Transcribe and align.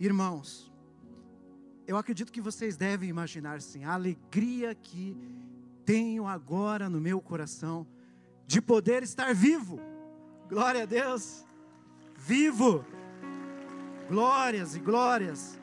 Irmãos, 0.00 0.72
eu 1.86 1.96
acredito 1.96 2.30
que 2.30 2.40
vocês 2.40 2.76
devem 2.76 3.08
imaginar 3.08 3.56
assim, 3.56 3.82
a 3.84 3.94
alegria 3.94 4.74
que 4.74 5.16
tenho 5.84 6.26
agora 6.26 6.88
no 6.88 7.00
meu 7.00 7.20
coração 7.20 7.86
de 8.46 8.60
poder 8.62 9.02
estar 9.02 9.34
vivo. 9.34 9.80
Glória 10.48 10.84
a 10.84 10.86
Deus. 10.86 11.44
Vivo. 12.16 12.84
Glórias 14.08 14.76
e 14.76 14.80
glórias 14.80 15.58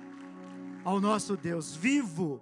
ao 0.83 1.01
nosso 1.01 1.35
Deus, 1.35 1.75
vivo 1.75 2.39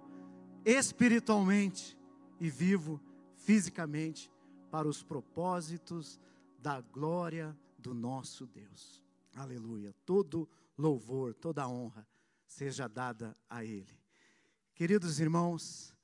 espiritualmente 0.64 1.96
e 2.38 2.50
vivo 2.50 3.00
fisicamente 3.36 4.30
para 4.70 4.86
os 4.86 5.02
propósitos 5.02 6.20
da 6.58 6.80
glória 6.80 7.56
do 7.78 7.94
nosso 7.94 8.46
Deus. 8.46 9.02
Aleluia. 9.34 9.94
Todo 10.04 10.48
louvor, 10.76 11.34
toda 11.34 11.68
honra 11.68 12.06
seja 12.46 12.88
dada 12.88 13.36
a 13.48 13.64
Ele. 13.64 13.98
Queridos 14.74 15.20
irmãos, 15.20 15.94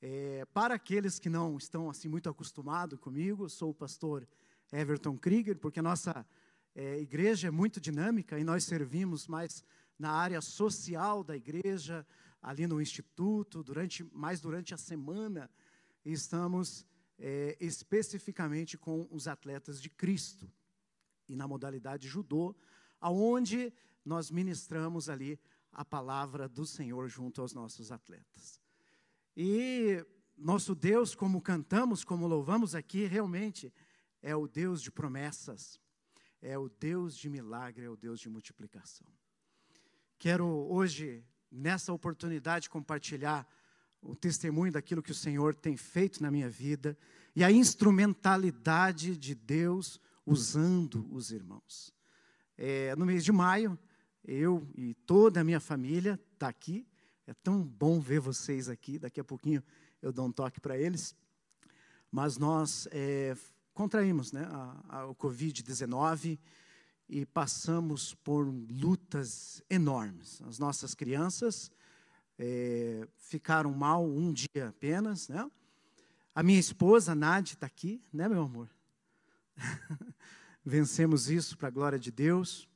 é, 0.00 0.44
para 0.52 0.74
aqueles 0.74 1.18
que 1.18 1.28
não 1.28 1.56
estão 1.56 1.90
assim 1.90 2.08
muito 2.08 2.28
acostumados 2.28 2.98
comigo, 2.98 3.48
sou 3.48 3.70
o 3.70 3.74
pastor 3.74 4.26
Everton 4.72 5.18
Krieger, 5.18 5.56
porque 5.58 5.80
a 5.80 5.82
nossa 5.82 6.26
é, 6.74 7.00
igreja 7.00 7.48
é 7.48 7.50
muito 7.50 7.80
dinâmica 7.80 8.38
e 8.38 8.44
nós 8.44 8.64
servimos 8.64 9.26
mais 9.26 9.64
na 9.98 10.12
área 10.12 10.40
social 10.40 11.22
da 11.22 11.36
igreja, 11.36 12.06
ali 12.40 12.66
no 12.66 12.80
instituto, 12.80 13.62
durante 13.62 14.02
mais 14.14 14.40
durante 14.40 14.72
a 14.72 14.78
semana, 14.78 15.50
estamos 16.04 16.86
é, 17.18 17.56
especificamente 17.60 18.78
com 18.78 19.06
os 19.10 19.28
atletas 19.28 19.80
de 19.80 19.90
Cristo 19.90 20.50
e 21.28 21.36
na 21.36 21.46
modalidade 21.46 22.08
judô, 22.08 22.56
aonde 22.98 23.72
nós 24.04 24.30
ministramos 24.30 25.08
ali 25.08 25.38
a 25.72 25.84
palavra 25.84 26.48
do 26.48 26.66
Senhor 26.66 27.08
junto 27.08 27.40
aos 27.40 27.52
nossos 27.52 27.92
atletas. 27.92 28.60
E 29.36 30.04
nosso 30.36 30.74
Deus, 30.74 31.14
como 31.14 31.40
cantamos, 31.40 32.04
como 32.04 32.26
louvamos 32.26 32.74
aqui, 32.74 33.04
realmente 33.04 33.72
é 34.22 34.34
o 34.34 34.48
Deus 34.48 34.82
de 34.82 34.90
promessas, 34.90 35.80
é 36.42 36.58
o 36.58 36.68
Deus 36.68 37.16
de 37.16 37.28
milagre, 37.28 37.84
é 37.84 37.90
o 37.90 37.96
Deus 37.96 38.20
de 38.20 38.28
multiplicação. 38.28 39.06
Quero 40.18 40.46
hoje, 40.46 41.24
nessa 41.50 41.92
oportunidade, 41.92 42.68
compartilhar 42.68 43.46
o 44.02 44.16
testemunho 44.16 44.72
daquilo 44.72 45.02
que 45.02 45.10
o 45.12 45.14
Senhor 45.14 45.54
tem 45.54 45.76
feito 45.76 46.22
na 46.22 46.30
minha 46.30 46.48
vida 46.48 46.96
e 47.34 47.44
a 47.44 47.52
instrumentalidade 47.52 49.16
de 49.16 49.34
Deus 49.34 50.00
usando 50.24 51.06
os 51.12 51.30
irmãos. 51.30 51.94
É, 52.56 52.94
no 52.96 53.06
mês 53.06 53.24
de 53.24 53.32
maio, 53.32 53.78
eu 54.24 54.66
e 54.76 54.94
toda 54.94 55.40
a 55.40 55.44
minha 55.44 55.60
família 55.60 56.18
está 56.34 56.48
aqui 56.48 56.86
é 57.30 57.34
tão 57.44 57.62
bom 57.62 58.00
ver 58.00 58.18
vocês 58.18 58.68
aqui. 58.68 58.98
Daqui 58.98 59.20
a 59.20 59.24
pouquinho 59.24 59.62
eu 60.02 60.12
dou 60.12 60.26
um 60.26 60.32
toque 60.32 60.60
para 60.60 60.76
eles. 60.76 61.14
Mas 62.10 62.36
nós 62.36 62.88
é, 62.90 63.36
contraímos 63.72 64.32
né, 64.32 64.48
a, 64.50 64.98
a, 64.98 65.06
o 65.06 65.14
Covid-19 65.14 66.40
e 67.08 67.24
passamos 67.24 68.16
por 68.16 68.42
lutas 68.42 69.62
enormes. 69.70 70.42
As 70.42 70.58
nossas 70.58 70.92
crianças 70.92 71.70
é, 72.36 73.06
ficaram 73.16 73.72
mal 73.72 74.04
um 74.04 74.32
dia 74.32 74.68
apenas. 74.68 75.28
Né? 75.28 75.48
A 76.34 76.42
minha 76.42 76.58
esposa, 76.58 77.14
Nádia, 77.14 77.54
está 77.54 77.66
aqui, 77.66 78.02
né, 78.12 78.28
meu 78.28 78.42
amor? 78.42 78.68
Vencemos 80.66 81.30
isso 81.30 81.56
para 81.56 81.68
a 81.68 81.70
glória 81.70 81.98
de 81.98 82.10
Deus. 82.10 82.68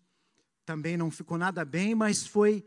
Também 0.64 0.96
não 0.96 1.10
ficou 1.10 1.36
nada 1.36 1.64
bem, 1.64 1.94
mas 1.94 2.26
foi 2.26 2.64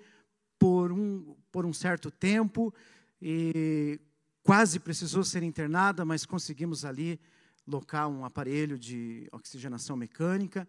por 0.59 0.91
um, 0.91 1.35
por 1.51 1.65
um 1.65 1.73
certo 1.73 2.11
tempo 2.11 2.73
e 3.21 3.99
quase 4.43 4.79
precisou 4.79 5.23
ser 5.23 5.43
internada, 5.43 6.05
mas 6.05 6.25
conseguimos 6.25 6.85
ali 6.85 7.19
locar 7.67 8.07
um 8.07 8.23
aparelho 8.23 8.77
de 8.77 9.27
oxigenação 9.31 9.97
mecânica 9.97 10.67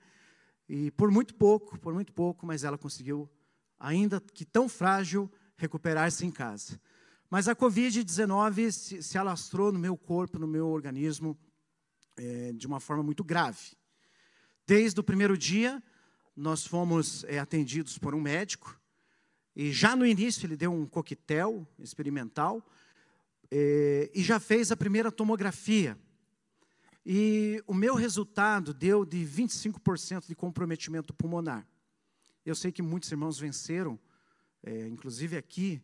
e 0.69 0.91
por 0.91 1.11
muito 1.11 1.35
pouco, 1.35 1.79
por 1.79 1.95
muito 1.95 2.13
pouco, 2.13 2.47
mas 2.47 2.65
ela 2.65 2.77
conseguiu, 2.77 3.31
ainda 3.79 4.21
que 4.21 4.45
tão 4.45 4.69
frágil, 4.69 5.31
recuperar-se 5.57 6.27
em 6.27 6.31
casa. 6.31 6.81
Mas 7.31 7.47
a 7.49 7.55
Covid-19 7.55 8.71
se, 8.71 9.03
se, 9.03 9.19
alastrou 9.19 9.71
no 9.71 9.79
meu 9.79 9.97
corpo, 9.97 10.39
no 10.39 10.47
meu 10.47 10.69
organismo, 10.69 11.39
é, 12.17 12.53
de 12.53 12.67
uma 12.67 12.81
forma 12.81 13.03
muito 13.03 13.23
grave. 13.23 13.77
Desde 14.67 14.99
o 14.99 15.05
primeiro 15.05 15.37
dia, 15.37 15.83
nós 16.39 16.65
fomos 16.65 17.25
é, 17.25 17.39
atendidos 17.39 17.99
por 17.99 18.15
um 18.15 18.21
médico, 18.21 18.81
e 19.57 19.73
já 19.73 19.97
no 19.97 20.07
início 20.07 20.47
ele 20.47 20.57
deu 20.57 20.73
um 20.73 20.87
coquetel 20.87 21.67
experimental 21.81 22.65
eh, 23.51 24.09
e 24.15 24.23
já 24.23 24.39
fez 24.39 24.71
a 24.71 24.77
primeira 24.77 25.11
tomografia. 25.11 25.99
E 27.05 27.61
o 27.67 27.75
meu 27.75 27.97
resultado 27.97 28.73
deu 28.73 29.05
de 29.05 29.19
25% 29.19 30.29
de 30.29 30.37
comprometimento 30.37 31.13
pulmonar. 31.13 31.67
Eu 32.47 32.55
sei 32.55 32.71
que 32.71 32.83
muitos 32.83 33.11
irmãos 33.11 33.39
venceram, 33.39 33.99
é, 34.63 34.87
inclusive 34.87 35.37
aqui, 35.37 35.83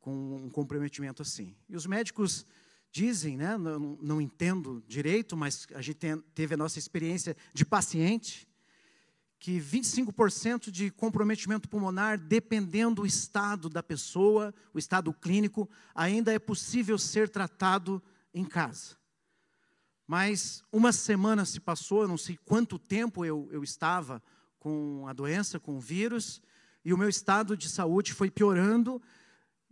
com 0.00 0.36
um 0.36 0.50
comprometimento 0.50 1.22
assim. 1.22 1.54
E 1.68 1.76
os 1.76 1.86
médicos 1.86 2.44
dizem, 2.90 3.36
né, 3.36 3.56
não, 3.56 3.96
não 4.02 4.20
entendo 4.20 4.82
direito, 4.88 5.36
mas 5.36 5.68
a 5.72 5.80
gente 5.80 5.96
tem, 5.96 6.20
teve 6.34 6.54
a 6.54 6.56
nossa 6.56 6.80
experiência 6.80 7.36
de 7.52 7.64
paciente, 7.64 8.48
que 9.44 9.60
25% 9.60 10.70
de 10.70 10.90
comprometimento 10.90 11.68
pulmonar, 11.68 12.18
dependendo 12.18 13.02
do 13.02 13.06
estado 13.06 13.68
da 13.68 13.82
pessoa, 13.82 14.54
o 14.72 14.78
estado 14.78 15.12
clínico, 15.12 15.68
ainda 15.94 16.32
é 16.32 16.38
possível 16.38 16.96
ser 16.96 17.28
tratado 17.28 18.02
em 18.32 18.42
casa. 18.42 18.96
Mas 20.06 20.64
uma 20.72 20.92
semana 20.92 21.44
se 21.44 21.60
passou, 21.60 22.08
não 22.08 22.16
sei 22.16 22.38
quanto 22.42 22.78
tempo 22.78 23.22
eu, 23.22 23.46
eu 23.52 23.62
estava 23.62 24.22
com 24.58 25.06
a 25.06 25.12
doença, 25.12 25.60
com 25.60 25.76
o 25.76 25.80
vírus, 25.80 26.40
e 26.82 26.94
o 26.94 26.96
meu 26.96 27.10
estado 27.10 27.54
de 27.54 27.68
saúde 27.68 28.14
foi 28.14 28.30
piorando. 28.30 28.98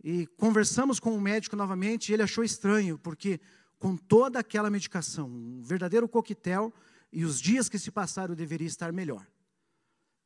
E 0.03 0.27
conversamos 0.37 0.99
com 0.99 1.17
o 1.17 1.19
médico 1.19 1.55
novamente, 1.55 2.09
e 2.09 2.13
ele 2.13 2.21
achou 2.21 2.43
estranho, 2.43 2.99
porque 2.99 3.41
com 3.79 3.97
toda 3.97 4.37
aquela 4.37 4.69
medicação, 4.69 5.27
um 5.27 5.63
verdadeiro 5.63 6.07
coquetel, 6.07 6.71
e 7.11 7.25
os 7.25 7.41
dias 7.41 7.67
que 7.67 7.79
se 7.79 7.89
passaram 7.89 8.33
eu 8.33 8.37
deveria 8.37 8.67
estar 8.67 8.93
melhor. 8.93 9.25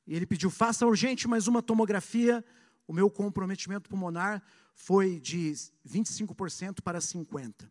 E 0.07 0.16
ele 0.16 0.25
pediu: 0.25 0.50
faça 0.50 0.88
urgente 0.88 1.28
mais 1.28 1.47
uma 1.47 1.62
tomografia. 1.62 2.44
O 2.88 2.94
meu 2.94 3.09
comprometimento 3.09 3.90
pulmonar 3.90 4.41
foi 4.73 5.19
de 5.19 5.53
25% 5.85 6.81
para 6.81 7.00
50%. 7.00 7.69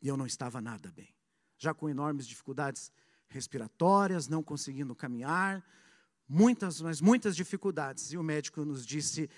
E 0.00 0.06
eu 0.06 0.16
não 0.16 0.26
estava 0.26 0.60
nada 0.60 0.92
bem. 0.92 1.12
Já 1.58 1.74
com 1.74 1.88
enormes 1.88 2.26
dificuldades 2.26 2.92
respiratórias, 3.28 4.28
não 4.28 4.42
conseguindo 4.42 4.94
caminhar, 4.94 5.64
muitas, 6.28 6.80
mas 6.80 7.00
muitas 7.00 7.34
dificuldades. 7.34 8.12
E 8.12 8.16
o 8.16 8.22
médico 8.22 8.64
nos 8.64 8.86
disse: 8.86 9.28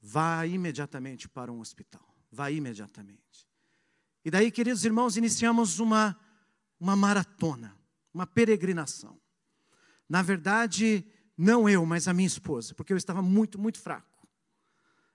vá 0.00 0.46
imediatamente 0.46 1.28
para 1.28 1.52
um 1.52 1.60
hospital. 1.60 2.02
Vá 2.30 2.50
imediatamente. 2.50 3.46
E 4.24 4.30
daí, 4.30 4.50
queridos 4.50 4.84
irmãos, 4.84 5.18
iniciamos 5.18 5.78
uma, 5.78 6.18
uma 6.80 6.96
maratona, 6.96 7.76
uma 8.14 8.26
peregrinação. 8.26 9.20
Na 10.08 10.22
verdade, 10.22 11.04
não 11.36 11.68
eu, 11.68 11.84
mas 11.86 12.08
a 12.08 12.12
minha 12.12 12.26
esposa, 12.26 12.74
porque 12.74 12.92
eu 12.92 12.96
estava 12.96 13.22
muito, 13.22 13.58
muito 13.58 13.78
fraco. 13.78 14.26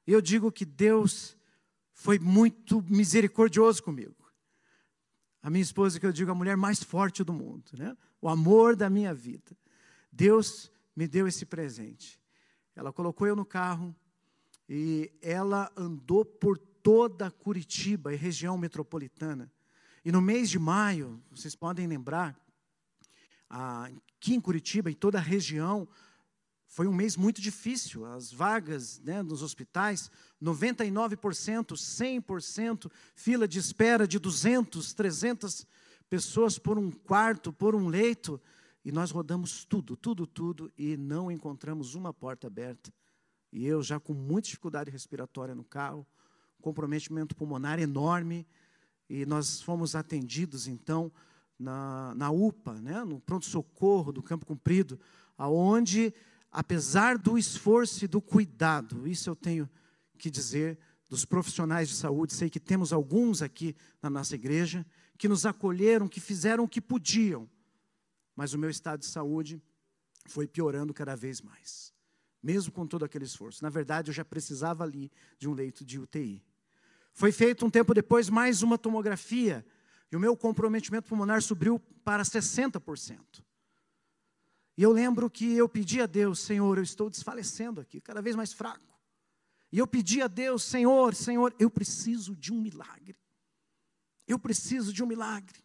Eu 0.06 0.22
digo 0.22 0.52
que 0.52 0.66
Deus 0.66 1.38
foi 1.94 2.18
muito 2.20 2.82
misericordioso 2.84 3.84
comigo. 3.84 4.16
A 5.42 5.50
minha 5.50 5.62
esposa, 5.62 6.00
que 6.00 6.06
eu 6.06 6.12
digo, 6.12 6.32
a 6.32 6.36
mulher 6.36 6.58
mais 6.58 6.82
forte 6.82 7.24
do 7.24 7.34
mundo, 7.34 7.72
né? 7.74 7.96
o 8.22 8.30
amor 8.30 8.76
da 8.76 8.90
minha 8.90 9.14
vida. 9.14 9.56
Deus 10.12 10.72
me 10.96 11.08
deu 11.08 11.28
esse 11.28 11.46
presente. 11.46 12.20
Ela 12.76 12.92
colocou 12.92 13.28
eu 13.28 13.36
no 13.36 13.46
carro 13.46 13.96
e 14.68 15.12
ela 15.22 15.72
andou 15.76 16.26
por 16.26 16.58
toda 16.58 17.32
Curitiba 17.32 18.14
e 18.14 18.18
região 18.18 18.58
metropolitana. 18.58 19.52
E 20.04 20.12
no 20.12 20.22
mês 20.22 20.50
de 20.50 20.58
maio, 20.58 21.22
vocês 21.30 21.56
podem 21.56 21.88
lembrar, 21.88 22.36
aqui 23.50 24.36
em 24.36 24.42
Curitiba 24.42 24.90
e 24.90 24.96
toda 24.96 25.18
a 25.18 25.22
região, 25.22 25.88
foi 26.68 26.88
um 26.88 26.94
mês 26.94 27.16
muito 27.16 27.42
difícil. 27.42 28.06
As 28.06 28.32
vagas 28.32 29.00
né, 29.00 29.24
nos 29.24 29.42
hospitais, 29.42 30.12
99%, 30.42 31.74
100%, 31.74 32.92
fila 33.16 33.48
de 33.48 33.58
espera 33.58 34.08
de 34.08 34.20
200, 34.20 34.94
300 34.94 35.66
pessoas 36.10 36.60
por 36.60 36.78
um 36.78 36.92
quarto, 36.92 37.54
por 37.54 37.74
um 37.74 37.88
leito. 37.88 38.40
E 38.84 38.92
nós 38.92 39.12
rodamos 39.12 39.66
tudo, 39.66 39.96
tudo, 39.96 40.28
tudo, 40.28 40.72
e 40.78 40.96
não 40.96 41.32
encontramos 41.32 41.96
uma 41.96 42.14
porta 42.14 42.48
aberta. 42.48 42.94
E 43.52 43.66
eu 43.66 43.82
já 43.82 44.00
com 44.00 44.14
muita 44.14 44.48
dificuldade 44.48 44.92
respiratória 44.92 45.56
no 45.56 45.64
carro, 45.64 46.06
comprometimento 46.62 47.36
pulmonar 47.36 47.80
enorme, 47.80 48.46
e 49.10 49.26
nós 49.26 49.62
fomos 49.62 49.96
atendidos 49.96 50.68
então 50.68 51.12
na, 51.58 52.14
na 52.16 52.30
UPA, 52.30 52.74
né, 52.74 53.04
no 53.04 53.20
pronto-socorro 53.20 54.12
do 54.12 54.22
Campo 54.22 54.46
Comprido, 54.46 55.00
aonde 55.38 56.14
apesar 56.52 57.18
do 57.18 57.38
esforço 57.38 58.06
e 58.06 58.08
do 58.08 58.22
cuidado, 58.22 59.08
isso 59.08 59.30
eu 59.30 59.36
tenho 59.36 59.70
que 60.18 60.30
dizer 60.30 60.78
dos 61.10 61.24
profissionais 61.26 61.88
de 61.88 61.96
saúde, 61.96 62.34
sei 62.34 62.50
que 62.50 62.60
temos 62.60 62.92
alguns 62.92 63.42
aqui 63.42 63.76
na 64.02 64.10
nossa 64.10 64.36
igreja 64.36 64.86
que 65.18 65.28
nos 65.28 65.46
acolheram, 65.46 66.08
que 66.08 66.20
fizeram 66.20 66.66
o 66.66 66.68
que 66.68 66.82
podiam, 66.82 67.50
mas 68.36 68.54
o 68.54 68.58
meu 68.58 68.70
estado 68.70 69.00
de 69.00 69.06
saúde 69.06 69.62
foi 70.28 70.48
piorando 70.48 70.94
cada 70.94 71.16
vez 71.16 71.42
mais, 71.42 71.94
mesmo 72.44 72.72
com 72.72 72.86
todo 72.86 73.06
aquele 73.06 73.26
esforço. 73.26 73.64
Na 73.64 73.70
verdade, 73.70 74.10
eu 74.10 74.14
já 74.14 74.26
precisava 74.26 74.84
ali 74.84 75.12
de 75.40 75.48
um 75.48 75.54
leito 75.54 75.84
de 75.84 75.98
UTI. 75.98 76.44
Foi 77.14 77.32
feito 77.32 77.66
um 77.66 77.70
tempo 77.70 77.94
depois 77.94 78.30
mais 78.30 78.62
uma 78.62 78.78
tomografia 78.78 79.66
e 80.12 80.16
o 80.16 80.20
meu 80.20 80.38
comprometimento 80.38 81.10
pulmonar 81.10 81.42
subiu 81.42 81.80
para 82.04 82.24
60%. 82.24 83.47
E 84.78 84.84
eu 84.84 84.92
lembro 84.92 85.28
que 85.30 85.54
eu 85.54 85.68
pedi 85.68 86.00
a 86.00 86.06
Deus, 86.06 86.40
Senhor, 86.40 86.78
eu 86.78 86.84
estou 86.84 87.10
desfalecendo 87.10 87.82
aqui, 87.82 88.00
cada 88.00 88.22
vez 88.22 88.36
mais 88.36 88.54
fraco. 88.54 88.96
E 89.72 89.80
eu 89.80 89.88
pedi 89.88 90.22
a 90.22 90.28
Deus, 90.28 90.64
Senhor, 90.64 91.16
Senhor, 91.16 91.54
eu 91.58 91.70
preciso 91.70 92.36
de 92.36 92.54
um 92.54 92.62
milagre. 92.62 93.18
Eu 94.28 94.38
preciso 94.38 94.94
de 94.94 95.04
um 95.04 95.08
milagre. 95.08 95.64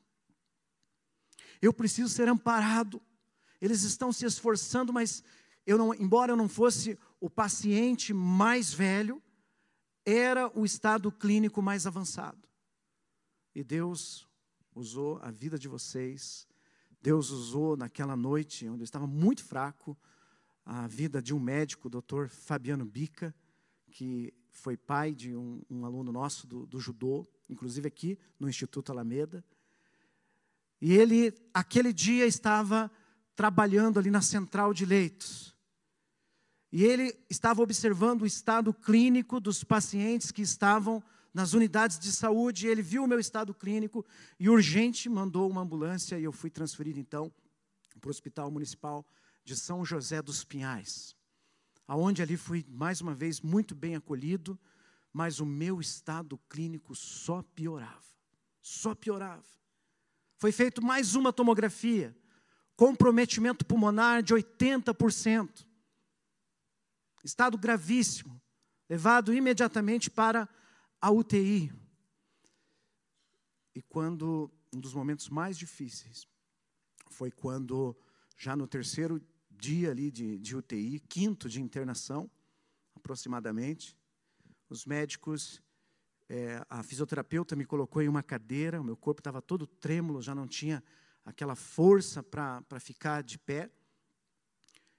Eu 1.61 1.75
preciso 1.75 2.09
ser 2.09 2.29
amparado. 2.29 3.03
Eles 3.61 3.83
estão 3.83 4.13
se 4.13 4.25
esforçando, 4.25 4.93
mas 4.93 5.23
eu 5.67 5.77
não, 5.77 5.95
embora 5.95 6.33
eu 6.33 6.37
não 6.37 6.49
fosse 6.49 6.99
o 7.21 7.29
paciente 7.29 8.13
mais 8.13 8.73
velho, 8.73 9.23
era 10.05 10.51
o 10.59 10.65
estado 10.65 11.13
clínico 11.13 11.61
mais 11.63 11.87
avançado. 11.87 12.49
E 13.55 13.63
Deus 13.63 14.27
usou 14.75 15.19
a 15.23 15.31
vida 15.31 15.59
de 15.59 15.69
vocês, 15.69 16.49
Deus 17.03 17.31
usou 17.31 17.77
naquela 17.77 18.17
noite, 18.17 18.69
onde 18.69 18.83
eu 18.83 18.85
estava 18.85 19.07
muito 19.07 19.43
fraco, 19.43 19.99
a 20.65 20.87
vida 20.87 21.21
de 21.21 21.35
um 21.35 21.41
médico, 21.41 21.89
o 21.89 21.91
doutor 21.91 22.29
Fabiano 22.29 22.85
Bica, 22.85 23.35
que 23.91 24.33
foi 24.53 24.77
pai 24.77 25.13
de 25.13 25.35
um, 25.35 25.61
um 25.69 25.85
aluno 25.85 26.13
nosso 26.13 26.47
do, 26.47 26.65
do, 26.65 26.79
judô, 26.79 27.27
inclusive 27.51 27.89
aqui 27.89 28.17
no 28.39 28.49
Instituto 28.49 28.93
Alameda. 28.93 29.45
E 30.81 30.93
ele, 30.93 31.35
aquele 31.53 31.93
dia, 31.93 32.25
estava 32.25 32.91
trabalhando 33.35 33.99
ali 33.99 34.11
na 34.11 34.23
central 34.23 34.73
de 34.73 34.87
leitos. 34.87 35.57
E 36.71 36.85
ele 36.85 37.19
estava 37.29 37.63
observando 37.63 38.23
o 38.23 38.27
estado 38.27 38.73
clínico 38.73 39.41
dos 39.41 39.65
pacientes 39.65 40.31
que 40.31 40.43
estavam 40.43 41.03
nas 41.33 41.53
unidades 41.53 41.99
de 41.99 42.13
saúde. 42.13 42.67
Ele 42.67 42.83
viu 42.83 43.05
o 43.05 43.09
meu 43.09 43.19
estado 43.19 43.55
clínico 43.55 44.05
e 44.39 44.49
urgente 44.49 45.09
mandou 45.09 45.51
uma 45.51 45.61
ambulância 45.61 46.19
e 46.19 46.25
eu 46.25 46.33
fui 46.33 46.51
transferido 46.51 46.99
então 46.99 47.33
para 48.01 48.09
o 48.09 48.11
Hospital 48.11 48.51
Municipal 48.51 49.07
de 49.45 49.57
São 49.57 49.85
José 49.85 50.21
dos 50.21 50.45
Pinhais 50.45 51.17
aonde 51.87 52.23
ali 52.23 52.37
fui 52.37 52.65
mais 52.69 53.01
uma 53.03 53.15
vez 53.15 53.41
muito 53.41 53.75
bem 53.75 53.97
acolhido, 53.97 54.59
mas 55.13 55.41
o 55.41 55.47
meu 55.47 55.79
estado 55.79 56.39
clínico 56.49 56.95
só 56.95 57.43
piorava, 57.43 58.03
só 58.61 58.95
piorava. 58.95 59.45
Foi 60.37 60.51
feito 60.53 60.83
mais 60.83 61.15
uma 61.15 61.33
tomografia, 61.33 62.17
comprometimento 62.77 63.67
pulmonar 63.67 64.23
de 64.23 64.35
80%, 64.35 65.67
estado 67.23 67.59
gravíssimo, 67.59 68.41
levado 68.89 69.35
imediatamente 69.35 70.11
para 70.11 70.49
a 71.03 71.11
UTI. 71.11 71.73
E 73.75 73.83
quando, 73.83 74.49
um 74.73 74.79
dos 74.79 74.95
momentos 74.95 75.29
mais 75.29 75.59
difíceis, 75.59 76.29
foi 77.11 77.33
quando, 77.33 77.97
já 78.39 78.55
no 78.55 78.69
terceiro 78.69 79.21
dia 79.51 79.91
ali 79.91 80.13
de, 80.13 80.39
de 80.39 80.57
UTI, 80.57 81.01
quinto 81.01 81.49
de 81.49 81.61
internação, 81.61 82.31
aproximadamente. 82.95 83.97
Os 84.69 84.87
médicos, 84.87 85.61
é, 86.29 86.65
a 86.71 86.85
fisioterapeuta 86.85 87.57
me 87.57 87.65
colocou 87.65 88.01
em 88.01 88.09
uma 88.09 88.23
cadeira, 88.23 88.81
o 88.81 88.85
meu 88.85 88.97
corpo 88.97 89.21
estava 89.21 89.43
todo 89.43 89.67
trêmulo, 89.67 90.23
já 90.23 90.37
não 90.37 90.47
tinha 90.47 90.85
aquela 91.25 91.57
força 91.57 92.23
para 92.23 92.79
ficar 92.79 93.25
de 93.25 93.41
pé. 93.41 93.69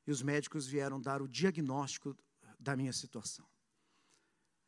E 0.05 0.11
os 0.11 0.21
médicos 0.21 0.67
vieram 0.67 0.99
dar 0.99 1.21
o 1.21 1.29
diagnóstico 1.29 2.13
da 2.59 2.75
minha 2.75 2.91
situação. 2.91 3.52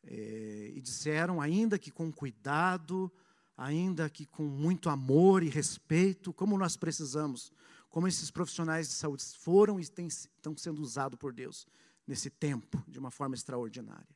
É, 0.05 0.71
e 0.75 0.81
disseram, 0.81 1.41
ainda 1.41 1.79
que 1.79 1.91
com 1.91 2.11
cuidado, 2.11 3.11
ainda 3.57 4.09
que 4.09 4.25
com 4.25 4.43
muito 4.43 4.89
amor 4.89 5.41
e 5.41 5.49
respeito, 5.49 6.31
como 6.31 6.57
nós 6.57 6.77
precisamos 6.77 7.51
como 7.95 8.09
esses 8.09 8.29
profissionais 8.29 8.89
de 8.89 8.93
saúde 8.93 9.23
foram 9.37 9.79
e 9.79 9.87
têm, 9.87 10.07
estão 10.07 10.53
sendo 10.57 10.81
usados 10.81 11.17
por 11.17 11.31
Deus 11.31 11.65
nesse 12.05 12.29
tempo, 12.29 12.83
de 12.85 12.99
uma 12.99 13.09
forma 13.09 13.35
extraordinária. 13.35 14.13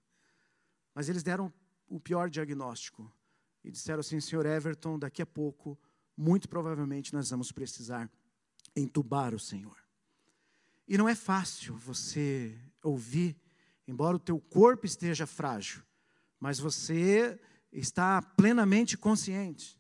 Mas 0.94 1.08
eles 1.08 1.24
deram 1.24 1.50
o 1.88 1.98
pior 1.98 2.30
diagnóstico 2.30 3.10
e 3.64 3.72
disseram 3.72 4.02
assim: 4.02 4.20
Senhor 4.20 4.46
Everton, 4.46 5.00
daqui 5.00 5.22
a 5.22 5.26
pouco, 5.26 5.80
muito 6.18 6.50
provavelmente, 6.50 7.14
nós 7.14 7.30
vamos 7.30 7.54
precisar 7.54 8.12
entubar 8.76 9.34
o 9.34 9.40
Senhor. 9.40 9.78
E 10.86 10.98
não 10.98 11.08
é 11.08 11.16
fácil 11.16 11.78
você 11.78 12.54
ouvir, 12.84 13.38
embora 13.90 14.16
o 14.16 14.20
teu 14.20 14.40
corpo 14.40 14.86
esteja 14.86 15.26
frágil, 15.26 15.82
mas 16.40 16.60
você 16.60 17.40
está 17.72 18.22
plenamente 18.22 18.98
consciente 18.98 19.80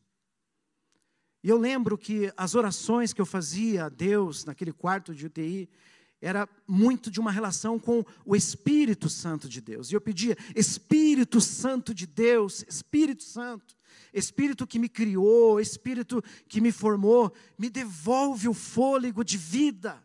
e 1.43 1.49
eu 1.49 1.57
lembro 1.57 1.97
que 1.97 2.31
as 2.35 2.53
orações 2.53 3.13
que 3.13 3.21
eu 3.21 3.25
fazia 3.25 3.85
a 3.85 3.89
Deus 3.89 4.43
naquele 4.43 4.73
quarto 4.73 5.15
de 5.15 5.25
UTI 5.25 5.69
era 6.21 6.49
muito 6.67 7.09
de 7.09 7.19
uma 7.19 7.31
relação 7.31 7.79
com 7.79 8.03
o 8.25 8.35
Espírito 8.35 9.07
Santo 9.07 9.47
de 9.47 9.61
Deus. 9.61 9.89
E 9.89 9.95
eu 9.95 10.01
pedia: 10.01 10.37
Espírito 10.53 11.39
Santo 11.39 11.93
de 11.93 12.05
Deus, 12.05 12.65
Espírito 12.67 13.23
Santo, 13.23 13.77
Espírito 14.13 14.67
que 14.67 14.77
me 14.77 14.89
criou, 14.89 15.61
Espírito 15.61 16.21
que 16.49 16.59
me 16.59 16.73
formou, 16.73 17.33
me 17.57 17.69
devolve 17.69 18.49
o 18.49 18.53
fôlego 18.53 19.23
de 19.23 19.37
vida. 19.37 20.03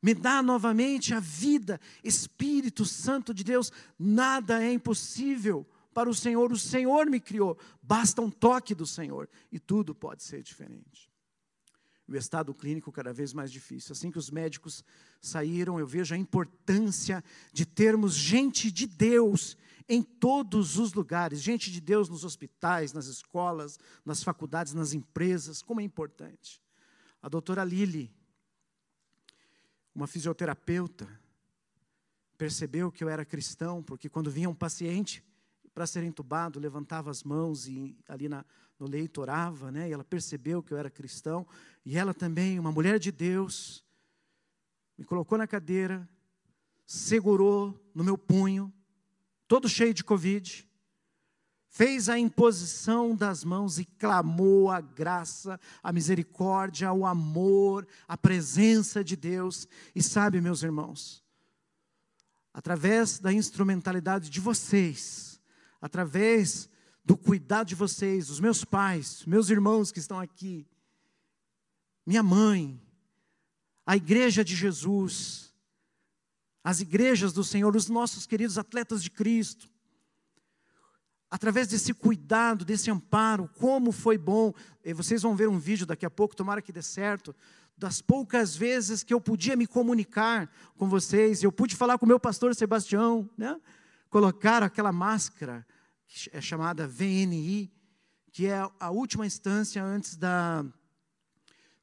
Me 0.00 0.14
dá 0.14 0.42
novamente 0.42 1.12
a 1.12 1.20
vida, 1.20 1.80
Espírito 2.04 2.84
Santo 2.84 3.34
de 3.34 3.42
Deus, 3.42 3.72
nada 3.98 4.62
é 4.62 4.72
impossível 4.72 5.66
para 5.92 6.08
o 6.08 6.14
Senhor, 6.14 6.52
o 6.52 6.58
Senhor 6.58 7.06
me 7.06 7.18
criou. 7.18 7.58
Basta 7.82 8.22
um 8.22 8.30
toque 8.30 8.72
do 8.72 8.86
Senhor 8.86 9.28
e 9.50 9.58
tudo 9.58 9.94
pode 9.94 10.22
ser 10.22 10.42
diferente. 10.42 11.10
O 12.06 12.14
estado 12.14 12.54
clínico 12.54 12.92
cada 12.92 13.12
vez 13.12 13.32
mais 13.32 13.50
difícil. 13.50 13.92
Assim 13.92 14.10
que 14.10 14.18
os 14.18 14.30
médicos 14.30 14.84
saíram, 15.20 15.78
eu 15.78 15.86
vejo 15.86 16.14
a 16.14 16.18
importância 16.18 17.22
de 17.52 17.66
termos 17.66 18.14
gente 18.14 18.70
de 18.70 18.86
Deus 18.86 19.56
em 19.88 20.02
todos 20.02 20.78
os 20.78 20.92
lugares, 20.92 21.42
gente 21.42 21.70
de 21.70 21.80
Deus 21.80 22.08
nos 22.08 22.24
hospitais, 22.24 22.92
nas 22.92 23.06
escolas, 23.06 23.78
nas 24.04 24.22
faculdades, 24.22 24.74
nas 24.74 24.92
empresas, 24.92 25.62
como 25.62 25.80
é 25.80 25.84
importante. 25.84 26.62
A 27.20 27.28
doutora 27.28 27.64
Lili, 27.64 28.14
uma 29.98 30.06
fisioterapeuta, 30.06 31.08
percebeu 32.36 32.92
que 32.92 33.02
eu 33.02 33.08
era 33.08 33.24
cristão, 33.24 33.82
porque 33.82 34.08
quando 34.08 34.30
vinha 34.30 34.48
um 34.48 34.54
paciente 34.54 35.24
para 35.74 35.88
ser 35.88 36.04
entubado, 36.04 36.60
levantava 36.60 37.10
as 37.10 37.24
mãos 37.24 37.66
e 37.66 37.98
ali 38.06 38.28
na, 38.28 38.44
no 38.78 38.86
leito 38.86 39.20
orava, 39.20 39.72
né? 39.72 39.88
E 39.88 39.92
ela 39.92 40.04
percebeu 40.04 40.62
que 40.62 40.72
eu 40.72 40.78
era 40.78 40.88
cristão. 40.88 41.44
E 41.84 41.98
ela 41.98 42.14
também, 42.14 42.60
uma 42.60 42.70
mulher 42.70 43.00
de 43.00 43.10
Deus, 43.10 43.84
me 44.96 45.04
colocou 45.04 45.36
na 45.36 45.48
cadeira, 45.48 46.08
segurou 46.86 47.76
no 47.92 48.04
meu 48.04 48.16
punho, 48.16 48.72
todo 49.48 49.68
cheio 49.68 49.92
de 49.92 50.04
Covid, 50.04 50.67
fez 51.68 52.08
a 52.08 52.18
imposição 52.18 53.14
das 53.14 53.44
mãos 53.44 53.78
e 53.78 53.84
clamou 53.84 54.70
a 54.70 54.80
graça, 54.80 55.60
a 55.82 55.92
misericórdia, 55.92 56.92
o 56.92 57.04
amor, 57.04 57.86
a 58.06 58.16
presença 58.16 59.04
de 59.04 59.14
Deus. 59.14 59.68
E 59.94 60.02
sabe, 60.02 60.40
meus 60.40 60.62
irmãos, 60.62 61.22
através 62.52 63.18
da 63.18 63.32
instrumentalidade 63.32 64.30
de 64.30 64.40
vocês, 64.40 65.40
através 65.80 66.68
do 67.04 67.16
cuidado 67.16 67.68
de 67.68 67.74
vocês, 67.74 68.30
os 68.30 68.40
meus 68.40 68.64
pais, 68.64 69.24
meus 69.26 69.50
irmãos 69.50 69.92
que 69.92 69.98
estão 69.98 70.18
aqui, 70.18 70.66
minha 72.04 72.22
mãe, 72.22 72.80
a 73.86 73.96
igreja 73.96 74.44
de 74.44 74.56
Jesus, 74.56 75.54
as 76.64 76.80
igrejas 76.80 77.32
do 77.32 77.44
Senhor, 77.44 77.74
os 77.76 77.88
nossos 77.88 78.26
queridos 78.26 78.58
atletas 78.58 79.02
de 79.02 79.10
Cristo, 79.10 79.70
através 81.30 81.68
desse 81.68 81.92
cuidado, 81.92 82.64
desse 82.64 82.90
amparo, 82.90 83.48
como 83.58 83.92
foi 83.92 84.16
bom. 84.16 84.52
E 84.84 84.92
vocês 84.92 85.22
vão 85.22 85.36
ver 85.36 85.48
um 85.48 85.58
vídeo 85.58 85.86
daqui 85.86 86.06
a 86.06 86.10
pouco, 86.10 86.34
tomara 86.34 86.62
que 86.62 86.72
dê 86.72 86.82
certo, 86.82 87.34
das 87.76 88.00
poucas 88.00 88.56
vezes 88.56 89.02
que 89.02 89.14
eu 89.14 89.20
podia 89.20 89.54
me 89.54 89.66
comunicar 89.66 90.50
com 90.76 90.88
vocês, 90.88 91.42
eu 91.42 91.52
pude 91.52 91.76
falar 91.76 91.96
com 91.96 92.04
o 92.04 92.08
meu 92.08 92.18
pastor 92.18 92.54
Sebastião, 92.54 93.28
né? 93.36 93.60
colocaram 94.10 94.66
aquela 94.66 94.90
máscara, 94.90 95.66
é 96.32 96.40
chamada 96.40 96.88
VNI, 96.88 97.70
que 98.32 98.46
é 98.46 98.68
a 98.80 98.90
última 98.90 99.26
instância 99.26 99.82
antes 99.82 100.16
da, 100.16 100.64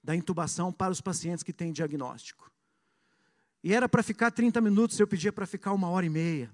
da 0.03 0.15
intubação 0.15 0.71
para 0.71 0.91
os 0.91 1.01
pacientes 1.01 1.43
que 1.43 1.53
têm 1.53 1.71
diagnóstico. 1.71 2.51
E 3.63 3.73
era 3.73 3.87
para 3.87 4.03
ficar 4.03 4.31
30 4.31 4.59
minutos, 4.61 4.99
eu 4.99 5.07
pedia 5.07 5.31
para 5.31 5.45
ficar 5.45 5.73
uma 5.73 5.89
hora 5.89 6.05
e 6.05 6.09
meia. 6.09 6.51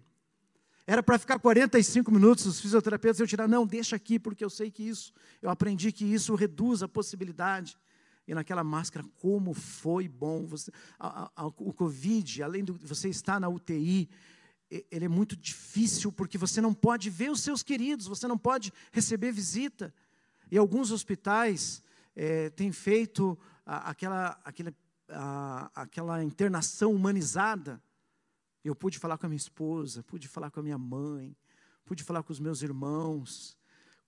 Era 0.86 1.04
para 1.04 1.20
ficar 1.20 1.40
45 1.40 2.12
minutos, 2.12 2.46
os 2.46 2.60
fisioterapeutas 2.60 3.20
eu 3.20 3.28
tirar, 3.28 3.48
não, 3.48 3.66
deixa 3.66 3.96
aqui, 3.96 4.20
porque 4.20 4.44
eu 4.44 4.50
sei 4.50 4.72
que 4.72 4.84
isso, 4.84 5.14
eu 5.42 5.50
aprendi 5.50 5.92
que 5.92 6.06
isso 6.06 6.34
reduz 6.36 6.82
a 6.82 6.88
possibilidade. 6.88 7.78
E 8.28 8.34
naquela 8.34 8.64
máscara, 8.64 9.06
como 9.20 9.54
foi 9.54 10.08
bom. 10.08 10.46
Você, 10.46 10.72
a, 11.00 11.32
a, 11.36 11.46
o 11.48 11.74
Covid, 11.74 12.44
além 12.44 12.64
de 12.64 12.72
você 12.72 13.10
estar 13.10 13.40
na 13.40 13.50
UTI, 13.50 14.10
ele 14.90 15.06
é 15.06 15.10
muito 15.10 15.36
difícil, 15.36 16.12
porque 16.12 16.38
você 16.38 16.62
não 16.62 16.74
pode 16.74 17.10
ver 17.10 17.30
os 17.30 17.42
seus 17.42 17.62
queridos, 17.62 18.08
você 18.08 18.28
não 18.28 18.38
pode 18.38 18.72
receber 18.92 19.32
visita. 19.32 19.94
E 20.50 20.58
alguns 20.58 20.92
hospitais 20.92 21.84
é, 22.16 22.50
têm 22.52 22.72
feito 22.72 23.38
aquela, 23.66 24.40
aquela, 24.44 25.72
aquela 25.76 26.24
internação 26.24 26.94
humanizada. 26.94 27.82
Eu 28.64 28.76
pude 28.76 29.00
falar 29.00 29.18
com 29.18 29.26
a 29.26 29.30
minha 29.30 29.38
esposa, 29.38 30.04
pude 30.04 30.28
falar 30.28 30.52
com 30.52 30.60
a 30.60 30.64
minha 30.64 30.78
mãe, 30.78 31.36
pude 31.86 32.04
falar 32.04 32.24
com 32.24 32.32
os 32.32 32.40
meus 32.40 32.62
irmãos. 32.62 33.58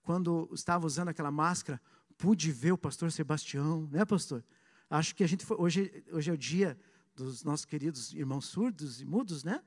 Quando 0.03 0.49
estava 0.53 0.85
usando 0.85 1.09
aquela 1.09 1.31
máscara, 1.31 1.81
pude 2.17 2.51
ver 2.51 2.71
o 2.71 2.77
pastor 2.77 3.11
Sebastião, 3.11 3.87
né, 3.91 4.05
pastor? 4.05 4.43
Acho 4.89 5.15
que 5.15 5.23
a 5.23 5.27
gente 5.27 5.45
foi, 5.45 5.57
hoje, 5.59 6.03
hoje 6.11 6.29
é 6.29 6.33
o 6.33 6.37
dia 6.37 6.77
dos 7.15 7.43
nossos 7.43 7.65
queridos 7.65 8.13
irmãos 8.13 8.45
surdos 8.45 9.01
e 9.01 9.05
mudos, 9.05 9.43
né? 9.43 9.61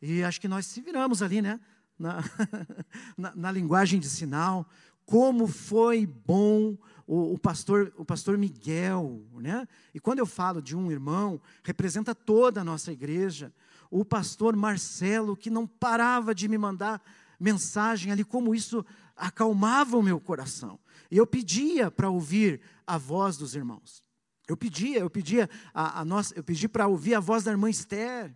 E 0.00 0.22
acho 0.22 0.40
que 0.40 0.48
nós 0.48 0.66
se 0.66 0.80
viramos 0.80 1.22
ali, 1.22 1.42
né? 1.42 1.60
Na, 1.98 2.22
na, 3.16 3.34
na 3.34 3.52
linguagem 3.52 4.00
de 4.00 4.08
sinal. 4.08 4.68
Como 5.04 5.46
foi 5.48 6.06
bom 6.06 6.78
o, 7.10 7.34
o, 7.34 7.38
pastor, 7.38 7.92
o 7.96 8.04
pastor 8.04 8.38
Miguel, 8.38 9.20
né? 9.34 9.66
E 9.92 9.98
quando 9.98 10.20
eu 10.20 10.26
falo 10.26 10.62
de 10.62 10.76
um 10.76 10.92
irmão, 10.92 11.40
representa 11.64 12.14
toda 12.14 12.60
a 12.60 12.64
nossa 12.64 12.92
igreja 12.92 13.52
o 13.90 14.04
pastor 14.04 14.54
Marcelo, 14.54 15.36
que 15.36 15.50
não 15.50 15.66
parava 15.66 16.32
de 16.32 16.46
me 16.46 16.56
mandar 16.56 17.02
mensagem 17.40 18.12
ali, 18.12 18.22
como 18.22 18.54
isso 18.54 18.86
acalmava 19.16 19.96
o 19.96 20.02
meu 20.04 20.20
coração. 20.20 20.78
E 21.10 21.16
eu 21.16 21.26
pedia 21.26 21.90
para 21.90 22.08
ouvir 22.08 22.60
a 22.86 22.96
voz 22.96 23.36
dos 23.36 23.56
irmãos. 23.56 24.04
Eu 24.46 24.56
pedia, 24.56 25.00
eu 25.00 25.10
pedia 25.10 25.50
a, 25.74 26.02
a 26.02 26.04
nossa, 26.04 26.32
eu 26.36 26.44
pedi 26.44 26.68
para 26.68 26.86
ouvir 26.86 27.16
a 27.16 27.20
voz 27.20 27.42
da 27.42 27.50
irmã 27.50 27.68
Esther. 27.68 28.32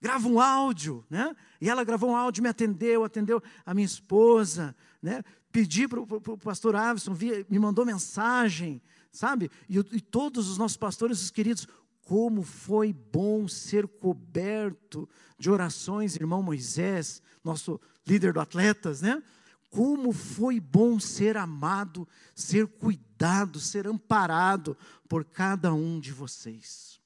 Grava 0.00 0.28
um 0.28 0.38
áudio, 0.38 1.04
né? 1.10 1.34
E 1.60 1.68
ela 1.68 1.82
gravou 1.82 2.10
um 2.10 2.16
áudio, 2.16 2.44
me 2.44 2.48
atendeu, 2.48 3.02
atendeu 3.02 3.42
a 3.64 3.74
minha 3.74 3.86
esposa, 3.86 4.76
né? 5.02 5.24
Pedi 5.56 5.88
para 5.88 6.00
o 6.00 6.36
pastor 6.36 6.76
Avison, 6.76 7.16
me 7.48 7.58
mandou 7.58 7.86
mensagem, 7.86 8.78
sabe? 9.10 9.50
E, 9.66 9.78
e 9.78 10.02
todos 10.02 10.50
os 10.50 10.58
nossos 10.58 10.76
pastores, 10.76 11.22
os 11.22 11.30
queridos, 11.30 11.66
como 12.02 12.42
foi 12.42 12.92
bom 12.92 13.48
ser 13.48 13.88
coberto 13.88 15.08
de 15.38 15.50
orações, 15.50 16.14
irmão 16.14 16.42
Moisés, 16.42 17.22
nosso 17.42 17.80
líder 18.06 18.34
do 18.34 18.40
Atletas, 18.40 19.00
né? 19.00 19.22
Como 19.70 20.12
foi 20.12 20.60
bom 20.60 21.00
ser 21.00 21.38
amado, 21.38 22.06
ser 22.34 22.66
cuidado, 22.66 23.58
ser 23.58 23.86
amparado 23.86 24.76
por 25.08 25.24
cada 25.24 25.72
um 25.72 25.98
de 25.98 26.12
vocês. 26.12 27.00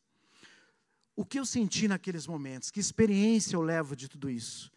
O 1.14 1.24
que 1.24 1.38
eu 1.38 1.46
senti 1.46 1.86
naqueles 1.86 2.26
momentos? 2.26 2.68
Que 2.68 2.80
experiência 2.80 3.54
eu 3.54 3.62
levo 3.62 3.94
de 3.94 4.08
tudo 4.08 4.28
isso? 4.28 4.72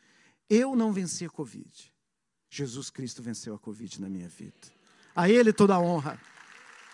Eu 0.48 0.76
não 0.76 0.94
venci 0.94 1.26
a 1.26 1.30
Covid. 1.32 1.93
Jesus 2.56 2.92
Cristo 2.92 3.24
venceu 3.24 3.56
a 3.56 3.60
Covid 3.60 4.00
na 4.00 4.08
minha 4.08 4.30
vida. 4.30 4.54
A 5.16 5.28
Ele 5.28 5.52
toda 5.52 5.74
a 5.74 5.80
honra, 5.80 6.22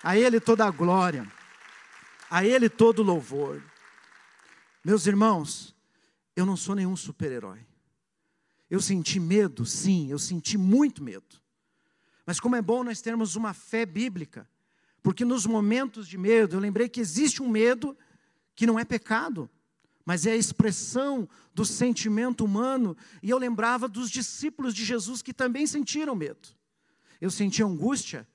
a 0.02 0.18
Ele 0.18 0.40
toda 0.40 0.66
a 0.66 0.72
glória. 0.72 1.30
A 2.30 2.46
Ele 2.46 2.70
todo 2.70 3.04
louvor. 3.04 3.62
Meus 4.86 5.06
irmãos, 5.06 5.76
eu 6.34 6.46
não 6.46 6.56
sou 6.56 6.76
nenhum 6.76 6.96
super-herói. 6.96 7.60
Eu 8.70 8.80
senti 8.80 9.20
medo, 9.20 9.66
sim, 9.66 10.10
eu 10.10 10.18
senti 10.18 10.58
muito 10.58 11.04
medo. 11.04 11.42
Mas 12.26 12.40
como 12.40 12.56
é 12.56 12.62
bom 12.62 12.84
nós 12.84 13.02
termos 13.02 13.36
uma 13.36 13.54
fé 13.54 13.86
bíblica, 13.86 14.48
porque 15.04 15.26
nos 15.26 15.46
momentos 15.46 16.08
de 16.08 16.18
medo, 16.18 16.56
eu 16.56 16.60
lembrei 16.60 16.88
que 16.88 17.02
existe 17.02 17.42
um 17.42 17.50
medo 17.50 17.98
que 18.56 18.66
não 18.66 18.80
é 18.80 18.86
pecado, 18.86 19.50
mas 20.10 20.26
é 20.26 20.32
a 20.32 20.36
expressão 20.36 21.30
do 21.54 21.64
sentimento 21.64 22.44
humano, 22.44 22.98
e 23.22 23.30
eu 23.30 23.38
lembrava 23.38 23.88
dos 23.88 24.10
discípulos 24.10 24.74
de 24.74 24.84
Jesus 24.84 25.22
que 25.22 25.32
também 25.32 25.68
sentiram 25.68 26.16
medo. 26.16 26.50
Eu 27.22 27.30
senti 27.30 27.62
angústia, 27.62 28.28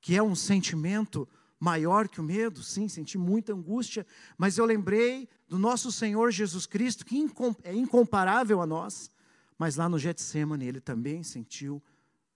que 0.00 0.16
é 0.16 0.22
um 0.22 0.34
sentimento 0.34 1.28
maior 1.60 2.08
que 2.08 2.18
o 2.18 2.24
medo, 2.24 2.62
sim, 2.62 2.88
senti 2.88 3.18
muita 3.18 3.52
angústia, 3.52 4.06
mas 4.38 4.56
eu 4.56 4.64
lembrei 4.64 5.28
do 5.46 5.58
nosso 5.58 5.92
Senhor 5.92 6.30
Jesus 6.30 6.64
Cristo, 6.64 7.04
que 7.04 7.22
é 7.62 7.74
incomparável 7.74 8.62
a 8.62 8.66
nós, 8.66 9.10
mas 9.58 9.76
lá 9.76 9.86
no 9.86 9.98
Getsemane 9.98 10.66
ele 10.66 10.80
também 10.80 11.22
sentiu 11.22 11.82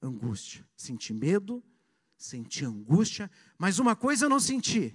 angústia. 0.02 0.68
Senti 0.76 1.14
medo, 1.14 1.64
senti 2.18 2.62
angústia, 2.66 3.30
mas 3.56 3.78
uma 3.78 3.96
coisa 3.96 4.26
eu 4.26 4.28
não 4.28 4.38
senti. 4.38 4.94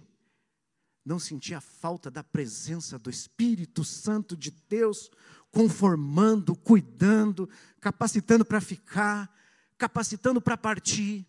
Não 1.08 1.20
senti 1.20 1.54
a 1.54 1.62
falta 1.62 2.12
da 2.12 2.22
presença 2.22 3.00
do 3.00 3.10
Espírito 3.10 3.82
Santo 3.86 4.36
de 4.36 4.52
Deus, 4.52 5.10
conformando, 5.50 6.54
cuidando, 6.54 7.50
capacitando 7.80 8.44
para 8.44 8.60
ficar, 8.60 9.34
capacitando 9.78 10.42
para 10.42 10.58
partir. 10.58 11.26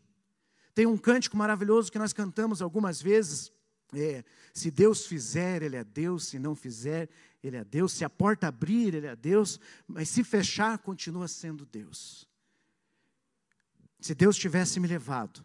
Tem 0.74 0.84
um 0.84 0.98
cântico 0.98 1.36
maravilhoso 1.36 1.92
que 1.92 1.98
nós 1.98 2.12
cantamos 2.12 2.60
algumas 2.60 3.00
vezes. 3.00 3.52
É, 3.94 4.24
se 4.52 4.68
Deus 4.68 5.06
fizer, 5.06 5.62
Ele 5.62 5.76
é 5.76 5.84
Deus, 5.84 6.26
se 6.26 6.40
não 6.40 6.56
fizer, 6.56 7.08
Ele 7.40 7.56
é 7.56 7.62
Deus, 7.62 7.92
se 7.92 8.04
a 8.04 8.10
porta 8.10 8.48
abrir, 8.48 8.92
Ele 8.92 9.06
é 9.06 9.14
Deus, 9.14 9.60
mas 9.86 10.08
se 10.08 10.24
fechar, 10.24 10.76
continua 10.78 11.28
sendo 11.28 11.64
Deus. 11.64 12.26
Se 14.00 14.12
Deus 14.12 14.36
tivesse 14.36 14.80
me 14.80 14.88
levado, 14.88 15.44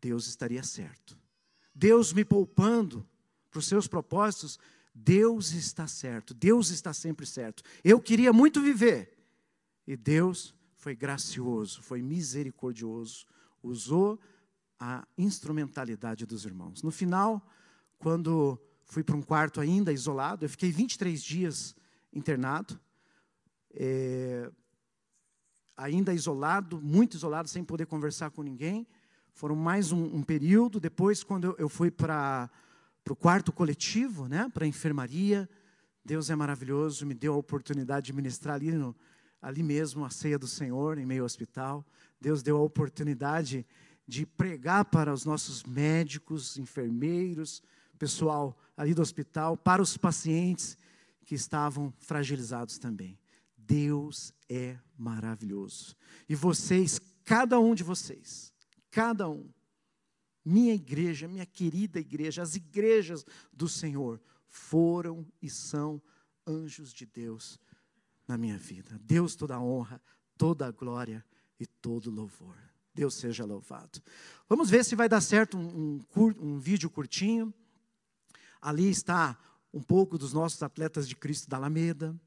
Deus 0.00 0.26
estaria 0.26 0.64
certo. 0.64 1.16
Deus 1.72 2.12
me 2.12 2.24
poupando 2.24 3.08
para 3.56 3.60
os 3.60 3.66
seus 3.68 3.88
propósitos, 3.88 4.58
Deus 4.94 5.52
está 5.52 5.86
certo, 5.86 6.34
Deus 6.34 6.68
está 6.68 6.92
sempre 6.92 7.24
certo. 7.24 7.62
Eu 7.82 7.98
queria 7.98 8.34
muito 8.34 8.60
viver, 8.60 9.16
e 9.86 9.96
Deus 9.96 10.54
foi 10.74 10.94
gracioso, 10.94 11.82
foi 11.82 12.02
misericordioso, 12.02 13.24
usou 13.62 14.20
a 14.78 15.06
instrumentalidade 15.16 16.26
dos 16.26 16.44
irmãos. 16.44 16.82
No 16.82 16.90
final, 16.90 17.48
quando 17.98 18.60
fui 18.84 19.02
para 19.02 19.16
um 19.16 19.22
quarto 19.22 19.58
ainda 19.58 19.90
isolado, 19.90 20.44
eu 20.44 20.50
fiquei 20.50 20.70
23 20.70 21.22
dias 21.22 21.74
internado, 22.12 22.78
é, 23.72 24.50
ainda 25.74 26.12
isolado, 26.12 26.78
muito 26.78 27.16
isolado, 27.16 27.48
sem 27.48 27.64
poder 27.64 27.86
conversar 27.86 28.30
com 28.30 28.42
ninguém. 28.42 28.86
Foram 29.32 29.56
mais 29.56 29.92
um, 29.92 30.04
um 30.14 30.22
período. 30.22 30.78
Depois, 30.78 31.24
quando 31.24 31.44
eu, 31.44 31.56
eu 31.58 31.68
fui 31.70 31.90
para 31.90 32.50
o 33.12 33.16
quarto 33.16 33.52
coletivo, 33.52 34.28
né, 34.28 34.50
para 34.52 34.64
a 34.64 34.68
enfermaria, 34.68 35.48
Deus 36.04 36.30
é 36.30 36.36
maravilhoso, 36.36 37.04
me 37.04 37.14
deu 37.14 37.34
a 37.34 37.36
oportunidade 37.36 38.06
de 38.06 38.12
ministrar 38.12 38.54
ali, 38.56 38.70
no, 38.70 38.94
ali 39.42 39.62
mesmo 39.62 40.04
a 40.04 40.10
ceia 40.10 40.38
do 40.38 40.46
Senhor, 40.46 40.98
em 40.98 41.06
meio 41.06 41.22
ao 41.22 41.26
hospital. 41.26 41.84
Deus 42.20 42.42
deu 42.42 42.56
a 42.56 42.62
oportunidade 42.62 43.66
de 44.06 44.24
pregar 44.24 44.84
para 44.84 45.12
os 45.12 45.24
nossos 45.24 45.64
médicos, 45.64 46.56
enfermeiros, 46.58 47.62
pessoal 47.98 48.56
ali 48.76 48.94
do 48.94 49.02
hospital, 49.02 49.56
para 49.56 49.82
os 49.82 49.96
pacientes 49.96 50.78
que 51.24 51.34
estavam 51.34 51.92
fragilizados 51.98 52.78
também. 52.78 53.18
Deus 53.56 54.32
é 54.48 54.78
maravilhoso. 54.96 55.96
E 56.28 56.34
vocês, 56.34 57.00
cada 57.24 57.58
um 57.58 57.74
de 57.74 57.82
vocês, 57.82 58.52
cada 58.90 59.28
um, 59.28 59.48
minha 60.46 60.72
igreja, 60.72 61.26
minha 61.26 61.44
querida 61.44 61.98
igreja, 61.98 62.40
as 62.40 62.54
igrejas 62.54 63.26
do 63.52 63.68
Senhor, 63.68 64.20
foram 64.46 65.26
e 65.42 65.50
são 65.50 66.00
anjos 66.46 66.92
de 66.92 67.04
Deus 67.04 67.58
na 68.28 68.38
minha 68.38 68.56
vida. 68.56 68.96
Deus 69.02 69.34
toda 69.34 69.56
a 69.56 69.60
honra, 69.60 70.00
toda 70.38 70.64
a 70.64 70.70
glória 70.70 71.24
e 71.58 71.66
todo 71.66 72.12
louvor. 72.12 72.56
Deus 72.94 73.14
seja 73.14 73.44
louvado. 73.44 74.00
Vamos 74.48 74.70
ver 74.70 74.84
se 74.84 74.94
vai 74.94 75.08
dar 75.08 75.20
certo 75.20 75.58
um, 75.58 76.00
um, 76.16 76.34
um 76.40 76.58
vídeo 76.60 76.88
curtinho. 76.88 77.52
Ali 78.62 78.88
está 78.88 79.36
um 79.74 79.82
pouco 79.82 80.16
dos 80.16 80.32
nossos 80.32 80.62
atletas 80.62 81.08
de 81.08 81.16
Cristo 81.16 81.50
da 81.50 81.56
Alameda, 81.56 82.18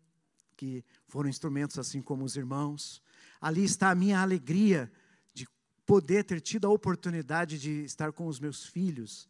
que 0.57 0.83
foram 1.07 1.29
instrumentos 1.29 1.79
assim 1.79 2.01
como 2.01 2.25
os 2.25 2.35
irmãos. 2.35 3.01
Ali 3.39 3.63
está 3.63 3.89
a 3.89 3.95
minha 3.95 4.19
alegria 4.21 4.91
poder 5.89 6.24
ter 6.24 6.39
tido 6.39 6.67
a 6.67 6.69
oportunidade 6.69 7.58
de 7.58 7.84
estar 7.84 8.12
com 8.12 8.27
os 8.27 8.39
meus 8.39 8.63
filhos, 8.63 9.27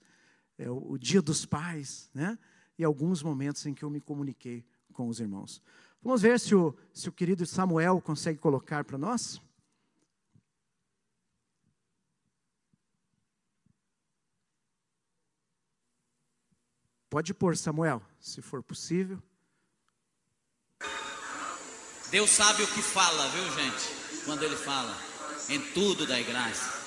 é, 0.57 0.69
o, 0.69 0.91
o 0.91 0.97
Dia 0.97 1.21
dos 1.21 1.45
Pais, 1.45 2.09
né? 2.13 2.37
E 2.77 2.83
alguns 2.83 3.23
momentos 3.23 3.65
em 3.65 3.73
que 3.73 3.81
eu 3.81 3.89
me 3.89 4.01
comuniquei 4.01 4.65
com 4.91 5.07
os 5.07 5.21
irmãos. 5.21 5.61
Vamos 6.03 6.21
ver 6.21 6.37
se 6.37 6.53
o, 6.53 6.77
se 6.93 7.07
o 7.07 7.13
querido 7.13 7.45
Samuel 7.45 8.01
consegue 8.01 8.37
colocar 8.37 8.83
para 8.83 8.97
nós. 8.97 9.41
Pode 17.09 17.33
pôr, 17.33 17.55
Samuel, 17.55 18.01
se 18.19 18.41
for 18.41 18.61
possível. 18.61 19.23
Deus 22.11 22.29
sabe 22.29 22.63
o 22.63 22.67
que 22.67 22.81
fala, 22.81 23.29
viu, 23.29 23.45
gente? 23.53 24.25
Quando 24.25 24.43
Ele 24.43 24.57
fala, 24.57 25.08
em 25.47 25.59
tudo 25.59 26.05
dai 26.05 26.23
graça. 26.23 26.79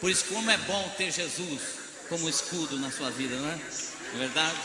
Por 0.00 0.10
isso, 0.10 0.26
como 0.26 0.50
é 0.50 0.58
bom 0.58 0.94
ter 0.96 1.10
Jesus 1.10 1.84
como 2.08 2.28
escudo 2.28 2.78
na 2.78 2.90
sua 2.90 3.10
vida, 3.10 3.36
não 3.36 3.48
é? 3.48 3.56
Não 4.12 4.16
é 4.16 4.18
verdade? 4.18 4.56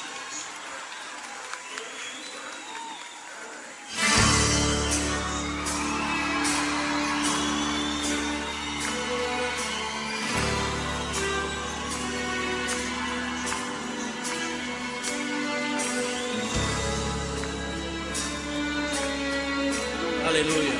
Aleluia. 20.27 20.73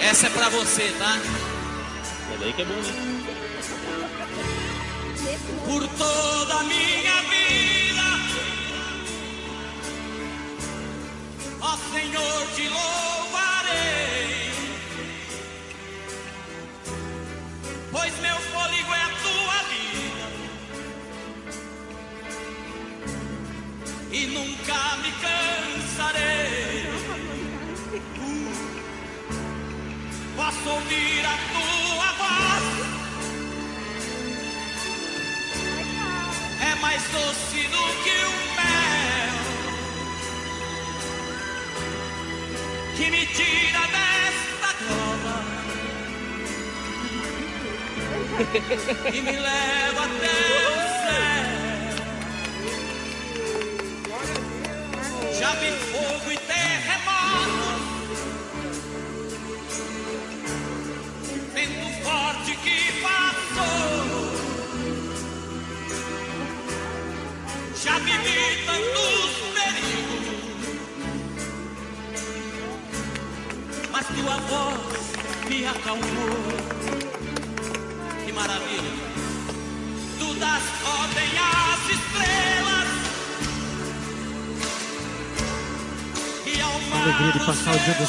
Essa 0.00 0.26
é 0.26 0.30
para 0.30 0.48
você, 0.48 0.92
tá? 0.98 1.43
É 2.44 2.46
daí 2.46 2.52
que 2.52 2.60
é 2.60 2.64
bom, 2.66 2.74
né? 2.74 2.92
Por 5.64 5.88
toda 5.96 6.54
a 6.58 6.62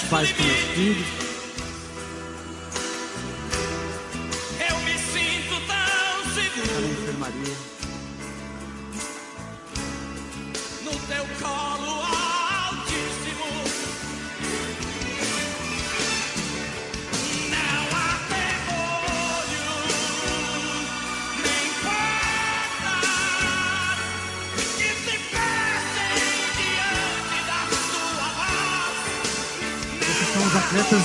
pais 0.09 0.31
com 0.31 0.43
meus 0.43 0.59
filhos. 0.59 1.14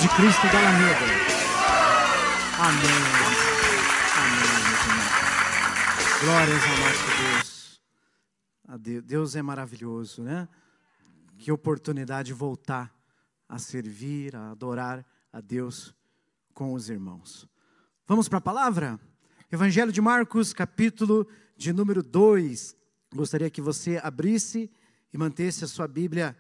De 0.00 0.08
Cristo 0.16 0.42
da 0.50 0.58
Alameda. 0.58 1.04
Amém. 2.58 2.90
Amém. 4.16 4.50
Glórias 6.22 6.62
ao 6.64 6.76
nosso 6.78 7.04
Deus. 8.80 9.04
Deus. 9.04 9.36
É 9.36 9.42
maravilhoso, 9.42 10.22
né? 10.22 10.48
Que 11.36 11.52
oportunidade 11.52 12.28
de 12.28 12.32
voltar 12.32 12.90
a 13.46 13.58
servir, 13.58 14.34
a 14.34 14.52
adorar 14.52 15.04
a 15.30 15.40
Deus 15.42 15.94
com 16.54 16.72
os 16.72 16.88
irmãos. 16.88 17.46
Vamos 18.06 18.26
para 18.26 18.38
a 18.38 18.42
palavra? 18.42 18.98
Evangelho 19.52 19.92
de 19.92 20.00
Marcos, 20.00 20.54
capítulo 20.54 21.28
de 21.58 21.74
número 21.74 22.02
2. 22.02 22.74
Gostaria 23.14 23.50
que 23.50 23.60
você 23.60 24.00
abrisse 24.02 24.70
e 25.12 25.18
mantesse 25.18 25.62
a 25.62 25.68
sua 25.68 25.86
Bíblia 25.86 26.34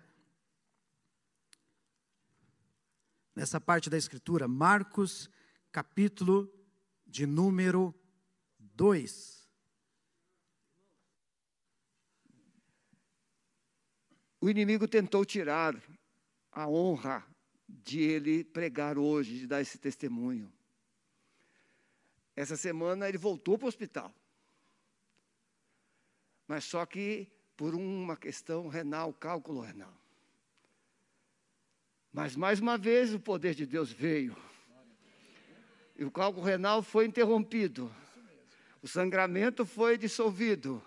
nessa 3.34 3.60
parte 3.60 3.88
da 3.88 3.96
Escritura, 3.96 4.48
Marcos, 4.48 5.30
capítulo 5.72 6.52
de 7.06 7.26
número 7.26 7.94
2. 8.58 9.48
O 14.40 14.48
inimigo 14.48 14.88
tentou 14.88 15.24
tirar 15.24 15.76
a 16.50 16.66
honra 16.66 17.24
de 17.68 18.00
ele 18.00 18.42
pregar 18.42 18.98
hoje, 18.98 19.40
de 19.40 19.46
dar 19.46 19.60
esse 19.60 19.78
testemunho. 19.78 20.52
Essa 22.34 22.56
semana 22.56 23.08
ele 23.08 23.18
voltou 23.18 23.58
para 23.58 23.66
o 23.66 23.68
hospital. 23.68 24.14
Mas 26.48 26.64
só 26.64 26.86
que 26.86 27.30
por 27.56 27.74
uma 27.74 28.16
questão 28.16 28.68
renal, 28.68 29.12
cálculo 29.12 29.60
renal. 29.60 29.94
Mas 32.12 32.34
mais 32.34 32.60
uma 32.60 32.76
vez 32.76 33.14
o 33.14 33.20
poder 33.20 33.54
de 33.54 33.64
Deus 33.64 33.92
veio. 33.92 34.36
E 35.96 36.04
o 36.04 36.10
cálculo 36.10 36.44
renal 36.44 36.82
foi 36.82 37.06
interrompido. 37.06 37.94
O 38.82 38.88
sangramento 38.88 39.64
foi 39.66 39.98
dissolvido. 39.98 40.82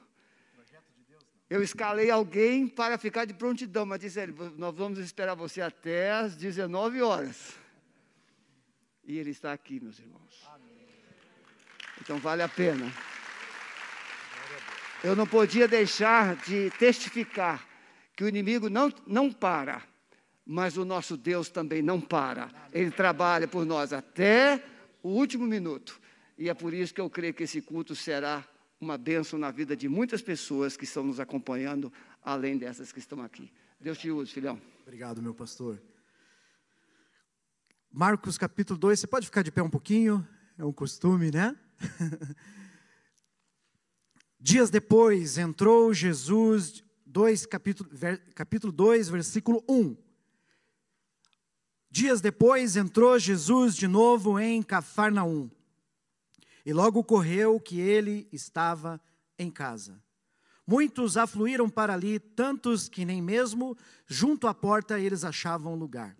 Eu 1.49 1.61
escalei 1.61 2.09
alguém 2.09 2.67
para 2.67 2.97
ficar 2.97 3.25
de 3.25 3.33
prontidão, 3.33 3.85
mas 3.85 3.99
disse 3.99 4.19
ele, 4.19 4.33
nós 4.57 4.75
vamos 4.75 4.97
esperar 4.97 5.35
você 5.35 5.61
até 5.61 6.11
às 6.11 6.35
19 6.35 7.01
horas. 7.01 7.53
E 9.05 9.19
ele 9.19 9.29
está 9.29 9.53
aqui, 9.53 9.79
meus 9.79 9.99
irmãos. 9.99 10.49
Então 12.01 12.17
vale 12.17 12.41
a 12.41 12.49
pena. 12.49 12.91
Eu 15.03 15.15
não 15.15 15.27
podia 15.27 15.67
deixar 15.67 16.35
de 16.37 16.71
testificar 16.71 17.67
que 18.15 18.23
o 18.23 18.27
inimigo 18.27 18.69
não, 18.69 18.91
não 19.05 19.31
para, 19.31 19.83
mas 20.45 20.77
o 20.77 20.85
nosso 20.85 21.15
Deus 21.15 21.49
também 21.49 21.81
não 21.81 21.99
para. 22.01 22.49
Ele 22.71 22.91
trabalha 22.91 23.47
por 23.47 23.65
nós 23.65 23.93
até 23.93 24.63
o 25.01 25.09
último 25.09 25.45
minuto. 25.45 25.99
E 26.37 26.49
é 26.49 26.53
por 26.53 26.73
isso 26.73 26.93
que 26.93 27.01
eu 27.01 27.09
creio 27.09 27.33
que 27.33 27.43
esse 27.43 27.61
culto 27.61 27.95
será 27.95 28.45
uma 28.79 28.97
bênção 28.97 29.39
na 29.39 29.51
vida 29.51 29.75
de 29.75 29.87
muitas 29.87 30.21
pessoas 30.21 30.75
que 30.75 30.83
estão 30.83 31.03
nos 31.03 31.19
acompanhando, 31.19 31.91
além 32.21 32.57
dessas 32.57 32.91
que 32.91 32.99
estão 32.99 33.21
aqui. 33.21 33.51
Deus 33.79 33.97
te 33.97 34.11
use, 34.11 34.31
filhão. 34.31 34.61
Obrigado, 34.81 35.21
meu 35.21 35.33
pastor. 35.33 35.81
Marcos 37.91 38.37
capítulo 38.37 38.77
2, 38.77 38.99
você 38.99 39.07
pode 39.07 39.25
ficar 39.27 39.43
de 39.43 39.51
pé 39.51 39.61
um 39.61 39.69
pouquinho? 39.69 40.27
É 40.57 40.65
um 40.65 40.73
costume, 40.73 41.31
né? 41.31 41.55
Dias 44.39 44.69
depois 44.69 45.37
entrou 45.37 45.93
Jesus, 45.93 46.83
2, 47.05 47.45
capítulo, 47.45 47.89
capítulo 48.35 48.73
2, 48.73 49.09
versículo 49.09 49.63
1. 49.69 50.02
Dias 51.95 52.21
depois 52.21 52.75
entrou 52.75 53.19
Jesus 53.19 53.75
de 53.75 53.87
novo 53.87 54.39
em 54.39 54.63
Cafarnaum. 54.63 55.47
E 56.65 56.73
logo 56.73 57.01
ocorreu 57.01 57.59
que 57.59 57.79
ele 57.79 58.27
estava 58.31 58.99
em 59.37 59.51
casa. 59.51 60.01
Muitos 60.65 61.17
afluíram 61.17 61.69
para 61.69 61.93
ali, 61.93 62.17
tantos 62.17 62.89
que 62.89 63.05
nem 63.05 63.21
mesmo 63.21 63.77
junto 64.07 64.47
à 64.47 64.55
porta 64.55 64.99
eles 64.99 65.23
achavam 65.23 65.75
lugar. 65.75 66.17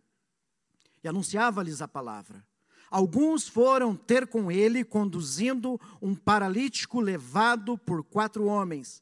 E 1.04 1.08
anunciava-lhes 1.08 1.82
a 1.82 1.88
palavra. 1.88 2.46
Alguns 2.92 3.48
foram 3.48 3.96
ter 3.96 4.28
com 4.28 4.52
ele, 4.52 4.84
conduzindo 4.84 5.82
um 6.00 6.14
paralítico 6.14 7.02
levado 7.02 7.80
por 7.80 8.04
quatro 8.04 8.46
homens. 8.46 9.02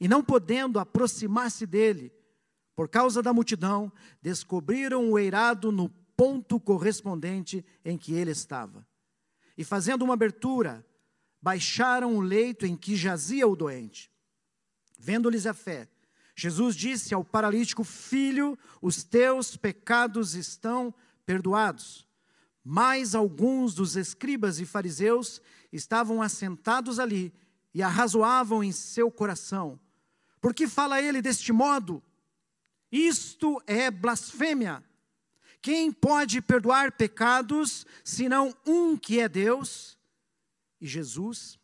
E 0.00 0.08
não 0.08 0.24
podendo 0.24 0.80
aproximar-se 0.80 1.64
dele, 1.66 2.12
por 2.74 2.88
causa 2.88 3.22
da 3.22 3.32
multidão, 3.32 3.92
descobriram 4.20 5.10
o 5.12 5.16
eirado 5.16 5.70
no 5.70 5.88
ponto 6.20 6.60
correspondente 6.60 7.64
em 7.82 7.96
que 7.96 8.12
ele 8.12 8.30
estava. 8.30 8.86
E 9.56 9.64
fazendo 9.64 10.02
uma 10.02 10.12
abertura, 10.12 10.84
baixaram 11.40 12.14
o 12.14 12.20
leito 12.20 12.66
em 12.66 12.76
que 12.76 12.94
jazia 12.94 13.48
o 13.48 13.56
doente. 13.56 14.12
Vendo-lhes 14.98 15.46
a 15.46 15.54
fé, 15.54 15.88
Jesus 16.36 16.76
disse 16.76 17.14
ao 17.14 17.24
paralítico: 17.24 17.82
Filho, 17.84 18.58
os 18.82 19.02
teus 19.02 19.56
pecados 19.56 20.34
estão 20.34 20.92
perdoados. 21.24 22.06
Mas 22.62 23.14
alguns 23.14 23.72
dos 23.72 23.96
escribas 23.96 24.60
e 24.60 24.66
fariseus 24.66 25.40
estavam 25.72 26.20
assentados 26.20 26.98
ali 26.98 27.32
e 27.72 27.82
arrazoavam 27.82 28.62
em 28.62 28.72
seu 28.72 29.10
coração: 29.10 29.80
Por 30.38 30.52
que 30.52 30.68
fala 30.68 31.00
ele 31.00 31.22
deste 31.22 31.50
modo? 31.50 32.02
Isto 32.92 33.62
é 33.66 33.90
blasfêmia. 33.90 34.84
Quem 35.62 35.92
pode 35.92 36.40
perdoar 36.40 36.92
pecados 36.92 37.86
senão 38.02 38.54
um 38.66 38.96
que 38.96 39.20
é 39.20 39.28
Deus? 39.28 39.98
E 40.80 40.86
Jesus, 40.86 41.58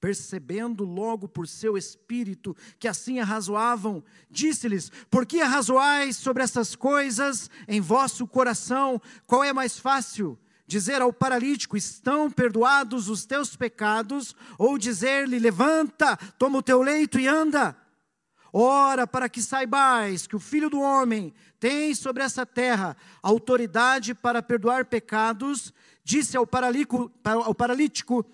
percebendo 0.00 0.84
logo 0.84 1.28
por 1.28 1.46
seu 1.46 1.76
espírito 1.76 2.56
que 2.78 2.88
assim 2.88 3.20
arrazoavam, 3.20 4.02
disse-lhes: 4.30 4.90
Por 5.10 5.26
que 5.26 5.42
arrazoais 5.42 6.16
sobre 6.16 6.42
essas 6.42 6.74
coisas 6.74 7.50
em 7.68 7.80
vosso 7.80 8.26
coração? 8.26 9.00
Qual 9.26 9.44
é 9.44 9.52
mais 9.52 9.78
fácil? 9.78 10.38
Dizer 10.66 11.02
ao 11.02 11.12
paralítico: 11.12 11.76
Estão 11.76 12.30
perdoados 12.30 13.10
os 13.10 13.26
teus 13.26 13.54
pecados, 13.54 14.34
ou 14.56 14.78
dizer-lhe: 14.78 15.38
Levanta, 15.38 16.16
toma 16.38 16.58
o 16.58 16.62
teu 16.62 16.80
leito 16.80 17.20
e 17.20 17.28
anda. 17.28 17.76
Ora, 18.52 19.06
para 19.06 19.28
que 19.28 19.40
saibais 19.40 20.26
que 20.26 20.34
o 20.34 20.40
Filho 20.40 20.68
do 20.68 20.80
Homem 20.80 21.32
tem 21.58 21.94
sobre 21.94 22.22
essa 22.22 22.44
terra 22.44 22.96
autoridade 23.22 24.14
para 24.14 24.42
perdoar 24.42 24.86
pecados, 24.86 25.72
disse 26.02 26.36
ao 26.36 26.48
ao 27.24 27.54
paralítico 27.54 28.24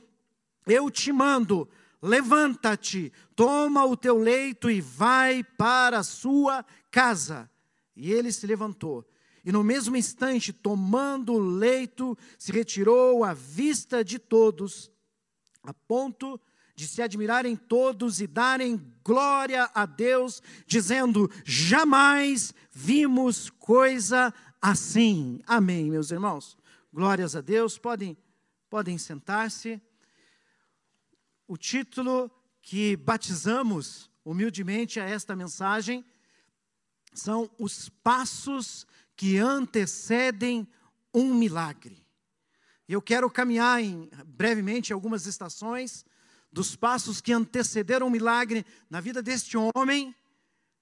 Eu 0.67 0.91
te 0.91 1.13
mando, 1.13 1.69
levanta-te, 2.01 3.13
toma 3.35 3.85
o 3.85 3.97
teu 3.97 4.17
leito 4.19 4.71
e 4.71 4.81
vai 4.81 5.45
para 5.45 5.99
a 5.99 6.05
sua 6.05 6.65
casa. 6.91 7.51
E 7.95 8.13
ele 8.13 8.33
se 8.33 8.47
levantou. 8.47 9.07
E 9.45 9.53
no 9.53 9.63
mesmo 9.63 9.97
instante, 9.97 10.53
tomando 10.53 11.35
o 11.35 11.39
leito, 11.39 12.19
se 12.37 12.51
retirou 12.51 13.23
à 13.23 13.33
vista 13.33 14.03
de 14.03 14.19
todos, 14.19 14.91
a 15.63 15.73
ponto 15.73 16.41
de 16.77 16.87
se 16.87 17.01
admirarem 17.01 17.57
todos 17.57 18.21
e 18.21 18.27
darem 18.27 18.79
glória 19.03 19.71
a 19.75 19.87
Deus, 19.87 20.43
dizendo: 20.67 21.31
jamais 21.43 22.53
vimos 22.71 23.49
coisa 23.49 24.33
assim. 24.61 25.41
Amém, 25.47 25.91
meus 25.91 26.11
irmãos. 26.11 26.57
Glórias 26.93 27.35
a 27.35 27.41
Deus. 27.41 27.79
Podem, 27.79 28.15
podem 28.69 28.99
sentar-se. 28.99 29.81
O 31.49 31.57
título 31.57 32.31
que 32.61 32.95
batizamos 32.97 34.11
humildemente 34.23 35.01
a 35.01 35.09
esta 35.09 35.35
mensagem 35.35 36.05
são 37.15 37.51
os 37.59 37.89
passos 37.89 38.87
que 39.17 39.39
antecedem 39.39 40.69
um 41.15 41.33
milagre. 41.33 42.05
Eu 42.87 43.01
quero 43.01 43.31
caminhar 43.31 43.83
em, 43.83 44.11
brevemente 44.27 44.93
algumas 44.93 45.25
estações 45.25 46.05
dos 46.57 46.75
passos 46.75 47.21
que 47.21 47.35
antecederam 47.35 48.07
o 48.07 48.11
milagre 48.11 48.65
na 48.89 48.99
vida 48.99 49.23
deste 49.23 49.59
homem, 49.59 50.17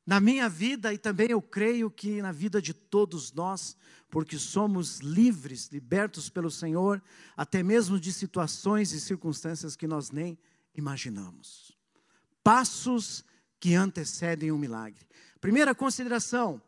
na 0.07 0.21
minha 0.21 0.49
vida 0.49 0.95
e 0.95 0.99
também 0.99 1.33
eu 1.33 1.43
creio 1.43 1.91
que 1.91 2.23
na 2.23 2.31
vida 2.31 2.63
de 2.63 2.73
todos 2.73 3.33
nós, 3.33 3.77
porque 4.09 4.39
somos 4.39 5.01
livres, 5.01 5.71
libertos 5.73 6.31
pelo 6.31 6.49
Senhor, 6.49 7.03
até 7.37 7.61
mesmo 7.61 7.99
de 7.99 8.13
situações 8.13 8.93
e 8.93 9.01
circunstâncias 9.01 9.75
que 9.75 9.89
nós 9.89 10.13
nem 10.13 10.39
imaginamos. 10.77 11.77
Passos 12.45 13.25
que 13.59 13.75
antecedem 13.75 14.53
o 14.53 14.59
milagre. 14.59 15.05
Primeira 15.41 15.75
consideração: 15.75 16.63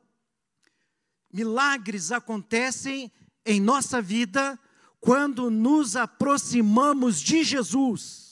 milagres 1.33 2.11
acontecem 2.11 3.13
em 3.45 3.61
nossa 3.61 4.03
vida 4.03 4.59
quando 4.99 5.49
nos 5.49 5.95
aproximamos 5.95 7.21
de 7.21 7.45
Jesus. 7.45 8.26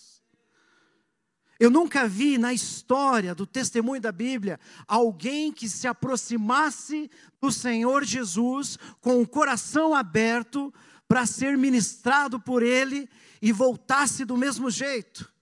Eu 1.58 1.70
nunca 1.70 2.08
vi 2.08 2.36
na 2.36 2.52
história 2.52 3.34
do 3.34 3.46
testemunho 3.46 4.00
da 4.00 4.10
Bíblia 4.10 4.58
alguém 4.86 5.52
que 5.52 5.68
se 5.68 5.86
aproximasse 5.86 7.10
do 7.40 7.52
Senhor 7.52 8.04
Jesus 8.04 8.76
com 9.00 9.22
o 9.22 9.28
coração 9.28 9.94
aberto 9.94 10.74
para 11.06 11.26
ser 11.26 11.56
ministrado 11.56 12.40
por 12.40 12.62
Ele 12.62 13.08
e 13.40 13.52
voltasse 13.52 14.24
do 14.24 14.36
mesmo 14.36 14.70
jeito. 14.70 15.32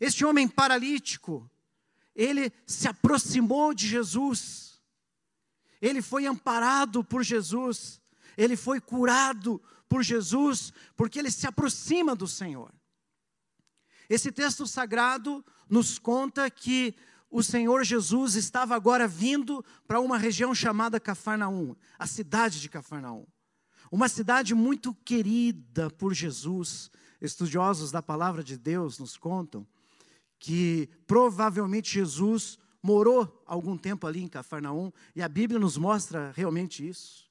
Este 0.00 0.24
homem 0.24 0.48
paralítico, 0.48 1.50
ele 2.14 2.52
se 2.66 2.86
aproximou 2.86 3.74
de 3.74 3.88
Jesus, 3.88 4.80
ele 5.80 6.00
foi 6.00 6.26
amparado 6.26 7.02
por 7.02 7.22
Jesus, 7.22 8.00
ele 8.36 8.56
foi 8.56 8.80
curado 8.80 9.60
por 9.88 10.02
Jesus, 10.02 10.72
porque 10.96 11.18
ele 11.18 11.30
se 11.30 11.46
aproxima 11.46 12.14
do 12.14 12.26
Senhor. 12.26 12.72
Esse 14.08 14.30
texto 14.30 14.66
sagrado 14.66 15.44
nos 15.68 15.98
conta 15.98 16.50
que 16.50 16.94
o 17.30 17.42
Senhor 17.42 17.84
Jesus 17.84 18.34
estava 18.34 18.74
agora 18.76 19.08
vindo 19.08 19.64
para 19.86 20.00
uma 20.00 20.16
região 20.16 20.54
chamada 20.54 21.00
Cafarnaum, 21.00 21.74
a 21.98 22.06
cidade 22.06 22.60
de 22.60 22.68
Cafarnaum. 22.68 23.26
Uma 23.90 24.08
cidade 24.08 24.54
muito 24.54 24.94
querida 24.94 25.90
por 25.90 26.14
Jesus. 26.14 26.90
Estudiosos 27.20 27.90
da 27.90 28.02
palavra 28.02 28.44
de 28.44 28.56
Deus 28.56 28.98
nos 28.98 29.16
contam 29.16 29.66
que 30.38 30.88
provavelmente 31.06 31.94
Jesus 31.94 32.58
morou 32.82 33.42
algum 33.46 33.78
tempo 33.78 34.06
ali 34.06 34.22
em 34.22 34.28
Cafarnaum, 34.28 34.92
e 35.16 35.22
a 35.22 35.28
Bíblia 35.28 35.58
nos 35.58 35.78
mostra 35.78 36.32
realmente 36.36 36.86
isso. 36.86 37.24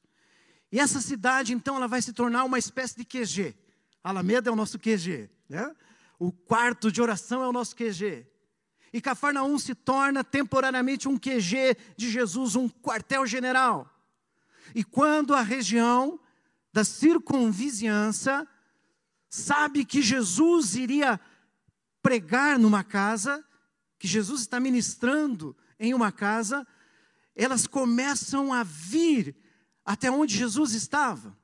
E 0.72 0.80
essa 0.80 1.00
cidade, 1.00 1.54
então, 1.54 1.76
ela 1.76 1.88
vai 1.88 2.02
se 2.02 2.12
tornar 2.12 2.44
uma 2.44 2.58
espécie 2.58 2.98
de 2.98 3.06
QG. 3.06 3.56
Alameda 4.04 4.50
é 4.50 4.52
o 4.52 4.56
nosso 4.56 4.80
QG, 4.80 5.30
né? 5.48 5.76
O 6.24 6.32
quarto 6.32 6.90
de 6.90 7.02
oração 7.02 7.44
é 7.44 7.48
o 7.50 7.52
nosso 7.52 7.76
QG. 7.76 8.26
E 8.94 9.02
Cafarnaum 9.02 9.60
se 9.60 9.76
torna 9.76 10.24
temporariamente 10.24 11.10
um 11.10 11.20
QG 11.20 11.76
de 11.98 12.10
Jesus, 12.10 12.56
um 12.56 12.70
quartel-general. 12.70 13.94
E 14.74 14.86
quando 14.86 15.36
a 15.36 15.42
região 15.42 16.18
da 16.72 16.86
circunvizinhança 16.86 18.48
sabe 19.30 19.84
que 19.84 20.02
Jesus 20.02 20.76
iria 20.76 21.20
pregar 22.02 22.58
numa 22.58 22.86
casa, 22.86 23.44
que 24.00 24.08
Jesus 24.08 24.40
está 24.40 24.62
ministrando 24.62 25.54
em 25.78 25.94
uma 25.94 26.10
casa, 26.10 26.66
elas 27.36 27.68
começam 27.68 28.54
a 28.54 28.64
vir 28.64 29.36
até 29.84 30.10
onde 30.10 30.38
Jesus 30.38 30.72
estava. 30.72 31.38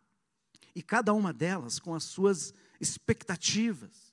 E 0.74 0.82
cada 0.82 1.14
uma 1.14 1.34
delas 1.34 1.80
com 1.80 1.94
as 1.94 2.06
suas 2.06 2.54
expectativas 2.80 4.09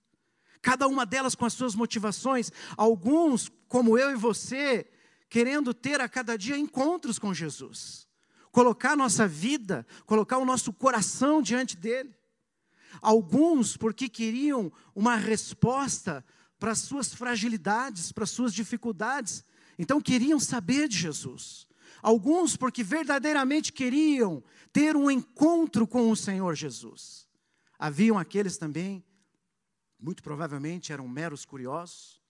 cada 0.66 0.88
uma 0.88 1.06
delas 1.06 1.36
com 1.36 1.44
as 1.44 1.52
suas 1.52 1.76
motivações, 1.76 2.50
alguns, 2.76 3.48
como 3.68 3.96
eu 3.96 4.10
e 4.10 4.16
você, 4.16 4.84
querendo 5.28 5.72
ter 5.72 6.00
a 6.00 6.08
cada 6.08 6.36
dia 6.36 6.58
encontros 6.58 7.20
com 7.20 7.32
Jesus, 7.32 8.08
colocar 8.50 8.94
a 8.94 8.96
nossa 8.96 9.28
vida, 9.28 9.86
colocar 10.06 10.38
o 10.38 10.44
nosso 10.44 10.72
coração 10.72 11.40
diante 11.40 11.76
dele. 11.76 12.12
Alguns 13.00 13.76
porque 13.76 14.08
queriam 14.08 14.72
uma 14.92 15.14
resposta 15.14 16.24
para 16.58 16.72
as 16.72 16.80
suas 16.80 17.14
fragilidades, 17.14 18.10
para 18.10 18.24
as 18.24 18.30
suas 18.30 18.52
dificuldades, 18.52 19.44
então 19.78 20.00
queriam 20.00 20.40
saber 20.40 20.88
de 20.88 20.98
Jesus. 20.98 21.68
Alguns 22.02 22.56
porque 22.56 22.82
verdadeiramente 22.82 23.72
queriam 23.72 24.42
ter 24.72 24.96
um 24.96 25.08
encontro 25.08 25.86
com 25.86 26.10
o 26.10 26.16
Senhor 26.16 26.56
Jesus. 26.56 27.28
Haviam 27.78 28.18
aqueles 28.18 28.58
também 28.58 29.05
muito 30.00 30.22
provavelmente 30.22 30.92
eram 30.92 31.08
meros 31.08 31.44
curiosos. 31.44 32.20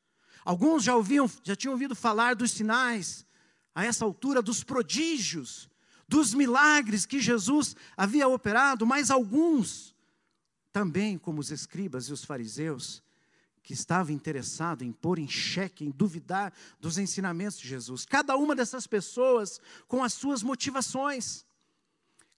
Alguns 0.44 0.84
já 0.84 0.94
ouviam, 0.94 1.30
já 1.42 1.56
tinham 1.56 1.72
ouvido 1.72 1.94
falar 1.94 2.34
dos 2.34 2.52
sinais, 2.52 3.26
a 3.74 3.84
essa 3.84 4.04
altura, 4.04 4.40
dos 4.40 4.64
prodígios, 4.64 5.68
dos 6.08 6.32
milagres 6.32 7.04
que 7.04 7.20
Jesus 7.20 7.76
havia 7.96 8.28
operado, 8.28 8.86
mas 8.86 9.10
alguns, 9.10 9.94
também 10.72 11.18
como 11.18 11.40
os 11.40 11.50
escribas 11.50 12.08
e 12.08 12.12
os 12.12 12.24
fariseus, 12.24 13.02
que 13.62 13.72
estavam 13.72 14.14
interessados 14.14 14.86
em 14.86 14.92
pôr 14.92 15.18
em 15.18 15.28
xeque, 15.28 15.84
em 15.84 15.90
duvidar 15.90 16.52
dos 16.80 16.98
ensinamentos 16.98 17.58
de 17.58 17.66
Jesus. 17.66 18.06
Cada 18.06 18.36
uma 18.36 18.54
dessas 18.54 18.86
pessoas 18.86 19.60
com 19.88 20.04
as 20.04 20.12
suas 20.12 20.42
motivações 20.42 21.44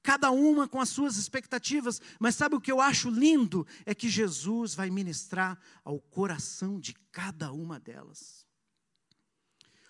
cada 0.09 0.31
uma 0.31 0.67
com 0.67 0.81
as 0.81 0.89
suas 0.89 1.19
expectativas, 1.19 2.01
mas 2.19 2.35
sabe 2.35 2.55
o 2.55 2.61
que 2.63 2.73
eu 2.73 2.81
acho 2.81 3.11
lindo? 3.11 3.67
É 3.85 3.95
que 3.95 4.09
Jesus 4.09 4.75
vai 4.75 4.89
ministrar 4.89 5.59
ao 5.85 6.01
coração 6.01 6.81
de 6.81 6.95
cada 7.13 7.53
uma 7.53 7.79
delas. 7.79 8.47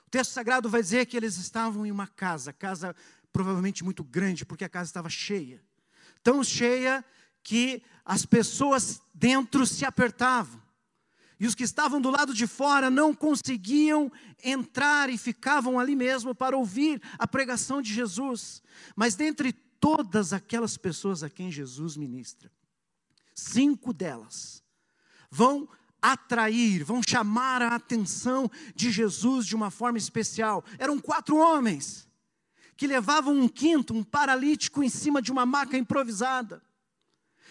O 0.09 0.11
texto 0.11 0.33
sagrado 0.33 0.69
vai 0.69 0.83
dizer 0.83 1.07
que 1.07 1.17
eles 1.17 1.37
estavam 1.37 1.87
em 1.87 1.93
uma 1.93 2.09
casa, 2.09 2.53
casa 2.53 2.97
provavelmente 3.33 3.85
muito 3.85 4.03
grande, 4.03 4.45
porque 4.45 4.65
a 4.65 4.69
casa 4.69 4.91
estava 4.91 5.09
cheia. 5.09 5.63
Tão 6.21 6.43
cheia 6.43 7.05
que 7.45 7.81
as 8.05 8.27
pessoas 8.27 9.01
dentro 9.15 9.65
se 9.65 9.85
apertavam. 9.85 10.61
E 11.39 11.47
os 11.47 11.55
que 11.55 11.63
estavam 11.63 12.01
do 12.01 12.11
lado 12.11 12.35
de 12.35 12.49
fora 12.49 12.91
não 12.91 13.15
conseguiam 13.15 14.11
entrar 14.43 15.11
e 15.11 15.17
ficavam 15.17 15.79
ali 15.79 15.95
mesmo 15.95 16.35
para 16.35 16.57
ouvir 16.57 17.01
a 17.17 17.29
pregação 17.29 17.81
de 17.81 17.95
Jesus. 17.95 18.61
Mas 18.97 19.15
dentre 19.15 19.55
todas 19.81 20.33
aquelas 20.33 20.77
pessoas 20.77 21.23
a 21.23 21.31
quem 21.31 21.51
Jesus 21.51 21.97
ministra, 21.97 22.51
cinco 23.35 23.93
delas 23.93 24.63
vão 25.31 25.69
atrair, 26.01 26.85
vão 26.85 27.01
chamar 27.07 27.63
a 27.63 27.75
atenção 27.75 28.51
de 28.75 28.91
Jesus 28.91 29.47
de 29.47 29.57
uma 29.57 29.71
forma 29.71 29.99
especial. 29.99 30.65
Eram 30.79 30.99
quatro 30.99 31.37
homens 31.37 32.09
que 32.77 32.87
levavam 32.87 33.37
um 33.37 33.49
quinto, 33.49 33.93
um 33.93 34.05
paralítico, 34.05 34.83
em 34.83 34.89
cima 34.89 35.21
de 35.21 35.33
uma 35.33 35.45
maca 35.45 35.77
improvisada. 35.77 36.63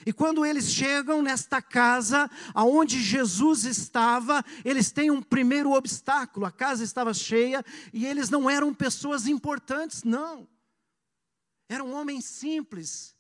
E 0.05 0.13
quando 0.13 0.45
eles 0.45 0.71
chegam 0.71 1.21
nesta 1.21 1.61
casa 1.61 2.29
aonde 2.53 3.01
Jesus 3.01 3.65
estava, 3.65 4.43
eles 4.63 4.91
têm 4.91 5.11
um 5.11 5.21
primeiro 5.21 5.73
obstáculo. 5.73 6.45
A 6.45 6.51
casa 6.51 6.83
estava 6.83 7.13
cheia 7.13 7.65
e 7.91 8.05
eles 8.05 8.29
não 8.29 8.49
eram 8.49 8.73
pessoas 8.73 9.27
importantes, 9.27 10.03
não. 10.03 10.47
Eram 11.69 11.91
homens 11.93 12.25
simples. 12.25 13.15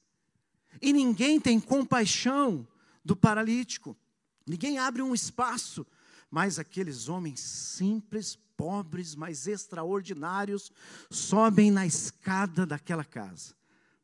E 0.81 0.93
ninguém 0.93 1.39
tem 1.39 1.59
compaixão 1.59 2.67
do 3.03 3.15
paralítico. 3.15 3.97
Ninguém 4.45 4.77
abre 4.77 5.01
um 5.01 5.13
espaço, 5.13 5.85
mas 6.31 6.57
aqueles 6.59 7.09
homens 7.09 7.39
simples, 7.39 8.37
pobres, 8.55 9.15
mas 9.15 9.47
extraordinários, 9.47 10.71
sobem 11.09 11.71
na 11.71 11.85
escada 11.85 12.65
daquela 12.65 13.03
casa. 13.03 13.55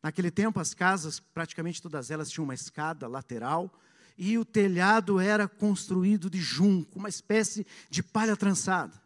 Naquele 0.01 0.29
tempo, 0.29 0.59
as 0.59 0.73
casas, 0.73 1.19
praticamente 1.19 1.81
todas 1.81 2.11
elas 2.11 2.29
tinham 2.29 2.43
uma 2.43 2.53
escada 2.53 3.07
lateral, 3.07 3.73
e 4.17 4.37
o 4.37 4.45
telhado 4.45 5.19
era 5.19 5.47
construído 5.47 6.29
de 6.29 6.39
junco, 6.39 6.99
uma 6.99 7.09
espécie 7.09 7.65
de 7.89 8.03
palha 8.03 8.35
trançada. 8.35 9.01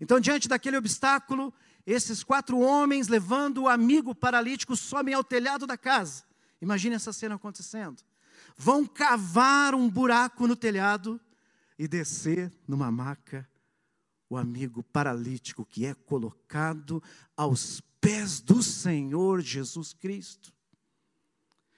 Então, 0.00 0.20
diante 0.20 0.46
daquele 0.46 0.76
obstáculo, 0.76 1.52
esses 1.92 2.22
quatro 2.22 2.58
homens, 2.58 3.08
levando 3.08 3.62
o 3.62 3.68
amigo 3.68 4.14
paralítico, 4.14 4.76
sobem 4.76 5.14
ao 5.14 5.24
telhado 5.24 5.66
da 5.66 5.76
casa. 5.76 6.24
Imagine 6.60 6.96
essa 6.96 7.12
cena 7.12 7.36
acontecendo 7.36 8.02
vão 8.58 8.84
cavar 8.84 9.72
um 9.74 9.88
buraco 9.88 10.48
no 10.48 10.56
telhado 10.56 11.20
e 11.78 11.86
descer 11.86 12.52
numa 12.66 12.90
maca 12.90 13.48
o 14.28 14.36
amigo 14.36 14.82
paralítico 14.82 15.64
que 15.64 15.86
é 15.86 15.94
colocado 15.94 17.02
aos 17.36 17.80
pés 18.00 18.40
do 18.40 18.62
Senhor 18.62 19.40
Jesus 19.40 19.92
Cristo. 19.94 20.52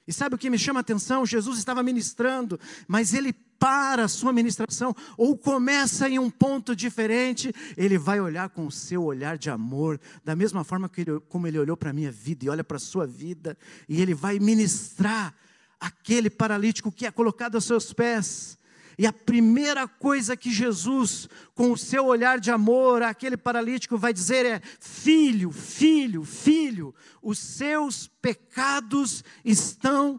E 0.09 0.13
sabe 0.13 0.35
o 0.35 0.39
que 0.39 0.51
me 0.51 0.59
chama 0.59 0.81
a 0.81 0.83
atenção? 0.83 1.25
Jesus 1.27 1.59
estava 1.59 1.83
ministrando, 1.83 2.59
mas 2.89 3.13
ele 3.15 3.33
para 3.61 4.05
a 4.05 4.09
sua 4.09 4.33
ministração, 4.33 4.97
ou 5.19 5.37
começa 5.37 6.09
em 6.09 6.19
um 6.19 6.31
ponto 6.31 6.75
diferente, 6.75 7.55
ele 7.77 7.99
vai 7.99 8.19
olhar 8.19 8.49
com 8.49 8.67
o 8.67 8.73
seu 8.73 9.05
olhar 9.05 9.37
de 9.37 9.51
amor, 9.51 10.01
da 10.25 10.35
mesma 10.35 10.65
forma 10.65 10.89
que 10.89 11.03
ele, 11.03 11.21
como 11.29 11.47
ele 11.47 11.59
olhou 11.59 11.77
para 11.77 11.91
a 11.91 11.93
minha 11.93 12.11
vida 12.11 12.47
e 12.47 12.49
olha 12.49 12.65
para 12.65 12.79
a 12.79 12.81
sua 12.81 13.07
vida, 13.07 13.57
e 13.87 14.01
ele 14.01 14.15
vai 14.15 14.39
ministrar 14.39 15.35
aquele 15.79 16.31
paralítico 16.31 16.91
que 16.91 17.05
é 17.05 17.11
colocado 17.11 17.57
aos 17.57 17.67
seus 17.67 17.93
pés. 17.93 18.59
E 18.97 19.07
a 19.07 19.13
primeira 19.13 19.87
coisa 19.87 20.37
que 20.37 20.51
Jesus, 20.51 21.29
com 21.55 21.71
o 21.73 21.77
seu 21.77 22.07
olhar 22.07 22.41
de 22.41 22.51
amor, 22.51 23.03
aquele 23.03 23.37
paralítico 23.37 23.99
vai 23.99 24.13
dizer 24.13 24.47
é: 24.47 24.63
Filho, 24.79 25.51
filho, 25.53 26.25
filho, 26.25 26.95
os 27.23 27.39
seus 27.39 28.07
pecados 28.21 29.23
estão 29.45 30.19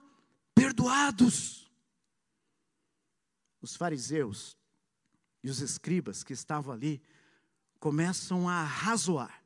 perdoados. 0.54 1.61
Os 3.62 3.76
fariseus 3.76 4.58
e 5.44 5.50
os 5.50 5.62
escribas 5.62 6.24
que 6.24 6.34
estavam 6.34 6.74
ali 6.74 7.02
começam 7.80 8.48
a 8.48 8.64
razoar, 8.64 9.44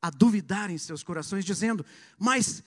a 0.00 0.10
duvidar 0.10 0.70
em 0.70 0.78
seus 0.78 1.02
corações, 1.02 1.44
dizendo: 1.44 1.84
Mas 2.18 2.62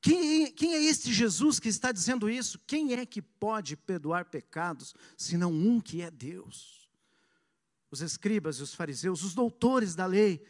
quem, 0.00 0.52
quem, 0.52 0.74
é 0.74 0.82
este 0.82 1.12
Jesus 1.12 1.58
que 1.58 1.68
está 1.68 1.90
dizendo 1.90 2.28
isso? 2.28 2.58
Quem 2.66 2.92
é 2.94 3.06
que 3.06 3.22
pode 3.22 3.76
perdoar 3.76 4.26
pecados, 4.26 4.94
senão 5.16 5.52
um 5.52 5.80
que 5.80 6.02
é 6.02 6.10
Deus? 6.10 6.88
Os 7.90 8.02
escribas 8.02 8.58
e 8.58 8.62
os 8.62 8.74
fariseus, 8.74 9.22
os 9.22 9.34
doutores 9.34 9.94
da 9.94 10.04
lei, 10.04 10.44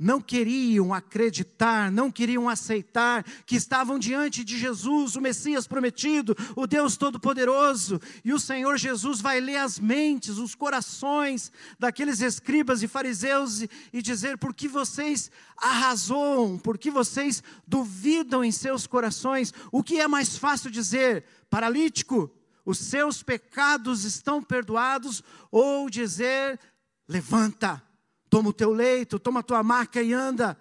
não 0.00 0.18
queriam 0.18 0.94
acreditar, 0.94 1.92
não 1.92 2.10
queriam 2.10 2.48
aceitar 2.48 3.22
que 3.44 3.54
estavam 3.54 3.98
diante 3.98 4.42
de 4.42 4.58
Jesus, 4.58 5.14
o 5.14 5.20
Messias 5.20 5.66
prometido, 5.66 6.34
o 6.56 6.66
Deus 6.66 6.96
Todo-Poderoso, 6.96 8.00
e 8.24 8.32
o 8.32 8.40
Senhor 8.40 8.78
Jesus 8.78 9.20
vai 9.20 9.40
ler 9.40 9.58
as 9.58 9.78
mentes, 9.78 10.38
os 10.38 10.54
corações 10.54 11.52
daqueles 11.78 12.22
escribas 12.22 12.82
e 12.82 12.88
fariseus 12.88 13.60
e, 13.92 14.00
dizer: 14.00 14.38
por 14.38 14.54
que 14.54 14.66
vocês 14.66 15.30
arrasoam, 15.54 16.56
por 16.56 16.78
que 16.78 16.90
vocês 16.90 17.42
duvidam 17.66 18.42
em 18.42 18.50
seus 18.50 18.86
corações? 18.86 19.52
O 19.70 19.82
que 19.82 20.00
é 20.00 20.08
mais 20.08 20.34
fácil 20.34 20.70
dizer? 20.70 21.26
Paralítico, 21.50 22.30
os 22.64 22.78
seus 22.78 23.22
pecados 23.22 24.04
estão 24.04 24.42
perdoados, 24.42 25.22
ou 25.50 25.90
dizer: 25.90 26.58
levanta 27.06 27.89
toma 28.30 28.48
o 28.50 28.52
teu 28.52 28.72
leito, 28.72 29.18
toma 29.18 29.40
a 29.40 29.42
tua 29.42 29.62
maca 29.62 30.00
e 30.00 30.14
anda. 30.14 30.56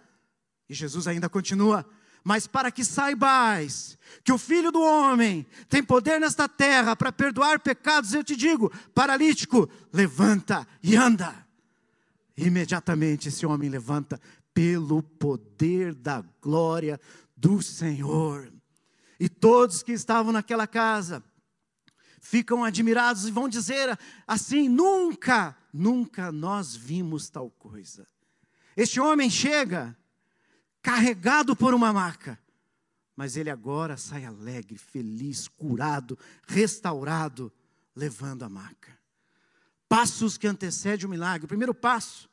E 0.67 0.73
Jesus 0.73 1.07
ainda 1.07 1.29
continua: 1.29 1.85
Mas 2.23 2.47
para 2.47 2.71
que 2.71 2.83
saibais 2.83 3.97
que 4.23 4.33
o 4.33 4.37
Filho 4.37 4.71
do 4.71 4.81
Homem 4.81 5.45
tem 5.69 5.83
poder 5.83 6.19
nesta 6.19 6.49
terra 6.49 6.95
para 6.95 7.11
perdoar 7.11 7.59
pecados, 7.59 8.13
eu 8.13 8.23
te 8.23 8.35
digo, 8.35 8.71
paralítico, 8.93 9.69
levanta 9.93 10.67
e 10.83 10.95
anda. 10.95 11.47
Imediatamente 12.35 13.27
esse 13.27 13.45
homem 13.45 13.69
levanta 13.69 14.19
pelo 14.53 15.03
poder 15.03 15.93
da 15.93 16.23
glória 16.41 16.99
do 17.37 17.61
Senhor. 17.61 18.51
E 19.19 19.27
todos 19.29 19.83
que 19.83 19.91
estavam 19.91 20.31
naquela 20.31 20.65
casa 20.65 21.23
ficam 22.19 22.63
admirados 22.63 23.27
e 23.27 23.31
vão 23.31 23.49
dizer 23.49 23.97
assim: 24.27 24.67
nunca 24.67 25.55
nunca 25.73 26.31
nós 26.31 26.75
vimos 26.75 27.29
tal 27.29 27.49
coisa. 27.49 28.07
Este 28.75 28.99
homem 28.99 29.29
chega 29.29 29.97
carregado 30.81 31.55
por 31.55 31.73
uma 31.73 31.91
maca, 31.91 32.39
mas 33.15 33.35
ele 33.35 33.49
agora 33.49 33.97
sai 33.97 34.25
alegre, 34.25 34.77
feliz, 34.77 35.47
curado, 35.47 36.17
restaurado, 36.47 37.51
levando 37.95 38.43
a 38.43 38.49
maca. 38.49 38.97
Passos 39.87 40.37
que 40.37 40.47
antecedem 40.47 41.05
o 41.05 41.09
milagre. 41.09 41.45
O 41.45 41.49
primeiro 41.49 41.73
passo, 41.73 42.29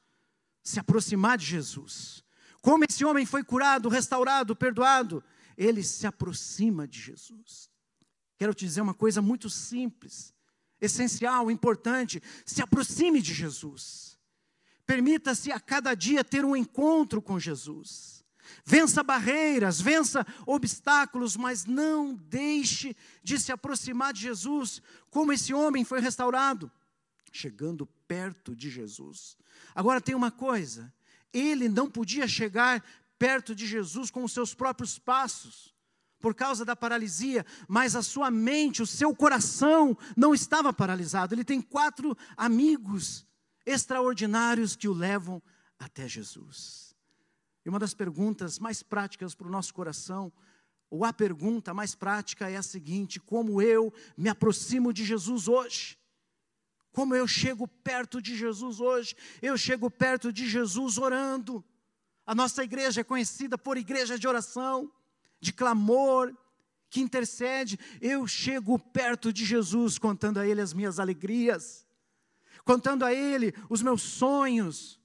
se 0.63 0.79
aproximar 0.79 1.39
de 1.39 1.47
Jesus. 1.47 2.23
Como 2.61 2.85
esse 2.89 3.05
homem 3.05 3.25
foi 3.25 3.43
curado, 3.43 3.89
restaurado, 3.89 4.55
perdoado, 4.55 5.25
ele 5.57 5.83
se 5.83 6.07
aproxima 6.07 6.87
de 6.87 7.01
Jesus. 7.01 7.71
Quero 8.37 8.55
te 8.55 8.65
dizer 8.65 8.81
uma 8.81 8.95
coisa 8.95 9.23
muito 9.23 9.49
simples 9.49 10.35
essencial, 10.81 11.51
importante, 11.51 12.23
se 12.45 12.63
aproxime 12.63 13.21
de 13.21 13.33
Jesus. 13.33 14.19
Permita-se 14.87 15.51
a 15.51 15.59
cada 15.59 15.95
dia 15.95 16.23
ter 16.23 16.45
um 16.45 16.55
encontro 16.55 17.21
com 17.21 17.39
Jesus. 17.39 18.25
Vença 18.65 19.03
barreiras, 19.03 19.81
vença 19.81 20.25
obstáculos, 20.47 21.37
mas 21.37 21.65
não 21.65 22.15
deixe 22.15 22.97
de 23.23 23.39
se 23.41 23.51
aproximar 23.51 24.13
de 24.13 24.21
Jesus, 24.21 24.81
como 25.11 25.33
esse 25.33 25.53
homem 25.53 25.85
foi 25.85 26.01
restaurado, 26.01 26.71
chegando 27.33 27.87
perto 28.07 28.55
de 28.55 28.71
Jesus. 28.71 29.37
Agora 29.75 30.01
tem 30.01 30.15
uma 30.15 30.31
coisa: 30.31 30.93
ele 31.33 31.69
não 31.69 31.91
podia 31.91 32.29
chegar 32.29 32.85
perto 33.19 33.53
de 33.55 33.67
Jesus 33.67 34.11
com 34.11 34.23
os 34.23 34.33
seus 34.33 34.55
próprios 34.55 34.97
passos 34.97 35.76
por 36.27 36.35
causa 36.35 36.65
da 36.65 36.75
paralisia, 36.75 37.47
mas 37.69 37.95
a 37.95 38.03
sua 38.03 38.33
mente, 38.33 38.83
o 38.83 38.87
seu 38.87 39.15
coração 39.15 39.97
não 40.17 40.35
estava 40.35 40.73
paralisado. 40.73 41.33
Ele 41.33 41.45
tem 41.45 41.63
quatro 41.63 42.19
amigos 42.37 43.25
extraordinários 43.65 44.75
que 44.75 44.89
o 44.89 44.93
levam 44.93 45.41
até 45.79 46.09
Jesus. 46.09 46.97
E 47.65 47.69
uma 47.69 47.79
das 47.79 47.95
perguntas 47.95 48.59
mais 48.59 48.83
práticas 48.83 49.37
para 49.37 49.47
o 49.47 49.51
nosso 49.51 49.73
coração, 49.73 50.33
ou 50.91 51.05
a 51.05 51.13
pergunta 51.13 51.73
mais 51.73 51.95
prática 51.95 52.51
é 52.51 52.57
a 52.57 52.63
seguinte: 52.63 53.21
como 53.21 53.63
eu 53.63 53.95
me 54.17 54.29
aproximo 54.29 54.93
de 54.93 55.05
Jesus 55.05 55.47
hoje? 55.47 55.97
Como 56.91 57.15
eu 57.15 57.29
chego 57.29 57.69
perto 57.69 58.21
de 58.21 58.35
Jesus 58.35 58.81
hoje? 58.81 59.15
Eu 59.41 59.57
chego 59.57 59.89
perto 59.89 60.33
de 60.33 60.49
Jesus 60.49 60.99
orando. 60.99 61.65
A 62.27 62.35
nossa 62.35 62.65
igreja 62.65 63.03
é 63.03 63.05
conhecida 63.05 63.57
por 63.57 63.77
igreja 63.77 64.19
de 64.19 64.27
oração 64.27 64.91
de 65.41 65.53
clamor, 65.53 66.35
que 66.91 67.01
intercede. 67.01 67.79
Eu 68.01 68.27
chego 68.27 68.79
perto 68.79 69.33
de 69.33 69.45
Jesus 69.45 69.99
contando 69.99 70.39
a 70.39 70.47
Ele 70.47 70.61
as 70.61 70.73
minhas 70.73 70.99
alegrias, 70.99 71.87
contando 72.65 73.05
a 73.05 73.13
Ele 73.13 73.55
os 73.69 73.83
meus 73.83 74.03
sonhos, 74.03 75.01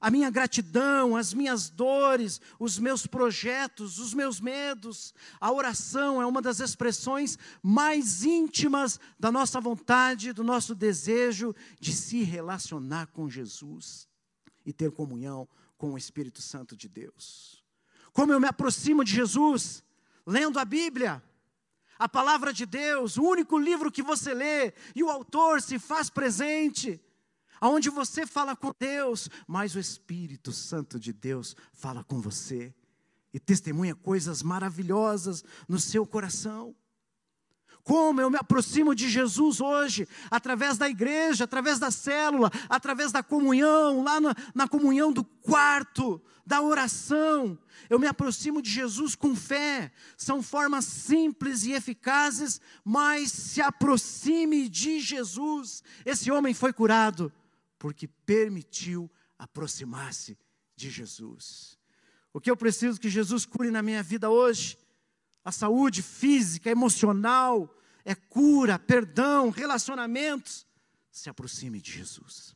a 0.00 0.10
minha 0.10 0.30
gratidão, 0.30 1.16
as 1.16 1.34
minhas 1.34 1.68
dores, 1.68 2.40
os 2.58 2.78
meus 2.78 3.06
projetos, 3.06 3.98
os 3.98 4.14
meus 4.14 4.40
medos. 4.40 5.12
A 5.40 5.52
oração 5.52 6.22
é 6.22 6.26
uma 6.26 6.40
das 6.40 6.60
expressões 6.60 7.38
mais 7.62 8.24
íntimas 8.24 9.00
da 9.18 9.32
nossa 9.32 9.60
vontade, 9.60 10.32
do 10.32 10.44
nosso 10.44 10.74
desejo 10.74 11.54
de 11.80 11.92
se 11.92 12.22
relacionar 12.22 13.08
com 13.08 13.28
Jesus 13.28 14.08
e 14.64 14.72
ter 14.72 14.90
comunhão 14.92 15.48
com 15.76 15.92
o 15.92 15.98
Espírito 15.98 16.40
Santo 16.40 16.76
de 16.76 16.88
Deus. 16.88 17.57
Como 18.18 18.32
eu 18.32 18.40
me 18.40 18.48
aproximo 18.48 19.04
de 19.04 19.12
Jesus? 19.12 19.84
Lendo 20.26 20.58
a 20.58 20.64
Bíblia. 20.64 21.22
A 21.96 22.08
palavra 22.08 22.52
de 22.52 22.66
Deus, 22.66 23.16
o 23.16 23.22
único 23.22 23.56
livro 23.56 23.92
que 23.92 24.02
você 24.02 24.34
lê 24.34 24.74
e 24.92 25.04
o 25.04 25.08
autor 25.08 25.62
se 25.62 25.78
faz 25.78 26.10
presente 26.10 27.00
aonde 27.60 27.88
você 27.88 28.26
fala 28.26 28.56
com 28.56 28.74
Deus, 28.76 29.28
mas 29.46 29.76
o 29.76 29.78
Espírito 29.78 30.50
Santo 30.50 30.98
de 30.98 31.12
Deus 31.12 31.54
fala 31.72 32.02
com 32.02 32.20
você 32.20 32.74
e 33.32 33.38
testemunha 33.38 33.94
coisas 33.94 34.42
maravilhosas 34.42 35.44
no 35.68 35.78
seu 35.78 36.04
coração. 36.04 36.74
Como 37.82 38.20
eu 38.20 38.30
me 38.30 38.36
aproximo 38.36 38.94
de 38.94 39.08
Jesus 39.08 39.60
hoje, 39.60 40.06
através 40.30 40.76
da 40.76 40.88
igreja, 40.88 41.44
através 41.44 41.78
da 41.78 41.90
célula, 41.90 42.50
através 42.68 43.12
da 43.12 43.22
comunhão, 43.22 44.02
lá 44.02 44.20
na, 44.20 44.34
na 44.54 44.68
comunhão 44.68 45.12
do 45.12 45.24
quarto, 45.24 46.20
da 46.48 46.62
oração. 46.62 47.58
Eu 47.90 47.98
me 47.98 48.06
aproximo 48.06 48.62
de 48.62 48.70
Jesus 48.70 49.14
com 49.14 49.36
fé. 49.36 49.92
São 50.16 50.42
formas 50.42 50.86
simples 50.86 51.64
e 51.64 51.72
eficazes, 51.72 52.58
mas 52.82 53.30
se 53.30 53.60
aproxime 53.60 54.66
de 54.66 54.98
Jesus. 54.98 55.82
Esse 56.06 56.30
homem 56.30 56.54
foi 56.54 56.72
curado 56.72 57.30
porque 57.78 58.08
permitiu 58.08 59.10
aproximar-se 59.38 60.38
de 60.74 60.90
Jesus. 60.90 61.78
O 62.32 62.40
que 62.40 62.50
eu 62.50 62.56
preciso 62.56 63.00
que 63.00 63.10
Jesus 63.10 63.44
cure 63.44 63.70
na 63.70 63.82
minha 63.82 64.02
vida 64.02 64.30
hoje? 64.30 64.78
A 65.48 65.50
saúde 65.50 66.02
física, 66.02 66.68
emocional, 66.68 67.74
é 68.04 68.14
cura, 68.14 68.78
perdão, 68.78 69.48
relacionamentos. 69.48 70.66
Se 71.10 71.30
aproxime 71.30 71.80
de 71.80 71.90
Jesus. 71.90 72.54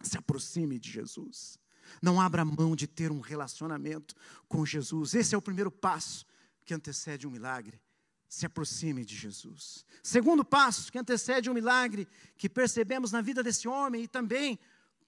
Se 0.00 0.16
aproxime 0.16 0.78
de 0.78 0.88
Jesus. 0.88 1.58
Não 2.00 2.20
abra 2.20 2.44
mão 2.44 2.76
de 2.76 2.86
ter 2.86 3.10
um 3.10 3.18
relacionamento 3.18 4.14
com 4.46 4.64
Jesus. 4.64 5.14
Esse 5.14 5.34
é 5.34 5.38
o 5.38 5.42
primeiro 5.42 5.68
passo 5.68 6.24
que 6.64 6.72
antecede 6.72 7.26
um 7.26 7.30
milagre 7.30 7.82
se 8.28 8.46
aproxime 8.46 9.04
de 9.04 9.16
Jesus. 9.16 9.84
Segundo 10.00 10.44
passo 10.44 10.92
que 10.92 11.00
antecede 11.00 11.50
um 11.50 11.54
milagre 11.54 12.06
que 12.38 12.48
percebemos 12.48 13.10
na 13.10 13.20
vida 13.20 13.42
desse 13.42 13.66
homem 13.66 14.04
e 14.04 14.08
também 14.08 14.60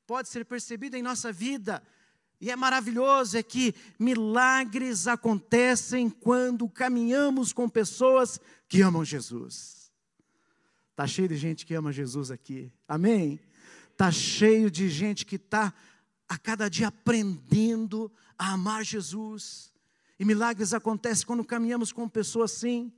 pode 0.04 0.28
ser 0.28 0.44
percebido 0.44 0.96
em 0.96 1.02
nossa 1.02 1.32
vida, 1.32 1.80
e 2.44 2.50
é 2.50 2.56
maravilhoso, 2.56 3.38
é 3.38 3.42
que 3.42 3.74
milagres 3.98 5.06
acontecem 5.06 6.10
quando 6.10 6.68
caminhamos 6.68 7.54
com 7.54 7.66
pessoas 7.66 8.38
que 8.68 8.82
amam 8.82 9.02
Jesus. 9.02 9.90
Está 10.90 11.06
cheio 11.06 11.26
de 11.26 11.38
gente 11.38 11.64
que 11.64 11.72
ama 11.72 11.90
Jesus 11.90 12.30
aqui, 12.30 12.70
amém? 12.86 13.40
Está 13.90 14.12
cheio 14.12 14.70
de 14.70 14.90
gente 14.90 15.24
que 15.24 15.36
está 15.36 15.72
a 16.28 16.36
cada 16.36 16.68
dia 16.68 16.88
aprendendo 16.88 18.12
a 18.38 18.52
amar 18.52 18.84
Jesus. 18.84 19.72
E 20.18 20.24
milagres 20.26 20.74
acontecem 20.74 21.26
quando 21.26 21.46
caminhamos 21.46 21.92
com 21.92 22.06
pessoas 22.06 22.52
assim. 22.52 22.92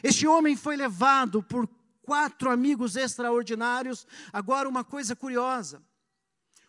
Este 0.00 0.28
homem 0.28 0.54
foi 0.54 0.76
levado 0.76 1.42
por 1.42 1.68
quatro 2.02 2.52
amigos 2.52 2.94
extraordinários. 2.94 4.06
Agora, 4.32 4.68
uma 4.68 4.84
coisa 4.84 5.16
curiosa: 5.16 5.82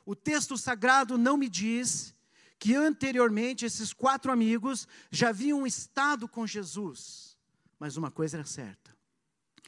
o 0.07 0.15
texto 0.15 0.57
sagrado 0.57 1.17
não 1.17 1.35
me 1.35 1.49
diz 1.49 2.15
que 2.57 2.73
anteriormente 2.73 3.65
esses 3.65 3.91
quatro 3.91 4.31
amigos 4.31 4.87
já 5.11 5.29
haviam 5.29 5.67
estado 5.67 6.29
com 6.29 6.47
Jesus. 6.47 7.37
Mas 7.77 7.97
uma 7.97 8.09
coisa 8.09 8.37
era 8.37 8.45
certa: 8.45 8.95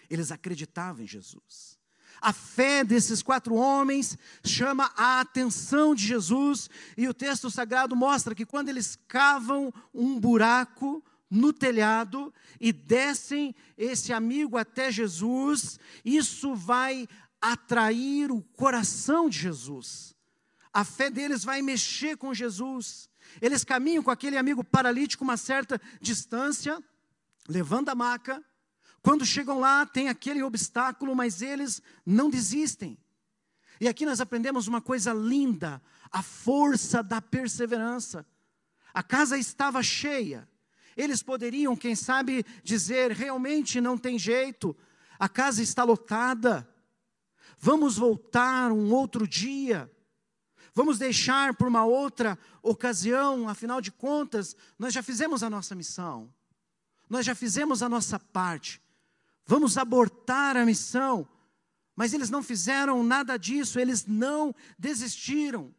eles 0.10 0.32
acreditavam 0.32 1.04
em 1.04 1.08
Jesus. 1.08 1.78
A 2.22 2.32
fé 2.32 2.86
desses 2.86 3.22
quatro 3.22 3.54
homens 3.54 4.18
chama 4.42 4.94
a 4.96 5.20
atenção 5.20 5.94
de 5.94 6.08
Jesus, 6.08 6.70
e 6.98 7.06
o 7.10 7.14
texto 7.14 7.52
sagrado 7.52 7.94
mostra 7.94 8.34
que 8.34 8.46
quando 8.46 8.70
eles 8.70 8.98
cavam 9.10 9.74
um 9.94 10.18
buraco, 10.18 11.04
no 11.30 11.54
telhado 11.54 12.34
e 12.60 12.74
descem 12.74 13.54
esse 13.78 14.12
amigo 14.12 14.58
até 14.58 14.92
Jesus, 14.92 15.80
isso 16.04 16.56
vai 16.56 17.08
atrair 17.40 18.32
o 18.32 18.42
coração 18.42 19.30
de 19.30 19.38
Jesus. 19.38 20.16
A 20.74 20.84
fé 20.84 21.10
deles 21.10 21.44
vai 21.44 21.62
mexer 21.62 22.18
com 22.18 22.34
Jesus. 22.34 23.10
Eles 23.42 23.64
caminham 23.64 24.04
com 24.04 24.12
aquele 24.12 24.38
amigo 24.38 24.64
paralítico 24.64 25.24
uma 25.24 25.38
certa 25.38 25.82
distância, 26.00 26.82
levando 27.48 27.90
a 27.90 27.96
maca. 27.96 28.44
Quando 29.02 29.26
chegam 29.26 29.60
lá, 29.60 29.86
tem 29.86 30.10
aquele 30.10 30.44
obstáculo, 30.44 31.16
mas 31.16 31.42
eles 31.42 31.82
não 32.06 32.30
desistem. 32.30 32.98
E 33.80 33.88
aqui 33.88 34.06
nós 34.06 34.20
aprendemos 34.20 34.68
uma 34.68 34.82
coisa 34.82 35.14
linda: 35.14 35.82
a 36.12 36.22
força 36.22 37.02
da 37.02 37.22
perseverança. 37.22 38.26
A 38.94 39.04
casa 39.04 39.38
estava 39.38 39.82
cheia, 39.84 40.50
eles 40.98 41.24
poderiam, 41.24 41.76
quem 41.76 41.96
sabe, 41.96 42.46
dizer: 42.64 43.12
realmente 43.12 43.80
não 43.80 43.98
tem 43.98 44.20
jeito, 44.20 44.76
a 45.18 45.30
casa 45.30 45.62
está 45.62 45.84
lotada, 45.84 46.68
vamos 47.58 47.98
voltar 47.98 48.72
um 48.72 48.92
outro 48.92 49.28
dia, 49.28 49.90
vamos 50.80 50.98
deixar 50.98 51.54
por 51.56 51.68
uma 51.68 51.84
outra 51.84 52.40
ocasião, 52.64 53.50
afinal 53.50 53.82
de 53.82 53.92
contas, 53.92 54.56
nós 54.78 54.94
já 54.94 55.04
fizemos 55.04 55.44
a 55.44 55.50
nossa 55.50 55.76
missão, 55.76 56.34
nós 57.10 57.26
já 57.26 57.36
fizemos 57.36 57.84
a 57.84 57.90
nossa 57.90 58.18
parte, 58.18 58.82
vamos 59.46 59.78
abortar 59.78 60.56
a 60.56 60.66
missão. 60.66 61.28
Mas 61.98 62.14
eles 62.14 62.30
não 62.30 62.42
fizeram 62.42 63.04
nada 63.04 63.36
disso, 63.36 63.78
eles 63.78 64.06
não 64.06 64.56
desistiram. 64.78 65.76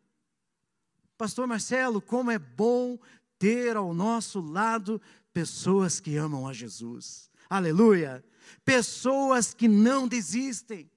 Pastor 1.16 1.46
Marcelo, 1.46 2.02
como 2.02 2.30
é 2.30 2.38
bom 2.38 2.98
ter 3.38 3.78
ao 3.78 3.94
nosso 3.94 4.38
lado 4.38 5.00
pessoas 5.32 5.98
que 5.98 6.18
amam 6.18 6.46
a 6.46 6.52
Jesus. 6.52 7.30
Aleluia! 7.48 8.22
Pessoas 8.66 9.54
que 9.54 9.66
não 9.66 10.06
desistem. 10.06 10.90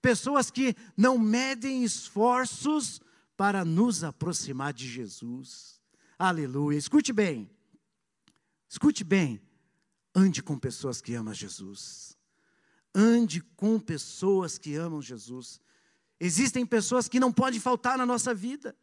Pessoas 0.00 0.50
que 0.50 0.74
não 0.96 1.18
medem 1.18 1.84
esforços 1.84 3.02
para 3.38 3.64
nos 3.64 4.02
aproximar 4.02 4.72
de 4.72 4.88
Jesus. 4.88 5.80
Aleluia! 6.18 6.76
Escute 6.76 7.12
bem. 7.12 7.48
Escute 8.68 9.04
bem. 9.04 9.40
Ande 10.12 10.42
com 10.42 10.58
pessoas 10.58 11.00
que 11.00 11.14
amam 11.14 11.32
Jesus. 11.32 12.18
Ande 12.92 13.40
com 13.54 13.78
pessoas 13.78 14.58
que 14.58 14.74
amam 14.74 15.00
Jesus. 15.00 15.60
Existem 16.18 16.66
pessoas 16.66 17.08
que 17.08 17.20
não 17.20 17.32
podem 17.32 17.60
faltar 17.60 17.96
na 17.96 18.04
nossa 18.04 18.34
vida. 18.34 18.76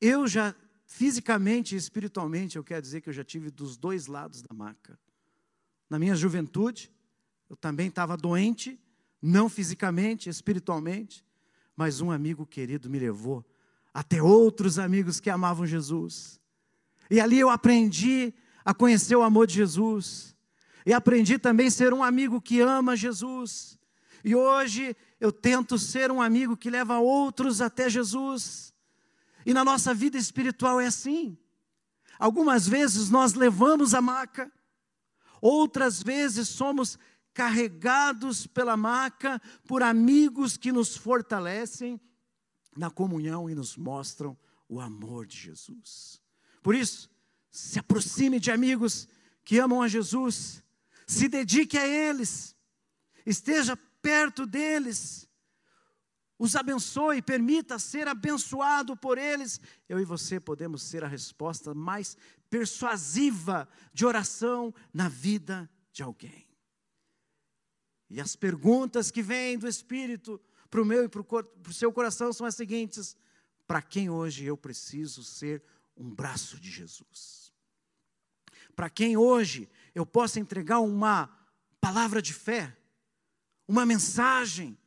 Eu 0.00 0.26
já 0.26 0.52
fisicamente 0.84 1.76
e 1.76 1.78
espiritualmente, 1.78 2.56
eu 2.56 2.64
quero 2.64 2.82
dizer 2.82 3.02
que 3.02 3.08
eu 3.08 3.12
já 3.12 3.22
tive 3.22 3.52
dos 3.52 3.76
dois 3.76 4.08
lados 4.08 4.42
da 4.42 4.52
maca. 4.52 4.98
Na 5.88 5.96
minha 5.96 6.16
juventude, 6.16 6.90
eu 7.48 7.54
também 7.54 7.86
estava 7.86 8.16
doente, 8.16 8.80
não 9.22 9.48
fisicamente, 9.48 10.28
espiritualmente, 10.28 11.24
mas 11.78 12.00
um 12.00 12.10
amigo 12.10 12.44
querido 12.44 12.90
me 12.90 12.98
levou 12.98 13.46
até 13.94 14.20
outros 14.20 14.80
amigos 14.80 15.20
que 15.20 15.30
amavam 15.30 15.64
Jesus. 15.64 16.40
E 17.08 17.20
ali 17.20 17.38
eu 17.38 17.48
aprendi 17.48 18.34
a 18.64 18.74
conhecer 18.74 19.14
o 19.14 19.22
amor 19.22 19.46
de 19.46 19.54
Jesus. 19.54 20.34
E 20.84 20.92
aprendi 20.92 21.38
também 21.38 21.68
a 21.68 21.70
ser 21.70 21.94
um 21.94 22.02
amigo 22.02 22.40
que 22.40 22.58
ama 22.60 22.96
Jesus. 22.96 23.78
E 24.24 24.34
hoje 24.34 24.96
eu 25.20 25.30
tento 25.30 25.78
ser 25.78 26.10
um 26.10 26.20
amigo 26.20 26.56
que 26.56 26.68
leva 26.68 26.98
outros 26.98 27.60
até 27.60 27.88
Jesus. 27.88 28.74
E 29.46 29.54
na 29.54 29.64
nossa 29.64 29.94
vida 29.94 30.18
espiritual 30.18 30.80
é 30.80 30.86
assim. 30.86 31.38
Algumas 32.18 32.66
vezes 32.66 33.08
nós 33.08 33.34
levamos 33.34 33.94
a 33.94 34.02
maca, 34.02 34.50
outras 35.40 36.02
vezes 36.02 36.48
somos 36.48 36.98
carregados 37.34 38.46
pela 38.46 38.76
maca 38.76 39.40
por 39.66 39.82
amigos 39.82 40.56
que 40.56 40.72
nos 40.72 40.96
fortalecem 40.96 42.00
na 42.76 42.90
comunhão 42.90 43.48
e 43.48 43.54
nos 43.54 43.76
mostram 43.76 44.36
o 44.68 44.80
amor 44.80 45.26
de 45.26 45.36
Jesus. 45.36 46.20
Por 46.62 46.74
isso, 46.74 47.10
se 47.50 47.78
aproxime 47.78 48.38
de 48.38 48.50
amigos 48.50 49.08
que 49.44 49.58
amam 49.58 49.82
a 49.82 49.88
Jesus, 49.88 50.62
se 51.06 51.28
dedique 51.28 51.78
a 51.78 51.86
eles, 51.86 52.54
esteja 53.24 53.76
perto 54.02 54.46
deles, 54.46 55.28
os 56.38 56.54
abençoe, 56.54 57.20
permita 57.20 57.78
ser 57.78 58.06
abençoado 58.06 58.96
por 58.96 59.18
eles. 59.18 59.60
Eu 59.88 59.98
e 59.98 60.04
você 60.04 60.38
podemos 60.38 60.82
ser 60.82 61.02
a 61.02 61.08
resposta 61.08 61.74
mais 61.74 62.16
persuasiva 62.48 63.68
de 63.92 64.06
oração 64.06 64.72
na 64.94 65.08
vida 65.08 65.68
de 65.92 66.02
alguém. 66.02 66.47
E 68.10 68.20
as 68.20 68.34
perguntas 68.34 69.10
que 69.10 69.22
vêm 69.22 69.58
do 69.58 69.68
Espírito 69.68 70.40
para 70.70 70.82
o 70.82 70.84
meu 70.84 71.04
e 71.04 71.08
para 71.08 71.20
o 71.20 71.72
seu 71.72 71.92
coração 71.92 72.32
são 72.32 72.46
as 72.46 72.54
seguintes: 72.54 73.16
para 73.66 73.82
quem 73.82 74.08
hoje 74.08 74.44
eu 74.44 74.56
preciso 74.56 75.22
ser 75.22 75.62
um 75.96 76.08
braço 76.08 76.58
de 76.58 76.70
Jesus. 76.70 77.52
Para 78.74 78.88
quem 78.88 79.16
hoje 79.16 79.68
eu 79.94 80.06
possa 80.06 80.38
entregar 80.38 80.78
uma 80.78 81.28
palavra 81.80 82.22
de 82.22 82.32
fé, 82.32 82.76
uma 83.66 83.84
mensagem, 83.84 84.78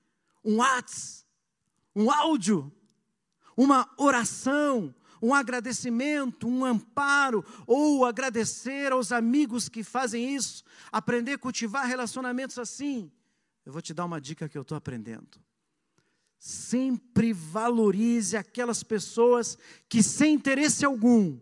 um 0.44 0.58
WhatsApp, 0.58 1.28
um 1.96 2.10
áudio, 2.10 2.72
uma 3.56 3.94
oração, 3.98 4.96
um 5.22 5.34
agradecimento, 5.34 6.48
um 6.48 6.66
amparo, 6.66 7.46
ou 7.68 8.06
agradecer 8.06 8.92
aos 8.92 9.12
amigos 9.12 9.70
que 9.70 9.84
fazem 9.84 10.36
isso, 10.36 10.64
aprender 10.92 11.34
a 11.34 11.38
cultivar 11.38 11.86
relacionamentos 11.86 12.58
assim. 12.58 13.12
Eu 13.66 13.72
vou 13.72 13.82
te 13.82 13.94
dar 13.94 14.06
uma 14.06 14.20
dica 14.20 14.50
que 14.50 14.58
eu 14.58 14.64
estou 14.64 14.78
aprendendo. 14.78 15.40
Sempre 16.40 17.32
valorize 17.34 18.36
aquelas 18.36 18.82
pessoas 18.82 19.58
que, 19.88 20.02
sem 20.02 20.34
interesse 20.34 20.84
algum, 20.84 21.40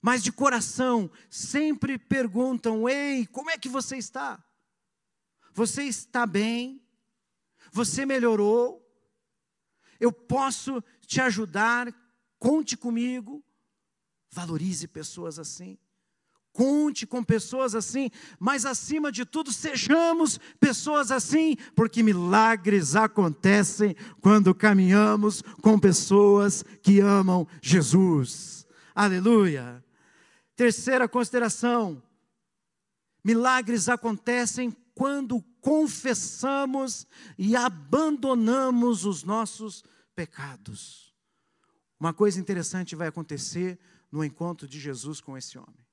mas 0.00 0.22
de 0.22 0.30
coração, 0.30 1.10
sempre 1.28 1.98
perguntam: 1.98 2.88
Ei, 2.88 3.26
como 3.26 3.50
é 3.50 3.58
que 3.58 3.68
você 3.68 3.96
está? 3.96 4.42
Você 5.52 5.82
está 5.82 6.24
bem? 6.24 6.80
Você 7.72 8.06
melhorou? 8.06 8.84
Eu 9.98 10.12
posso 10.12 10.82
te 11.00 11.20
ajudar? 11.20 11.92
Conte 12.38 12.76
comigo. 12.76 13.42
Valorize 14.30 14.86
pessoas 14.86 15.38
assim. 15.38 15.78
Conte 16.52 17.06
com 17.06 17.22
pessoas 17.22 17.74
assim, 17.76 18.10
mas 18.36 18.66
acima 18.66 19.12
de 19.12 19.24
tudo, 19.24 19.52
sejamos 19.52 20.40
pessoas 20.58 21.12
assim, 21.12 21.54
porque 21.76 22.02
milagres 22.02 22.96
acontecem 22.96 23.94
quando 24.20 24.52
caminhamos 24.52 25.40
com 25.62 25.78
pessoas 25.78 26.64
que 26.82 26.98
amam 26.98 27.46
Jesus. 27.62 28.66
Aleluia. 28.92 29.84
Terceira 30.56 31.08
consideração: 31.08 32.02
milagres 33.22 33.88
acontecem 33.88 34.76
quando 34.96 35.40
confessamos 35.60 37.06
e 37.38 37.54
abandonamos 37.54 39.04
os 39.04 39.22
nossos 39.22 39.84
pecados. 40.12 41.07
Uma 41.98 42.12
coisa 42.12 42.40
interessante 42.40 42.94
vai 42.94 43.08
acontecer 43.08 43.78
no 44.10 44.24
encontro 44.24 44.66
de 44.68 44.78
Jesus 44.78 45.20
com 45.20 45.36
esse 45.36 45.58
homem. 45.58 45.86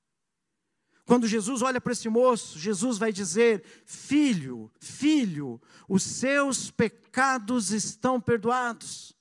Quando 1.05 1.27
Jesus 1.27 1.61
olha 1.61 1.79
para 1.79 1.93
esse 1.93 2.09
moço, 2.09 2.57
Jesus 2.57 2.97
vai 2.97 3.13
dizer: 3.13 3.63
Filho, 3.85 4.71
filho, 4.79 5.61
os 5.87 6.01
seus 6.03 6.71
pecados 6.71 7.71
estão 7.71 8.19
perdoados. 8.19 9.15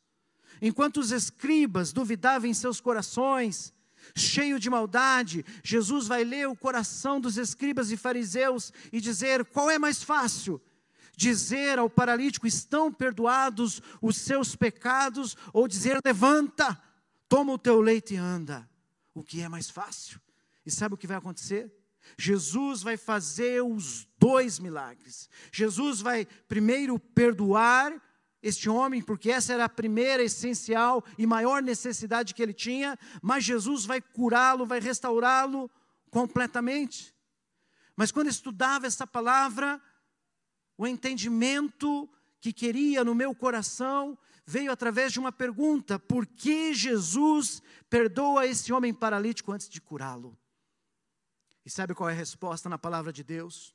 Enquanto 0.62 0.98
os 0.98 1.12
escribas 1.12 1.92
duvidavam 1.92 2.48
em 2.48 2.54
seus 2.54 2.80
corações, 2.80 3.72
cheio 4.16 4.58
de 4.58 4.70
maldade, 4.70 5.44
Jesus 5.62 6.06
vai 6.06 6.24
ler 6.24 6.48
o 6.48 6.56
coração 6.56 7.20
dos 7.20 7.36
escribas 7.36 7.90
e 7.90 7.96
fariseus 7.96 8.72
e 8.90 9.00
dizer: 9.00 9.44
qual 9.46 9.70
é 9.70 9.78
mais 9.78 10.02
fácil? 10.02 10.60
Dizer 11.16 11.78
ao 11.78 11.88
paralítico: 11.88 12.46
estão 12.46 12.92
perdoados 12.92 13.80
os 14.00 14.16
seus 14.16 14.54
pecados, 14.56 15.36
ou 15.52 15.68
dizer: 15.68 15.98
levanta, 16.04 16.80
toma 17.28 17.52
o 17.52 17.58
teu 17.58 17.80
leite 17.80 18.14
e 18.14 18.16
anda. 18.16 18.68
O 19.14 19.22
que 19.22 19.40
é 19.40 19.48
mais 19.48 19.70
fácil? 19.70 20.20
E 20.66 20.70
sabe 20.70 20.94
o 20.94 20.98
que 20.98 21.06
vai 21.06 21.16
acontecer? 21.16 21.72
Jesus 22.18 22.82
vai 22.82 22.96
fazer 22.96 23.62
os 23.62 24.06
dois 24.18 24.58
milagres. 24.58 25.28
Jesus 25.52 26.00
vai 26.00 26.26
primeiro 26.48 26.98
perdoar 26.98 27.92
este 28.42 28.68
homem, 28.68 29.00
porque 29.00 29.30
essa 29.30 29.54
era 29.54 29.64
a 29.64 29.70
primeira 29.70 30.22
essencial 30.22 31.02
e 31.16 31.26
maior 31.26 31.62
necessidade 31.62 32.34
que 32.34 32.42
ele 32.42 32.52
tinha, 32.52 32.98
mas 33.22 33.42
Jesus 33.42 33.86
vai 33.86 34.02
curá-lo, 34.02 34.66
vai 34.66 34.80
restaurá-lo 34.80 35.70
completamente. 36.10 37.14
Mas 37.96 38.12
quando 38.12 38.28
estudava 38.28 38.86
essa 38.86 39.06
palavra, 39.06 39.80
o 40.76 40.86
entendimento 40.86 42.08
que 42.40 42.52
queria 42.52 43.04
no 43.04 43.14
meu 43.14 43.34
coração 43.34 44.18
veio 44.46 44.70
através 44.70 45.12
de 45.12 45.18
uma 45.18 45.32
pergunta: 45.32 45.98
por 45.98 46.26
que 46.26 46.74
Jesus 46.74 47.62
perdoa 47.88 48.46
esse 48.46 48.72
homem 48.72 48.92
paralítico 48.92 49.52
antes 49.52 49.68
de 49.68 49.80
curá-lo? 49.80 50.38
E 51.64 51.70
sabe 51.70 51.94
qual 51.94 52.10
é 52.10 52.12
a 52.12 52.16
resposta 52.16 52.68
na 52.68 52.78
palavra 52.78 53.12
de 53.12 53.24
Deus? 53.24 53.74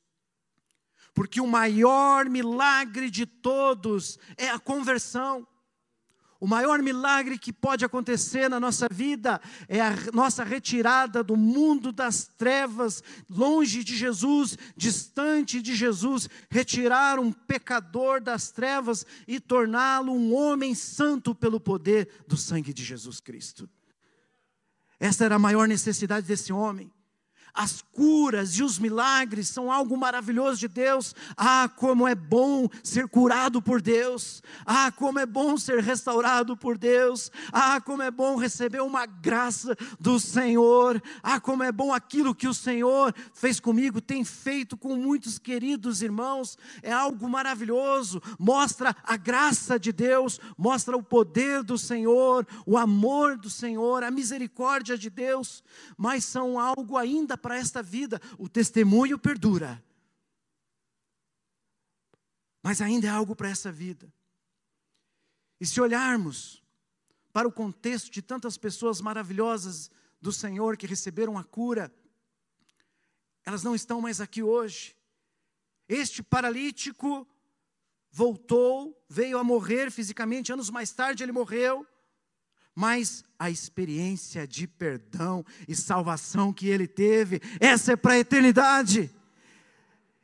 Porque 1.12 1.40
o 1.40 1.46
maior 1.46 2.26
milagre 2.26 3.10
de 3.10 3.26
todos 3.26 4.18
é 4.36 4.48
a 4.48 4.58
conversão. 4.58 5.46
O 6.40 6.46
maior 6.46 6.80
milagre 6.80 7.38
que 7.38 7.52
pode 7.52 7.84
acontecer 7.84 8.48
na 8.48 8.58
nossa 8.58 8.88
vida 8.90 9.38
é 9.68 9.78
a 9.78 9.94
nossa 10.14 10.42
retirada 10.42 11.22
do 11.22 11.36
mundo 11.36 11.92
das 11.92 12.30
trevas, 12.38 13.02
longe 13.28 13.84
de 13.84 13.94
Jesus, 13.94 14.56
distante 14.74 15.60
de 15.60 15.74
Jesus, 15.74 16.30
retirar 16.48 17.18
um 17.18 17.30
pecador 17.30 18.22
das 18.22 18.50
trevas 18.50 19.04
e 19.28 19.38
torná-lo 19.38 20.12
um 20.12 20.34
homem 20.34 20.74
santo 20.74 21.34
pelo 21.34 21.60
poder 21.60 22.08
do 22.26 22.38
sangue 22.38 22.72
de 22.72 22.82
Jesus 22.82 23.20
Cristo. 23.20 23.68
Essa 24.98 25.26
era 25.26 25.34
a 25.34 25.38
maior 25.38 25.68
necessidade 25.68 26.26
desse 26.26 26.54
homem. 26.54 26.90
As 27.54 27.82
curas 27.82 28.56
e 28.56 28.62
os 28.62 28.78
milagres 28.78 29.48
são 29.48 29.70
algo 29.70 29.96
maravilhoso 29.96 30.60
de 30.60 30.68
Deus. 30.68 31.14
Ah, 31.36 31.68
como 31.76 32.06
é 32.06 32.14
bom 32.14 32.68
ser 32.82 33.08
curado 33.08 33.60
por 33.60 33.82
Deus. 33.82 34.42
Ah, 34.64 34.92
como 34.92 35.18
é 35.18 35.26
bom 35.26 35.56
ser 35.56 35.82
restaurado 35.82 36.56
por 36.56 36.78
Deus. 36.78 37.30
Ah, 37.52 37.80
como 37.80 38.02
é 38.02 38.10
bom 38.10 38.36
receber 38.36 38.80
uma 38.80 39.06
graça 39.06 39.76
do 39.98 40.18
Senhor. 40.20 41.02
Ah, 41.22 41.40
como 41.40 41.62
é 41.62 41.72
bom 41.72 41.92
aquilo 41.92 42.34
que 42.34 42.48
o 42.48 42.54
Senhor 42.54 43.14
fez 43.34 43.58
comigo, 43.58 44.00
tem 44.00 44.24
feito 44.24 44.76
com 44.76 44.96
muitos 44.96 45.38
queridos 45.38 46.02
irmãos. 46.02 46.56
É 46.82 46.92
algo 46.92 47.28
maravilhoso. 47.28 48.22
Mostra 48.38 48.94
a 49.02 49.16
graça 49.16 49.78
de 49.78 49.92
Deus, 49.92 50.40
mostra 50.56 50.96
o 50.96 51.02
poder 51.02 51.62
do 51.62 51.76
Senhor, 51.76 52.46
o 52.64 52.78
amor 52.78 53.36
do 53.36 53.50
Senhor, 53.50 54.02
a 54.02 54.10
misericórdia 54.10 54.96
de 54.96 55.10
Deus. 55.10 55.62
Mas 55.96 56.24
são 56.24 56.58
algo 56.58 56.96
ainda 56.96 57.36
para 57.40 57.56
esta 57.56 57.82
vida, 57.82 58.20
o 58.38 58.48
testemunho 58.48 59.18
perdura. 59.18 59.82
Mas 62.62 62.80
ainda 62.80 63.06
é 63.06 63.10
algo 63.10 63.34
para 63.34 63.48
essa 63.48 63.72
vida. 63.72 64.12
E 65.60 65.66
se 65.66 65.80
olharmos 65.80 66.62
para 67.32 67.48
o 67.48 67.52
contexto 67.52 68.10
de 68.10 68.22
tantas 68.22 68.56
pessoas 68.56 69.00
maravilhosas 69.00 69.90
do 70.20 70.32
Senhor 70.32 70.76
que 70.76 70.86
receberam 70.86 71.38
a 71.38 71.44
cura, 71.44 71.92
elas 73.44 73.62
não 73.62 73.74
estão 73.74 74.00
mais 74.00 74.20
aqui 74.20 74.42
hoje. 74.42 74.94
Este 75.88 76.22
paralítico 76.22 77.26
voltou, 78.10 79.02
veio 79.08 79.38
a 79.38 79.44
morrer 79.44 79.90
fisicamente, 79.90 80.52
anos 80.52 80.70
mais 80.70 80.92
tarde 80.92 81.22
ele 81.22 81.32
morreu 81.32 81.86
mas 82.74 83.24
a 83.38 83.50
experiência 83.50 84.46
de 84.46 84.66
perdão 84.66 85.44
e 85.66 85.74
salvação 85.74 86.52
que 86.52 86.68
ele 86.68 86.86
teve, 86.86 87.40
essa 87.58 87.92
é 87.92 87.96
para 87.96 88.14
a 88.14 88.18
eternidade. 88.18 89.10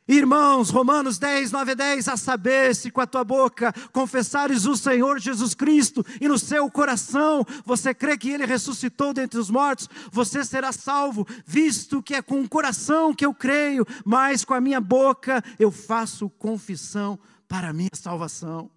Irmãos, 0.09 0.71
Romanos 0.71 1.19
10, 1.19 1.51
9 1.51 1.75
10, 1.75 2.07
a 2.07 2.17
saber 2.17 2.77
se 2.77 2.93
com 2.93 3.01
a 3.01 3.07
tua 3.09 3.25
boca 3.25 3.73
confessares 3.93 4.65
o 4.65 4.77
Senhor 4.77 5.19
Jesus 5.19 5.53
Cristo 5.53 6.07
e 6.21 6.29
no 6.29 6.39
seu 6.39 6.71
coração 6.71 7.45
você 7.65 7.93
crê 7.93 8.17
que 8.17 8.31
Ele 8.31 8.47
ressuscitou 8.47 9.13
dentre 9.13 9.41
os 9.41 9.51
mortos, 9.51 9.89
você 10.13 10.45
será 10.45 10.71
salvo, 10.71 11.27
visto 11.45 12.01
que 12.01 12.15
é 12.15 12.23
com 12.23 12.41
o 12.41 12.49
coração 12.49 13.13
que 13.13 13.27
eu 13.27 13.35
creio, 13.35 13.85
mas 14.05 14.45
com 14.45 14.55
a 14.55 14.61
minha 14.61 14.81
boca 14.81 15.43
eu 15.59 15.73
faço 15.73 16.31
confissão 16.31 17.19
para 17.49 17.71
a 17.71 17.73
minha 17.73 17.91
salvação 17.93 18.71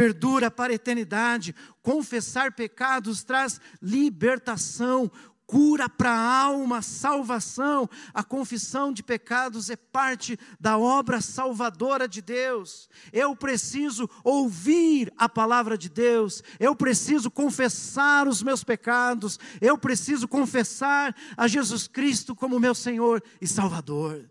perdura 0.00 0.50
para 0.50 0.72
a 0.72 0.76
eternidade. 0.76 1.54
Confessar 1.82 2.52
pecados 2.52 3.22
traz 3.22 3.60
libertação, 3.82 5.12
cura 5.44 5.90
para 5.90 6.10
a 6.10 6.42
alma, 6.42 6.80
salvação. 6.80 7.86
A 8.14 8.24
confissão 8.24 8.94
de 8.94 9.02
pecados 9.02 9.68
é 9.68 9.76
parte 9.76 10.38
da 10.58 10.78
obra 10.78 11.20
salvadora 11.20 12.08
de 12.08 12.22
Deus. 12.22 12.88
Eu 13.12 13.36
preciso 13.36 14.08
ouvir 14.24 15.12
a 15.18 15.28
palavra 15.28 15.76
de 15.76 15.90
Deus, 15.90 16.42
eu 16.58 16.74
preciso 16.74 17.30
confessar 17.30 18.26
os 18.26 18.42
meus 18.42 18.64
pecados, 18.64 19.38
eu 19.60 19.76
preciso 19.76 20.26
confessar 20.26 21.14
a 21.36 21.46
Jesus 21.46 21.86
Cristo 21.86 22.34
como 22.34 22.58
meu 22.58 22.74
Senhor 22.74 23.22
e 23.38 23.46
Salvador. 23.46 24.30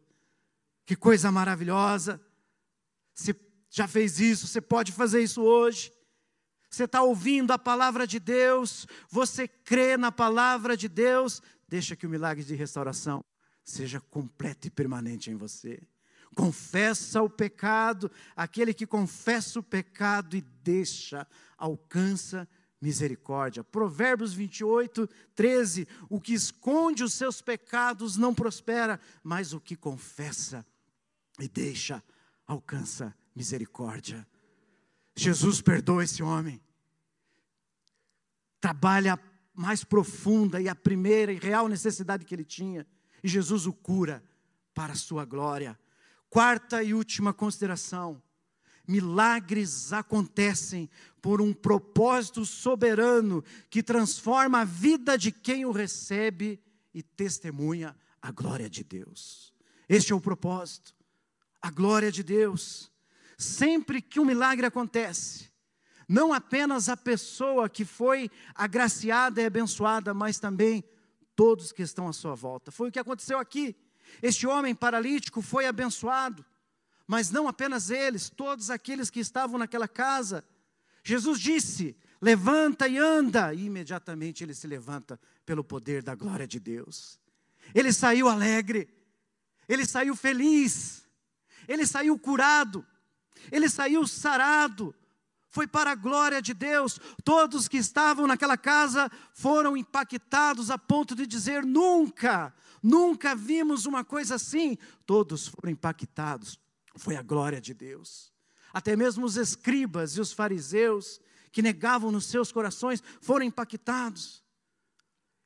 Que 0.83 0.95
coisa 0.95 1.31
maravilhosa! 1.31 2.19
Se 3.13 3.35
já 3.69 3.87
fez 3.87 4.19
isso, 4.19 4.47
você 4.47 4.59
pode 4.59 4.91
fazer 4.91 5.21
isso 5.21 5.41
hoje. 5.41 5.93
Você 6.69 6.83
está 6.83 7.01
ouvindo 7.01 7.51
a 7.51 7.57
palavra 7.57 8.05
de 8.05 8.19
Deus, 8.19 8.85
você 9.09 9.47
crê 9.47 9.97
na 9.97 10.11
palavra 10.11 10.77
de 10.77 10.87
Deus, 10.87 11.41
deixa 11.67 11.95
que 11.95 12.05
o 12.05 12.09
milagre 12.09 12.43
de 12.43 12.53
restauração 12.53 13.23
seja 13.63 13.99
completo 13.99 14.67
e 14.67 14.71
permanente 14.71 15.31
em 15.31 15.35
você. 15.35 15.81
Confessa 16.35 17.23
o 17.23 17.29
pecado, 17.29 18.11
aquele 18.35 18.73
que 18.73 18.85
confessa 18.85 19.59
o 19.59 19.63
pecado 19.63 20.35
e 20.35 20.41
deixa, 20.41 21.27
alcança 21.57 22.47
misericórdia. 22.79 23.63
Provérbios 23.63 24.33
28, 24.33 25.09
13: 25.35 25.87
O 26.07 26.21
que 26.21 26.33
esconde 26.33 27.03
os 27.03 27.13
seus 27.13 27.41
pecados 27.41 28.15
não 28.15 28.33
prospera, 28.33 28.99
mas 29.23 29.53
o 29.53 29.59
que 29.59 29.75
confessa 29.75 30.65
e 31.39 31.47
deixa 31.47 32.03
alcança 32.45 33.15
misericórdia. 33.39 34.27
Jesus 35.15 35.61
perdoa 35.61 36.03
esse 36.03 36.21
homem. 36.21 36.61
Trabalha 38.59 39.13
a 39.13 39.19
mais 39.53 39.81
profunda 39.81 40.59
e 40.59 40.67
a 40.67 40.75
primeira 40.75 41.31
e 41.31 41.39
real 41.39 41.69
necessidade 41.69 42.25
que 42.25 42.35
ele 42.35 42.43
tinha, 42.43 42.85
e 43.23 43.29
Jesus 43.29 43.65
o 43.65 43.71
cura 43.71 44.21
para 44.73 44.91
a 44.91 44.97
sua 44.97 45.23
glória. 45.23 45.79
Quarta 46.29 46.83
e 46.83 46.93
última 46.93 47.33
consideração: 47.33 48.21
milagres 48.85 49.93
acontecem 49.93 50.89
por 51.21 51.39
um 51.39 51.53
propósito 51.53 52.45
soberano 52.45 53.41
que 53.69 53.81
transforma 53.81 54.59
a 54.59 54.65
vida 54.65 55.17
de 55.17 55.31
quem 55.31 55.65
o 55.65 55.71
recebe 55.71 56.61
e 56.93 57.01
testemunha 57.01 57.95
a 58.21 58.31
glória 58.31 58.69
de 58.69 58.83
Deus. 58.83 59.53
Este 59.87 60.11
é 60.11 60.15
o 60.15 60.19
propósito, 60.19 60.93
a 61.61 61.71
glória 61.71 62.11
de 62.11 62.21
Deus. 62.21 62.91
Sempre 63.39 64.01
que 64.01 64.19
um 64.19 64.25
milagre 64.25 64.65
acontece, 64.65 65.49
não 66.05 66.33
apenas 66.33 66.89
a 66.89 66.97
pessoa 66.97 67.69
que 67.69 67.85
foi 67.85 68.29
agraciada 68.53 69.41
e 69.41 69.45
abençoada, 69.45 70.13
mas 70.13 70.37
também 70.37 70.83
todos 71.37 71.71
que 71.71 71.81
estão 71.81 72.09
à 72.09 72.11
sua 72.11 72.35
volta. 72.35 72.69
Foi 72.69 72.89
o 72.89 72.91
que 72.91 72.99
aconteceu 72.99 73.39
aqui. 73.39 73.77
Este 74.21 74.45
homem 74.45 74.75
paralítico 74.75 75.41
foi 75.41 75.65
abençoado, 75.65 76.45
mas 77.07 77.31
não 77.31 77.47
apenas 77.47 77.89
eles, 77.89 78.29
todos 78.29 78.69
aqueles 78.69 79.09
que 79.09 79.21
estavam 79.21 79.57
naquela 79.57 79.87
casa. 79.87 80.43
Jesus 81.01 81.39
disse: 81.39 81.95
Levanta 82.21 82.89
e 82.89 82.97
anda, 82.97 83.53
e 83.53 83.67
imediatamente 83.67 84.43
ele 84.43 84.53
se 84.53 84.67
levanta 84.67 85.17
pelo 85.45 85.63
poder 85.63 86.03
da 86.03 86.13
glória 86.13 86.45
de 86.45 86.59
Deus. 86.59 87.17
Ele 87.73 87.93
saiu 87.93 88.27
alegre, 88.27 88.93
ele 89.65 89.85
saiu 89.85 90.13
feliz, 90.13 91.07
ele 91.69 91.87
saiu 91.87 92.19
curado, 92.19 92.85
ele 93.51 93.69
saiu 93.69 94.05
sarado, 94.07 94.93
foi 95.49 95.67
para 95.67 95.91
a 95.91 95.95
glória 95.95 96.41
de 96.41 96.53
Deus. 96.53 96.99
Todos 97.23 97.67
que 97.67 97.77
estavam 97.77 98.27
naquela 98.27 98.57
casa 98.57 99.09
foram 99.33 99.75
impactados 99.75 100.69
a 100.69 100.77
ponto 100.77 101.15
de 101.15 101.25
dizer: 101.25 101.65
nunca, 101.65 102.53
nunca 102.81 103.35
vimos 103.35 103.85
uma 103.85 104.03
coisa 104.03 104.35
assim. 104.35 104.77
Todos 105.05 105.47
foram 105.47 105.71
impactados. 105.71 106.59
Foi 106.95 107.15
a 107.15 107.21
glória 107.21 107.59
de 107.59 107.73
Deus. 107.73 108.31
Até 108.71 108.95
mesmo 108.95 109.25
os 109.25 109.37
escribas 109.37 110.15
e 110.15 110.21
os 110.21 110.31
fariseus 110.31 111.19
que 111.51 111.61
negavam 111.61 112.11
nos 112.11 112.25
seus 112.25 112.51
corações 112.51 113.01
foram 113.19 113.45
impactados. 113.45 114.43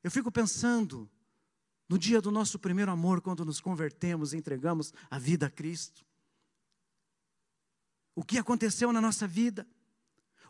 Eu 0.02 0.10
fico 0.10 0.30
pensando 0.30 1.08
no 1.88 1.98
dia 1.98 2.20
do 2.20 2.30
nosso 2.30 2.58
primeiro 2.58 2.90
amor, 2.90 3.22
quando 3.22 3.44
nos 3.44 3.60
convertemos 3.60 4.32
e 4.32 4.36
entregamos 4.36 4.92
a 5.10 5.18
vida 5.18 5.46
a 5.46 5.50
Cristo. 5.50 6.04
O 8.14 8.22
que 8.22 8.38
aconteceu 8.38 8.92
na 8.92 9.00
nossa 9.00 9.26
vida? 9.26 9.66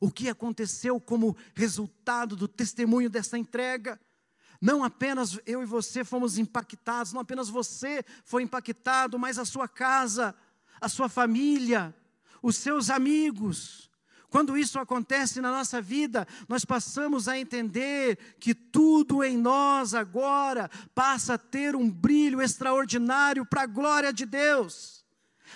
O 0.01 0.11
que 0.11 0.29
aconteceu 0.29 1.01
como 1.01 1.37
resultado 1.55 2.37
do 2.37 2.47
testemunho 2.47 3.09
dessa 3.09 3.39
entrega? 3.39 3.99
Não 4.61 4.85
apenas 4.85 5.39
eu 5.47 5.63
e 5.63 5.67
você 5.67 6.05
fomos 6.05 6.39
impactados, 6.39 7.13
não 7.13 7.21
apenas 7.21 7.49
você 7.49 8.05
foi 8.25 8.43
impactado, 8.43 9.19
mas 9.19 9.39
a 9.39 9.45
sua 9.45 9.69
casa, 9.69 10.35
a 10.81 10.89
sua 10.89 11.09
família, 11.09 11.95
os 12.43 12.57
seus 12.57 12.91
amigos. 12.91 13.91
Quando 14.29 14.59
isso 14.59 14.79
acontece 14.81 15.41
na 15.41 15.51
nossa 15.51 15.81
vida, 15.81 16.27
nós 16.49 16.65
passamos 16.65 17.29
a 17.29 17.39
entender 17.39 18.37
que 18.41 18.55
tudo 18.55 19.23
em 19.23 19.37
nós 19.37 19.95
agora 19.95 20.69
passa 20.95 21.35
a 21.35 21.39
ter 21.39 21.77
um 21.77 21.89
brilho 21.89 22.43
extraordinário 22.43 23.47
para 23.47 23.63
a 23.63 23.67
glória 23.67 24.13
de 24.13 24.27
Deus. 24.27 25.04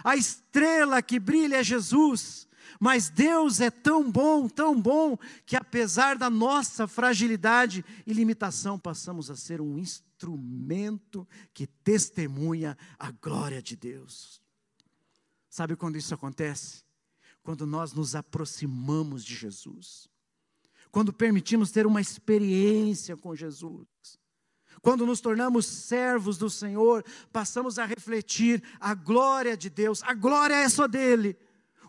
A 0.03 0.16
estrela 0.16 1.03
que 1.03 1.18
brilha 1.18 1.57
é 1.57 1.64
Jesus. 1.64 2.49
Mas 2.80 3.09
Deus 3.09 3.61
é 3.61 3.70
tão 3.70 4.11
bom, 4.11 4.49
tão 4.49 4.80
bom, 4.80 5.18
que 5.45 5.57
apesar 5.57 6.16
da 6.16 6.30
nossa 6.30 6.86
fragilidade 6.86 7.84
e 8.07 8.12
limitação, 8.12 8.78
passamos 8.78 9.30
a 9.30 9.36
ser 9.36 9.61
um 9.61 9.78
instrumento 9.78 11.26
que 11.53 11.66
testemunha 11.66 12.76
a 12.99 13.11
glória 13.11 13.61
de 13.61 13.74
Deus. 13.74 14.41
Sabe 15.51 15.74
quando 15.74 15.97
isso 15.97 16.14
acontece? 16.14 16.84
Quando 17.43 17.66
nós 17.66 17.93
nos 17.93 18.14
aproximamos 18.14 19.24
de 19.24 19.34
Jesus. 19.34 20.09
Quando 20.91 21.12
permitimos 21.12 21.70
ter 21.70 21.86
uma 21.86 22.01
experiência 22.01 23.16
com 23.16 23.34
Jesus. 23.34 23.86
Quando 24.83 25.07
nos 25.07 25.20
tornamos 25.20 25.66
servos 25.66 26.39
do 26.39 26.49
Senhor, 26.49 27.05
passamos 27.33 27.79
a 27.79 27.85
refletir 27.85 28.62
a 28.81 28.95
glória 28.95 29.57
de 29.57 29.68
Deus. 29.68 30.03
A 30.03 30.14
glória 30.14 30.55
é 30.55 30.68
só 30.68 30.87
dele. 30.87 31.37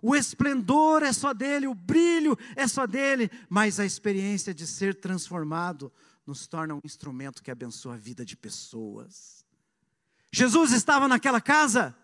O 0.01 0.15
esplendor 0.15 1.03
é 1.03 1.11
só 1.11 1.33
dele, 1.33 1.67
o 1.67 1.73
brilho 1.73 2.37
é 2.55 2.67
só 2.67 2.87
dele, 2.87 3.29
mas 3.49 3.79
a 3.79 3.85
experiência 3.85 4.53
de 4.53 4.65
ser 4.65 4.95
transformado 4.95 5.91
nos 6.25 6.47
torna 6.47 6.75
um 6.75 6.81
instrumento 6.83 7.43
que 7.43 7.51
abençoa 7.51 7.95
a 7.95 7.97
vida 7.97 8.23
de 8.23 8.37
pessoas. 8.37 9.45
Jesus 10.31 10.71
estava 10.71 11.07
naquela 11.07 11.41
casa, 11.41 11.95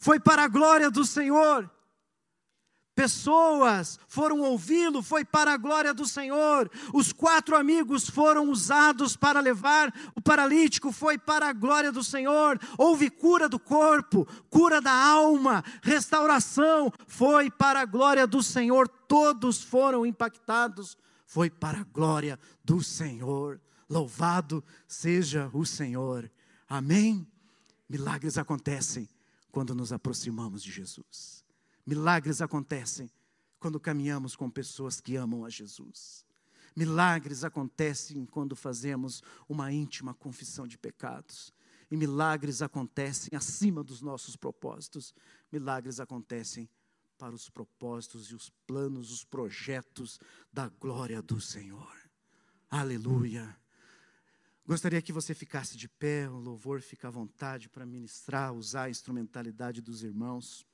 foi 0.00 0.18
para 0.18 0.44
a 0.44 0.48
glória 0.48 0.90
do 0.90 1.04
Senhor, 1.04 1.70
pessoas 2.96 4.00
foram 4.08 4.40
ouvi-lo, 4.40 5.02
foi 5.02 5.22
para 5.22 5.52
a 5.52 5.56
glória 5.58 5.92
do 5.92 6.06
Senhor. 6.06 6.70
Os 6.94 7.12
quatro 7.12 7.54
amigos 7.54 8.08
foram 8.08 8.50
usados 8.50 9.14
para 9.14 9.38
levar 9.38 9.92
o 10.14 10.22
paralítico, 10.22 10.90
foi 10.90 11.18
para 11.18 11.46
a 11.46 11.52
glória 11.52 11.92
do 11.92 12.02
Senhor. 12.02 12.58
Houve 12.78 13.10
cura 13.10 13.50
do 13.50 13.60
corpo, 13.60 14.26
cura 14.48 14.80
da 14.80 14.92
alma, 14.92 15.62
restauração, 15.82 16.90
foi 17.06 17.50
para 17.50 17.80
a 17.82 17.84
glória 17.84 18.26
do 18.26 18.42
Senhor. 18.42 18.88
Todos 18.88 19.62
foram 19.62 20.06
impactados, 20.06 20.96
foi 21.26 21.50
para 21.50 21.80
a 21.80 21.84
glória 21.84 22.40
do 22.64 22.82
Senhor. 22.82 23.60
Louvado 23.88 24.64
seja 24.88 25.50
o 25.52 25.66
Senhor. 25.66 26.30
Amém. 26.66 27.26
Milagres 27.88 28.38
acontecem 28.38 29.06
quando 29.52 29.74
nos 29.74 29.92
aproximamos 29.92 30.62
de 30.62 30.72
Jesus. 30.72 31.45
Milagres 31.86 32.42
acontecem 32.42 33.08
quando 33.60 33.78
caminhamos 33.78 34.34
com 34.34 34.50
pessoas 34.50 35.00
que 35.00 35.14
amam 35.14 35.44
a 35.44 35.48
Jesus. 35.48 36.26
Milagres 36.74 37.44
acontecem 37.44 38.26
quando 38.26 38.54
fazemos 38.56 39.22
uma 39.48 39.72
íntima 39.72 40.12
confissão 40.12 40.66
de 40.66 40.76
pecados. 40.76 41.54
E 41.90 41.96
milagres 41.96 42.60
acontecem 42.60 43.36
acima 43.36 43.82
dos 43.82 44.02
nossos 44.02 44.36
propósitos. 44.36 45.14
Milagres 45.50 46.00
acontecem 46.00 46.68
para 47.16 47.34
os 47.34 47.48
propósitos 47.48 48.30
e 48.30 48.34
os 48.34 48.50
planos, 48.66 49.10
os 49.10 49.24
projetos 49.24 50.18
da 50.52 50.68
glória 50.68 51.22
do 51.22 51.40
Senhor. 51.40 51.96
Aleluia. 52.68 53.56
Gostaria 54.66 55.00
que 55.00 55.12
você 55.12 55.32
ficasse 55.32 55.76
de 55.76 55.88
pé, 55.88 56.28
o 56.28 56.38
louvor 56.38 56.82
fica 56.82 57.06
à 57.06 57.10
vontade 57.10 57.68
para 57.68 57.86
ministrar, 57.86 58.52
usar 58.52 58.84
a 58.84 58.90
instrumentalidade 58.90 59.80
dos 59.80 60.02
irmãos. 60.02 60.66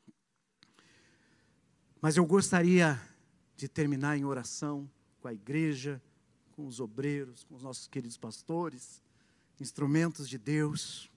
Mas 2.02 2.16
eu 2.16 2.26
gostaria 2.26 3.00
de 3.56 3.68
terminar 3.68 4.18
em 4.18 4.24
oração 4.24 4.90
com 5.20 5.28
a 5.28 5.32
igreja, 5.32 6.02
com 6.50 6.66
os 6.66 6.80
obreiros, 6.80 7.44
com 7.44 7.54
os 7.54 7.62
nossos 7.62 7.86
queridos 7.86 8.16
pastores, 8.16 9.00
instrumentos 9.60 10.28
de 10.28 10.36
Deus. 10.36 11.08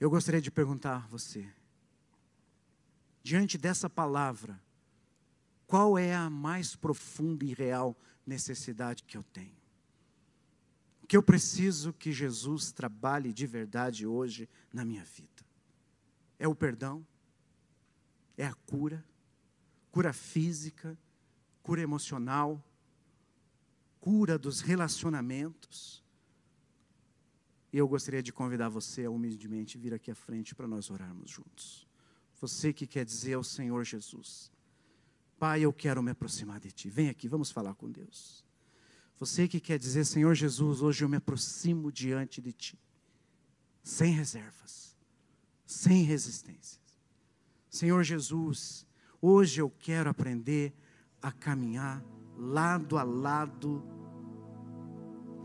Eu 0.00 0.08
gostaria 0.08 0.40
de 0.40 0.50
perguntar 0.50 0.96
a 0.96 1.06
você, 1.08 1.46
diante 3.22 3.58
dessa 3.58 3.90
palavra, 3.90 4.58
qual 5.66 5.98
é 5.98 6.14
a 6.14 6.30
mais 6.30 6.74
profunda 6.74 7.44
e 7.44 7.52
real 7.52 7.94
necessidade 8.26 9.04
que 9.04 9.14
eu 9.14 9.22
tenho? 9.24 9.60
O 11.02 11.06
que 11.06 11.18
eu 11.18 11.22
preciso 11.22 11.92
que 11.92 12.10
Jesus 12.10 12.72
trabalhe 12.72 13.30
de 13.30 13.46
verdade 13.46 14.06
hoje 14.06 14.48
na 14.72 14.86
minha 14.86 15.04
vida? 15.04 15.44
É 16.38 16.48
o 16.48 16.54
perdão? 16.54 17.06
É 18.36 18.46
a 18.46 18.54
cura, 18.54 19.04
cura 19.90 20.12
física, 20.12 20.98
cura 21.62 21.80
emocional, 21.80 22.62
cura 24.00 24.38
dos 24.38 24.60
relacionamentos. 24.60 26.02
E 27.72 27.78
eu 27.78 27.88
gostaria 27.88 28.22
de 28.22 28.32
convidar 28.32 28.68
você 28.68 29.04
a 29.04 29.10
humildemente 29.10 29.78
vir 29.78 29.94
aqui 29.94 30.10
à 30.10 30.14
frente 30.14 30.54
para 30.54 30.66
nós 30.66 30.90
orarmos 30.90 31.30
juntos. 31.30 31.86
Você 32.40 32.72
que 32.72 32.86
quer 32.86 33.04
dizer 33.04 33.34
ao 33.34 33.44
Senhor 33.44 33.84
Jesus, 33.84 34.50
Pai, 35.38 35.62
eu 35.62 35.72
quero 35.72 36.02
me 36.02 36.10
aproximar 36.10 36.60
de 36.60 36.70
Ti. 36.70 36.90
Vem 36.90 37.08
aqui, 37.08 37.28
vamos 37.28 37.50
falar 37.50 37.74
com 37.74 37.90
Deus. 37.90 38.44
Você 39.18 39.46
que 39.46 39.60
quer 39.60 39.78
dizer, 39.78 40.04
Senhor 40.04 40.34
Jesus, 40.34 40.82
hoje 40.82 41.04
eu 41.04 41.08
me 41.08 41.16
aproximo 41.16 41.92
diante 41.92 42.40
de 42.40 42.52
Ti, 42.52 42.78
sem 43.82 44.12
reservas, 44.12 44.96
sem 45.64 46.02
resistência. 46.02 46.81
Senhor 47.72 48.02
Jesus, 48.02 48.86
hoje 49.18 49.62
eu 49.62 49.72
quero 49.78 50.10
aprender 50.10 50.74
a 51.22 51.32
caminhar 51.32 52.04
lado 52.36 52.98
a 52.98 53.02
lado 53.02 53.82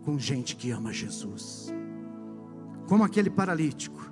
com 0.03 0.19
gente 0.19 0.57
que 0.57 0.69
ama 0.69 0.91
Jesus. 0.91 1.73
Como 2.85 3.05
aquele 3.05 3.29
paralítico. 3.29 4.11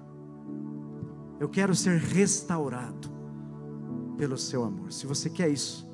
Eu 1.41 1.49
quero 1.49 1.76
ser 1.76 1.99
restaurado 1.99 3.09
pelo 4.18 4.38
seu 4.38 4.63
amor. 4.63 4.93
Se 4.93 5.05
você 5.05 5.30
quer 5.30 5.49
isso, 5.49 5.86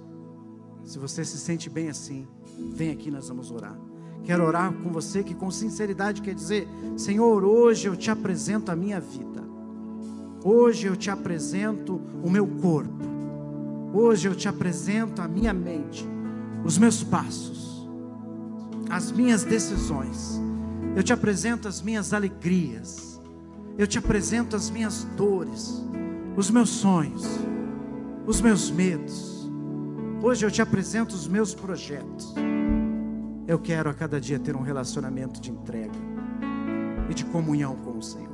se 0.84 1.00
você 1.00 1.26
se 1.26 1.40
sente 1.40 1.72
bem 1.72 1.90
assim, 1.90 2.28
vem 2.72 2.92
aqui, 2.92 3.10
nós 3.10 3.30
vamos 3.30 3.50
orar. 3.50 3.76
Quero 4.24 4.46
orar 4.46 4.72
com 4.72 4.92
você 4.92 5.24
que 5.24 5.34
com 5.34 5.50
sinceridade 5.50 6.22
quer 6.22 6.36
dizer: 6.36 6.68
Senhor, 6.96 7.44
hoje 7.44 7.88
eu 7.88 7.98
te 7.98 8.12
apresento 8.12 8.72
a 8.72 8.76
minha 8.76 9.00
vida. 9.00 9.31
Hoje 10.44 10.88
eu 10.88 10.96
te 10.96 11.12
apresento 11.12 12.02
o 12.24 12.30
meu 12.30 12.48
corpo. 12.48 13.12
Hoje 13.94 14.28
eu 14.28 14.36
te 14.36 14.48
apresento 14.48 15.22
a 15.22 15.28
minha 15.28 15.54
mente, 15.54 16.08
os 16.64 16.78
meus 16.78 17.04
passos, 17.04 17.88
as 18.90 19.12
minhas 19.12 19.44
decisões. 19.44 20.42
Eu 20.96 21.04
te 21.04 21.14
apresento 21.14 21.68
as 21.68 21.82
minhas 21.82 22.12
alegrias. 22.14 23.22
Eu 23.78 23.86
te 23.86 23.98
apresento 23.98 24.56
as 24.56 24.70
minhas 24.70 25.04
dores, 25.16 25.82
os 26.36 26.50
meus 26.50 26.70
sonhos, 26.70 27.26
os 28.26 28.42
meus 28.42 28.70
medos. 28.70 29.50
Hoje 30.24 30.46
eu 30.46 30.52
te 30.52 30.62
apresento 30.62 31.16
os 31.16 31.28
meus 31.28 31.54
projetos. 31.54 32.34
Eu 33.48 33.60
quero 33.60 33.90
a 33.90 33.94
cada 33.94 34.20
dia 34.20 34.40
ter 34.40 34.56
um 34.56 34.62
relacionamento 34.62 35.40
de 35.40 35.52
entrega 35.52 36.00
e 37.10 37.14
de 37.14 37.26
comunhão 37.26 37.76
com 37.76 37.98
o 37.98 38.02
Senhor. 38.02 38.31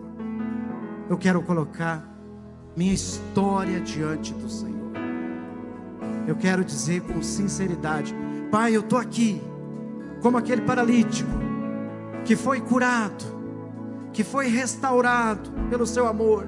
Eu 1.10 1.18
quero 1.18 1.42
colocar 1.42 2.04
minha 2.76 2.94
história 2.94 3.80
diante 3.80 4.34
do 4.34 4.50
Senhor. 4.50 4.92
Eu 6.28 6.36
quero 6.36 6.64
dizer 6.64 7.02
com 7.02 7.22
sinceridade: 7.22 8.16
Pai, 8.52 8.76
eu 8.76 8.82
estou 8.82 9.00
aqui, 9.00 9.42
como 10.22 10.38
aquele 10.38 10.62
paralítico 10.62 11.30
que 12.26 12.36
foi 12.36 12.60
curado, 12.60 13.24
que 14.12 14.24
foi 14.24 14.48
restaurado 14.48 15.50
pelo 15.70 15.86
Seu 15.86 16.08
amor. 16.08 16.48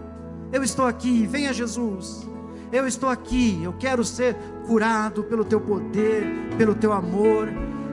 Eu 0.51 0.64
estou 0.64 0.86
aqui, 0.86 1.26
venha 1.26 1.53
Jesus. 1.53 2.28
Eu 2.72 2.88
estou 2.88 3.10
aqui, 3.10 3.64
eu 3.64 3.74
quero 3.74 4.03
ser 4.03 4.36
curado 4.68 5.24
pelo 5.24 5.43
Teu 5.43 5.60
poder, 5.60 6.24
pelo 6.57 6.76
Teu 6.76 6.93
amor 6.93 7.47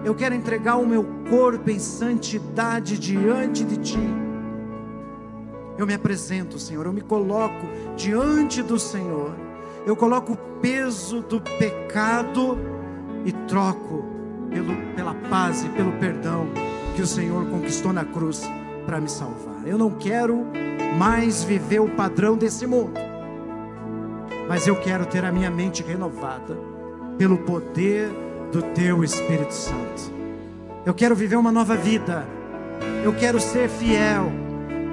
eu 0.06 0.14
quero 0.14 0.36
entregar 0.36 0.76
o 0.76 0.86
meu 0.86 1.04
corpo 1.28 1.68
em 1.68 1.80
santidade 1.80 2.96
diante 2.96 3.64
de 3.64 3.76
Ti. 3.78 4.25
Eu 5.78 5.86
me 5.86 5.94
apresento, 5.94 6.58
Senhor, 6.58 6.86
eu 6.86 6.92
me 6.92 7.02
coloco 7.02 7.66
diante 7.96 8.62
do 8.62 8.78
Senhor. 8.78 9.34
Eu 9.86 9.94
coloco 9.94 10.32
o 10.32 10.36
peso 10.60 11.20
do 11.20 11.40
pecado 11.40 12.58
e 13.24 13.32
troco 13.46 14.04
pelo, 14.50 14.74
pela 14.94 15.14
paz 15.28 15.64
e 15.64 15.68
pelo 15.68 15.92
perdão 15.92 16.48
que 16.94 17.02
o 17.02 17.06
Senhor 17.06 17.44
conquistou 17.46 17.92
na 17.92 18.04
cruz 18.04 18.42
para 18.86 19.00
me 19.00 19.08
salvar. 19.08 19.66
Eu 19.66 19.76
não 19.76 19.90
quero 19.90 20.46
mais 20.98 21.44
viver 21.44 21.80
o 21.80 21.88
padrão 21.90 22.36
desse 22.36 22.66
mundo, 22.66 22.98
mas 24.48 24.66
eu 24.66 24.76
quero 24.76 25.04
ter 25.04 25.24
a 25.24 25.32
minha 25.32 25.50
mente 25.50 25.82
renovada 25.82 26.56
pelo 27.18 27.38
poder 27.38 28.08
do 28.50 28.62
Teu 28.62 29.04
Espírito 29.04 29.52
Santo. 29.52 30.12
Eu 30.86 30.94
quero 30.94 31.14
viver 31.14 31.36
uma 31.36 31.52
nova 31.52 31.76
vida. 31.76 32.26
Eu 33.04 33.12
quero 33.12 33.40
ser 33.40 33.68
fiel. 33.68 34.45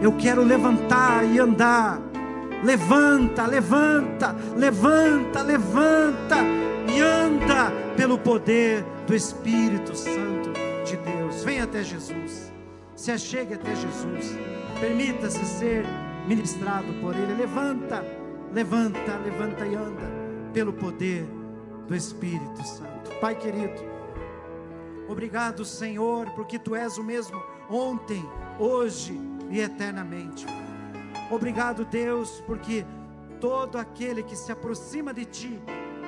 Eu 0.04 0.12
quero 0.18 0.44
levantar 0.44 1.24
e 1.24 1.40
andar. 1.40 1.98
Levanta, 2.62 3.46
levanta, 3.46 4.36
levanta, 4.54 5.42
levanta 5.42 6.36
e 6.94 7.00
anda 7.00 7.72
pelo 7.96 8.18
poder 8.18 8.84
do 9.08 9.16
Espírito 9.16 9.96
Santo 9.96 10.52
de 10.86 10.98
Deus. 10.98 11.46
Venha 11.46 11.64
até 11.64 11.82
Jesus. 11.82 12.52
Se 12.98 13.12
achegue 13.14 13.54
até 13.54 13.74
Jesus. 13.74 14.38
Permita-se 14.78 15.46
ser 15.46 15.86
ministrado 16.28 16.92
por 17.00 17.16
Ele. 17.16 17.36
Levanta, 17.36 18.04
levanta, 18.52 19.18
levanta 19.24 19.66
e 19.66 19.74
anda 19.74 20.12
pelo 20.52 20.74
poder 20.74 21.26
do 21.88 21.96
Espírito 21.96 22.62
Santo. 22.68 23.10
Pai 23.22 23.36
querido, 23.36 23.82
obrigado, 25.08 25.64
Senhor, 25.64 26.30
porque 26.32 26.60
Tu 26.60 26.76
és 26.76 26.98
o 26.98 27.04
mesmo 27.06 27.42
ontem, 27.70 28.22
hoje 28.60 29.18
e 29.50 29.60
eternamente. 29.60 30.46
Obrigado, 31.30 31.86
Deus, 31.86 32.42
porque 32.46 32.86
todo 33.40 33.78
aquele 33.78 34.24
que 34.24 34.36
se 34.36 34.52
aproxima 34.52 35.14
de 35.14 35.26
Ti 35.26 35.62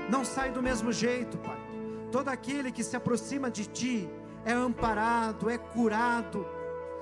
não 0.10 0.24
sai 0.24 0.52
do 0.52 0.62
mesmo 0.62 0.92
jeito, 0.92 1.38
Pai. 1.38 1.58
Todo 2.12 2.30
aquele 2.30 2.72
que 2.72 2.84
se 2.84 2.96
aproxima 2.96 3.50
de 3.50 3.66
Ti 3.66 4.10
é 4.46 4.54
amparado, 4.54 5.50
é 5.50 5.58
curado, 5.58 6.46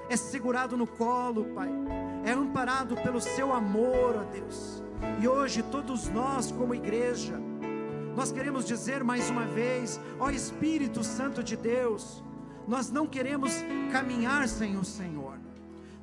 é 0.09 0.15
segurado 0.15 0.77
no 0.77 0.87
colo, 0.87 1.45
Pai. 1.53 1.69
É 2.25 2.31
amparado 2.31 2.95
pelo 2.95 3.19
Seu 3.19 3.53
amor, 3.53 4.15
ó 4.15 4.23
Deus. 4.23 4.83
E 5.21 5.27
hoje 5.27 5.61
todos 5.63 6.09
nós, 6.09 6.51
como 6.51 6.73
igreja, 6.73 7.39
nós 8.15 8.31
queremos 8.31 8.65
dizer 8.65 9.03
mais 9.03 9.29
uma 9.29 9.45
vez, 9.45 9.99
ó 10.19 10.29
Espírito 10.29 11.03
Santo 11.03 11.43
de 11.43 11.57
Deus, 11.57 12.23
nós 12.67 12.91
não 12.91 13.07
queremos 13.07 13.51
caminhar 13.91 14.47
sem 14.47 14.77
o 14.77 14.83
Senhor, 14.83 15.22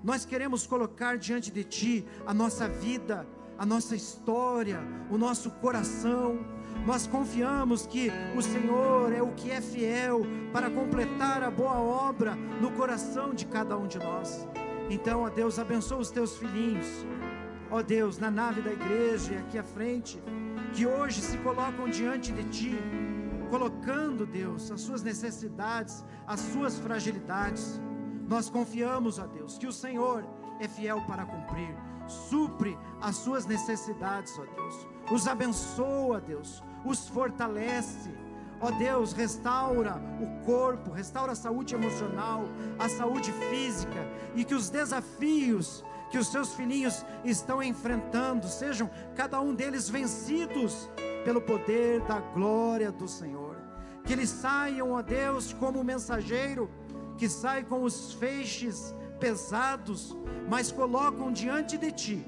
nós 0.02 0.24
queremos 0.24 0.66
colocar 0.66 1.18
diante 1.18 1.50
de 1.50 1.64
Ti 1.64 2.06
a 2.26 2.32
nossa 2.32 2.68
vida, 2.68 3.26
a 3.58 3.66
nossa 3.66 3.94
história, 3.94 4.80
o 5.10 5.18
nosso 5.18 5.50
coração. 5.50 6.38
Nós 6.86 7.06
confiamos 7.06 7.86
que 7.86 8.10
o 8.34 8.40
Senhor 8.40 9.12
é 9.12 9.22
o 9.22 9.32
que 9.32 9.50
é 9.50 9.60
fiel 9.60 10.22
para 10.52 10.70
completar 10.70 11.42
a 11.42 11.50
boa 11.50 11.78
obra 11.78 12.34
no 12.34 12.70
coração 12.72 13.34
de 13.34 13.44
cada 13.44 13.76
um 13.76 13.86
de 13.86 13.98
nós. 13.98 14.48
Então, 14.88 15.22
ó 15.22 15.28
Deus, 15.28 15.58
abençoa 15.58 15.98
os 15.98 16.10
teus 16.10 16.38
filhinhos. 16.38 17.06
Ó 17.70 17.82
Deus, 17.82 18.18
na 18.18 18.30
nave 18.30 18.62
da 18.62 18.72
igreja 18.72 19.34
e 19.34 19.36
aqui 19.36 19.58
à 19.58 19.62
frente 19.62 20.20
que 20.72 20.86
hoje 20.86 21.20
se 21.20 21.36
colocam 21.38 21.88
diante 21.88 22.32
de 22.32 22.44
Ti, 22.44 22.78
colocando, 23.50 24.24
Deus, 24.24 24.70
as 24.70 24.80
suas 24.80 25.02
necessidades, 25.02 26.04
as 26.26 26.40
suas 26.40 26.78
fragilidades. 26.78 27.80
Nós 28.30 28.48
confiamos, 28.48 29.18
ó 29.18 29.26
Deus, 29.26 29.58
que 29.58 29.66
o 29.66 29.72
Senhor 29.72 30.24
é 30.60 30.68
fiel 30.68 31.02
para 31.04 31.26
cumprir, 31.26 31.76
supre 32.06 32.78
as 33.00 33.16
suas 33.16 33.44
necessidades, 33.44 34.38
ó 34.38 34.44
Deus, 34.44 34.86
os 35.10 35.26
abençoa, 35.26 36.20
Deus, 36.20 36.62
os 36.84 37.08
fortalece. 37.08 38.08
Ó 38.60 38.70
Deus, 38.70 39.12
restaura 39.14 40.00
o 40.20 40.44
corpo, 40.44 40.92
restaura 40.92 41.32
a 41.32 41.34
saúde 41.34 41.74
emocional, 41.74 42.44
a 42.78 42.88
saúde 42.88 43.32
física 43.32 44.06
e 44.36 44.44
que 44.44 44.54
os 44.54 44.70
desafios 44.70 45.82
que 46.10 46.18
os 46.18 46.28
seus 46.28 46.54
filhinhos 46.54 47.04
estão 47.24 47.62
enfrentando, 47.62 48.46
sejam 48.46 48.90
cada 49.16 49.40
um 49.40 49.54
deles 49.54 49.88
vencidos 49.88 50.88
pelo 51.24 51.40
poder 51.40 52.00
da 52.02 52.20
glória 52.20 52.92
do 52.92 53.08
Senhor. 53.08 53.56
Que 54.04 54.12
eles 54.12 54.28
saiam, 54.28 54.92
ó 54.92 55.02
Deus, 55.02 55.52
como 55.52 55.82
mensageiro 55.82 56.70
que 57.20 57.28
sai 57.28 57.62
com 57.62 57.82
os 57.82 58.14
feixes 58.14 58.94
pesados, 59.20 60.16
mas 60.48 60.72
colocam 60.72 61.30
diante 61.30 61.76
de 61.76 61.92
ti. 61.92 62.26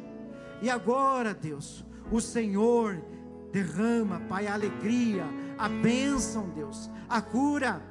E 0.60 0.68
agora, 0.68 1.32
Deus, 1.32 1.82
o 2.10 2.20
Senhor 2.20 3.02
derrama, 3.50 4.20
Pai, 4.28 4.46
a 4.46 4.52
alegria, 4.52 5.24
a 5.56 5.66
bênção, 5.66 6.50
Deus, 6.50 6.90
a 7.08 7.22
cura, 7.22 7.82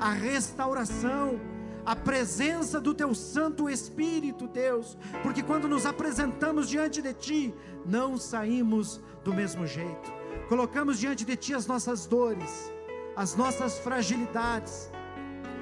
a 0.00 0.10
restauração 0.10 1.40
a 1.86 1.96
presença 1.96 2.78
do 2.78 2.92
Teu 2.92 3.14
Santo 3.14 3.70
Espírito, 3.70 4.46
Deus, 4.46 4.98
porque 5.22 5.42
quando 5.42 5.66
nos 5.66 5.86
apresentamos 5.86 6.68
diante 6.68 7.00
de 7.00 7.14
Ti, 7.14 7.54
não 7.86 8.18
saímos 8.18 9.00
do 9.24 9.32
mesmo 9.32 9.66
jeito, 9.66 10.12
colocamos 10.50 10.98
diante 10.98 11.24
de 11.24 11.34
Ti 11.34 11.54
as 11.54 11.66
nossas 11.66 12.04
dores, 12.04 12.70
as 13.16 13.34
nossas 13.34 13.78
fragilidades, 13.78 14.90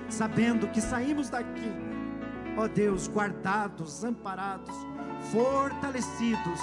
sabendo 0.08 0.68
que 0.68 0.80
saímos 0.80 1.30
daqui, 1.30 1.72
ó 2.56 2.66
Deus, 2.66 3.08
guardados, 3.08 4.04
amparados, 4.04 4.74
fortalecidos, 5.32 6.60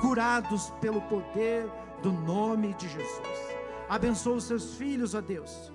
curados 0.00 0.70
pelo 0.80 1.00
poder 1.02 1.68
do 2.02 2.12
nome 2.12 2.74
de 2.74 2.88
Jesus. 2.88 3.52
Abençoa 3.88 4.36
os 4.36 4.44
seus 4.44 4.74
filhos, 4.74 5.14
ó 5.14 5.20
Deus, 5.20 5.72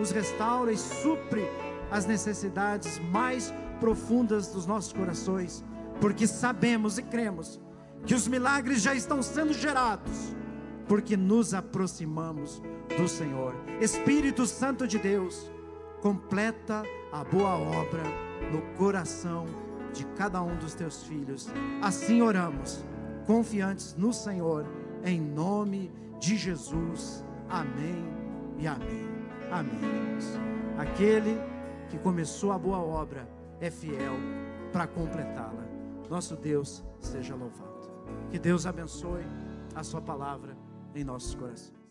os 0.00 0.10
restaura 0.10 0.72
e 0.72 0.76
supre 0.76 1.46
as 1.90 2.06
necessidades 2.06 2.98
mais 3.10 3.52
profundas 3.78 4.48
dos 4.48 4.66
nossos 4.66 4.92
corações, 4.92 5.64
porque 6.00 6.26
sabemos 6.26 6.98
e 6.98 7.02
cremos 7.02 7.60
que 8.06 8.14
os 8.14 8.26
milagres 8.26 8.82
já 8.82 8.94
estão 8.94 9.22
sendo 9.22 9.52
gerados, 9.52 10.34
porque 10.88 11.16
nos 11.16 11.54
aproximamos 11.54 12.62
do 12.96 13.06
Senhor. 13.06 13.54
Espírito 13.80 14.46
Santo 14.46 14.86
de 14.86 14.98
Deus, 14.98 15.51
completa 16.02 16.82
a 17.12 17.22
boa 17.22 17.56
obra 17.56 18.02
no 18.50 18.60
coração 18.76 19.46
de 19.94 20.04
cada 20.16 20.42
um 20.42 20.56
dos 20.56 20.74
teus 20.74 21.04
filhos. 21.04 21.48
Assim 21.80 22.20
oramos, 22.20 22.84
confiantes 23.24 23.94
no 23.96 24.12
Senhor, 24.12 24.66
em 25.04 25.20
nome 25.20 25.92
de 26.18 26.36
Jesus. 26.36 27.24
Amém 27.48 28.04
e 28.58 28.66
amém. 28.66 29.08
Amém. 29.50 29.74
irmãos. 29.74 30.40
Aquele 30.76 31.38
que 31.88 31.98
começou 31.98 32.50
a 32.50 32.58
boa 32.58 32.78
obra 32.78 33.28
é 33.60 33.70
fiel 33.70 34.14
para 34.72 34.88
completá-la. 34.88 35.64
Nosso 36.10 36.34
Deus 36.34 36.82
seja 37.00 37.34
louvado. 37.36 37.72
Que 38.30 38.38
Deus 38.38 38.66
abençoe 38.66 39.24
a 39.74 39.84
sua 39.84 40.00
palavra 40.00 40.56
em 40.94 41.04
nossos 41.04 41.34
corações. 41.34 41.81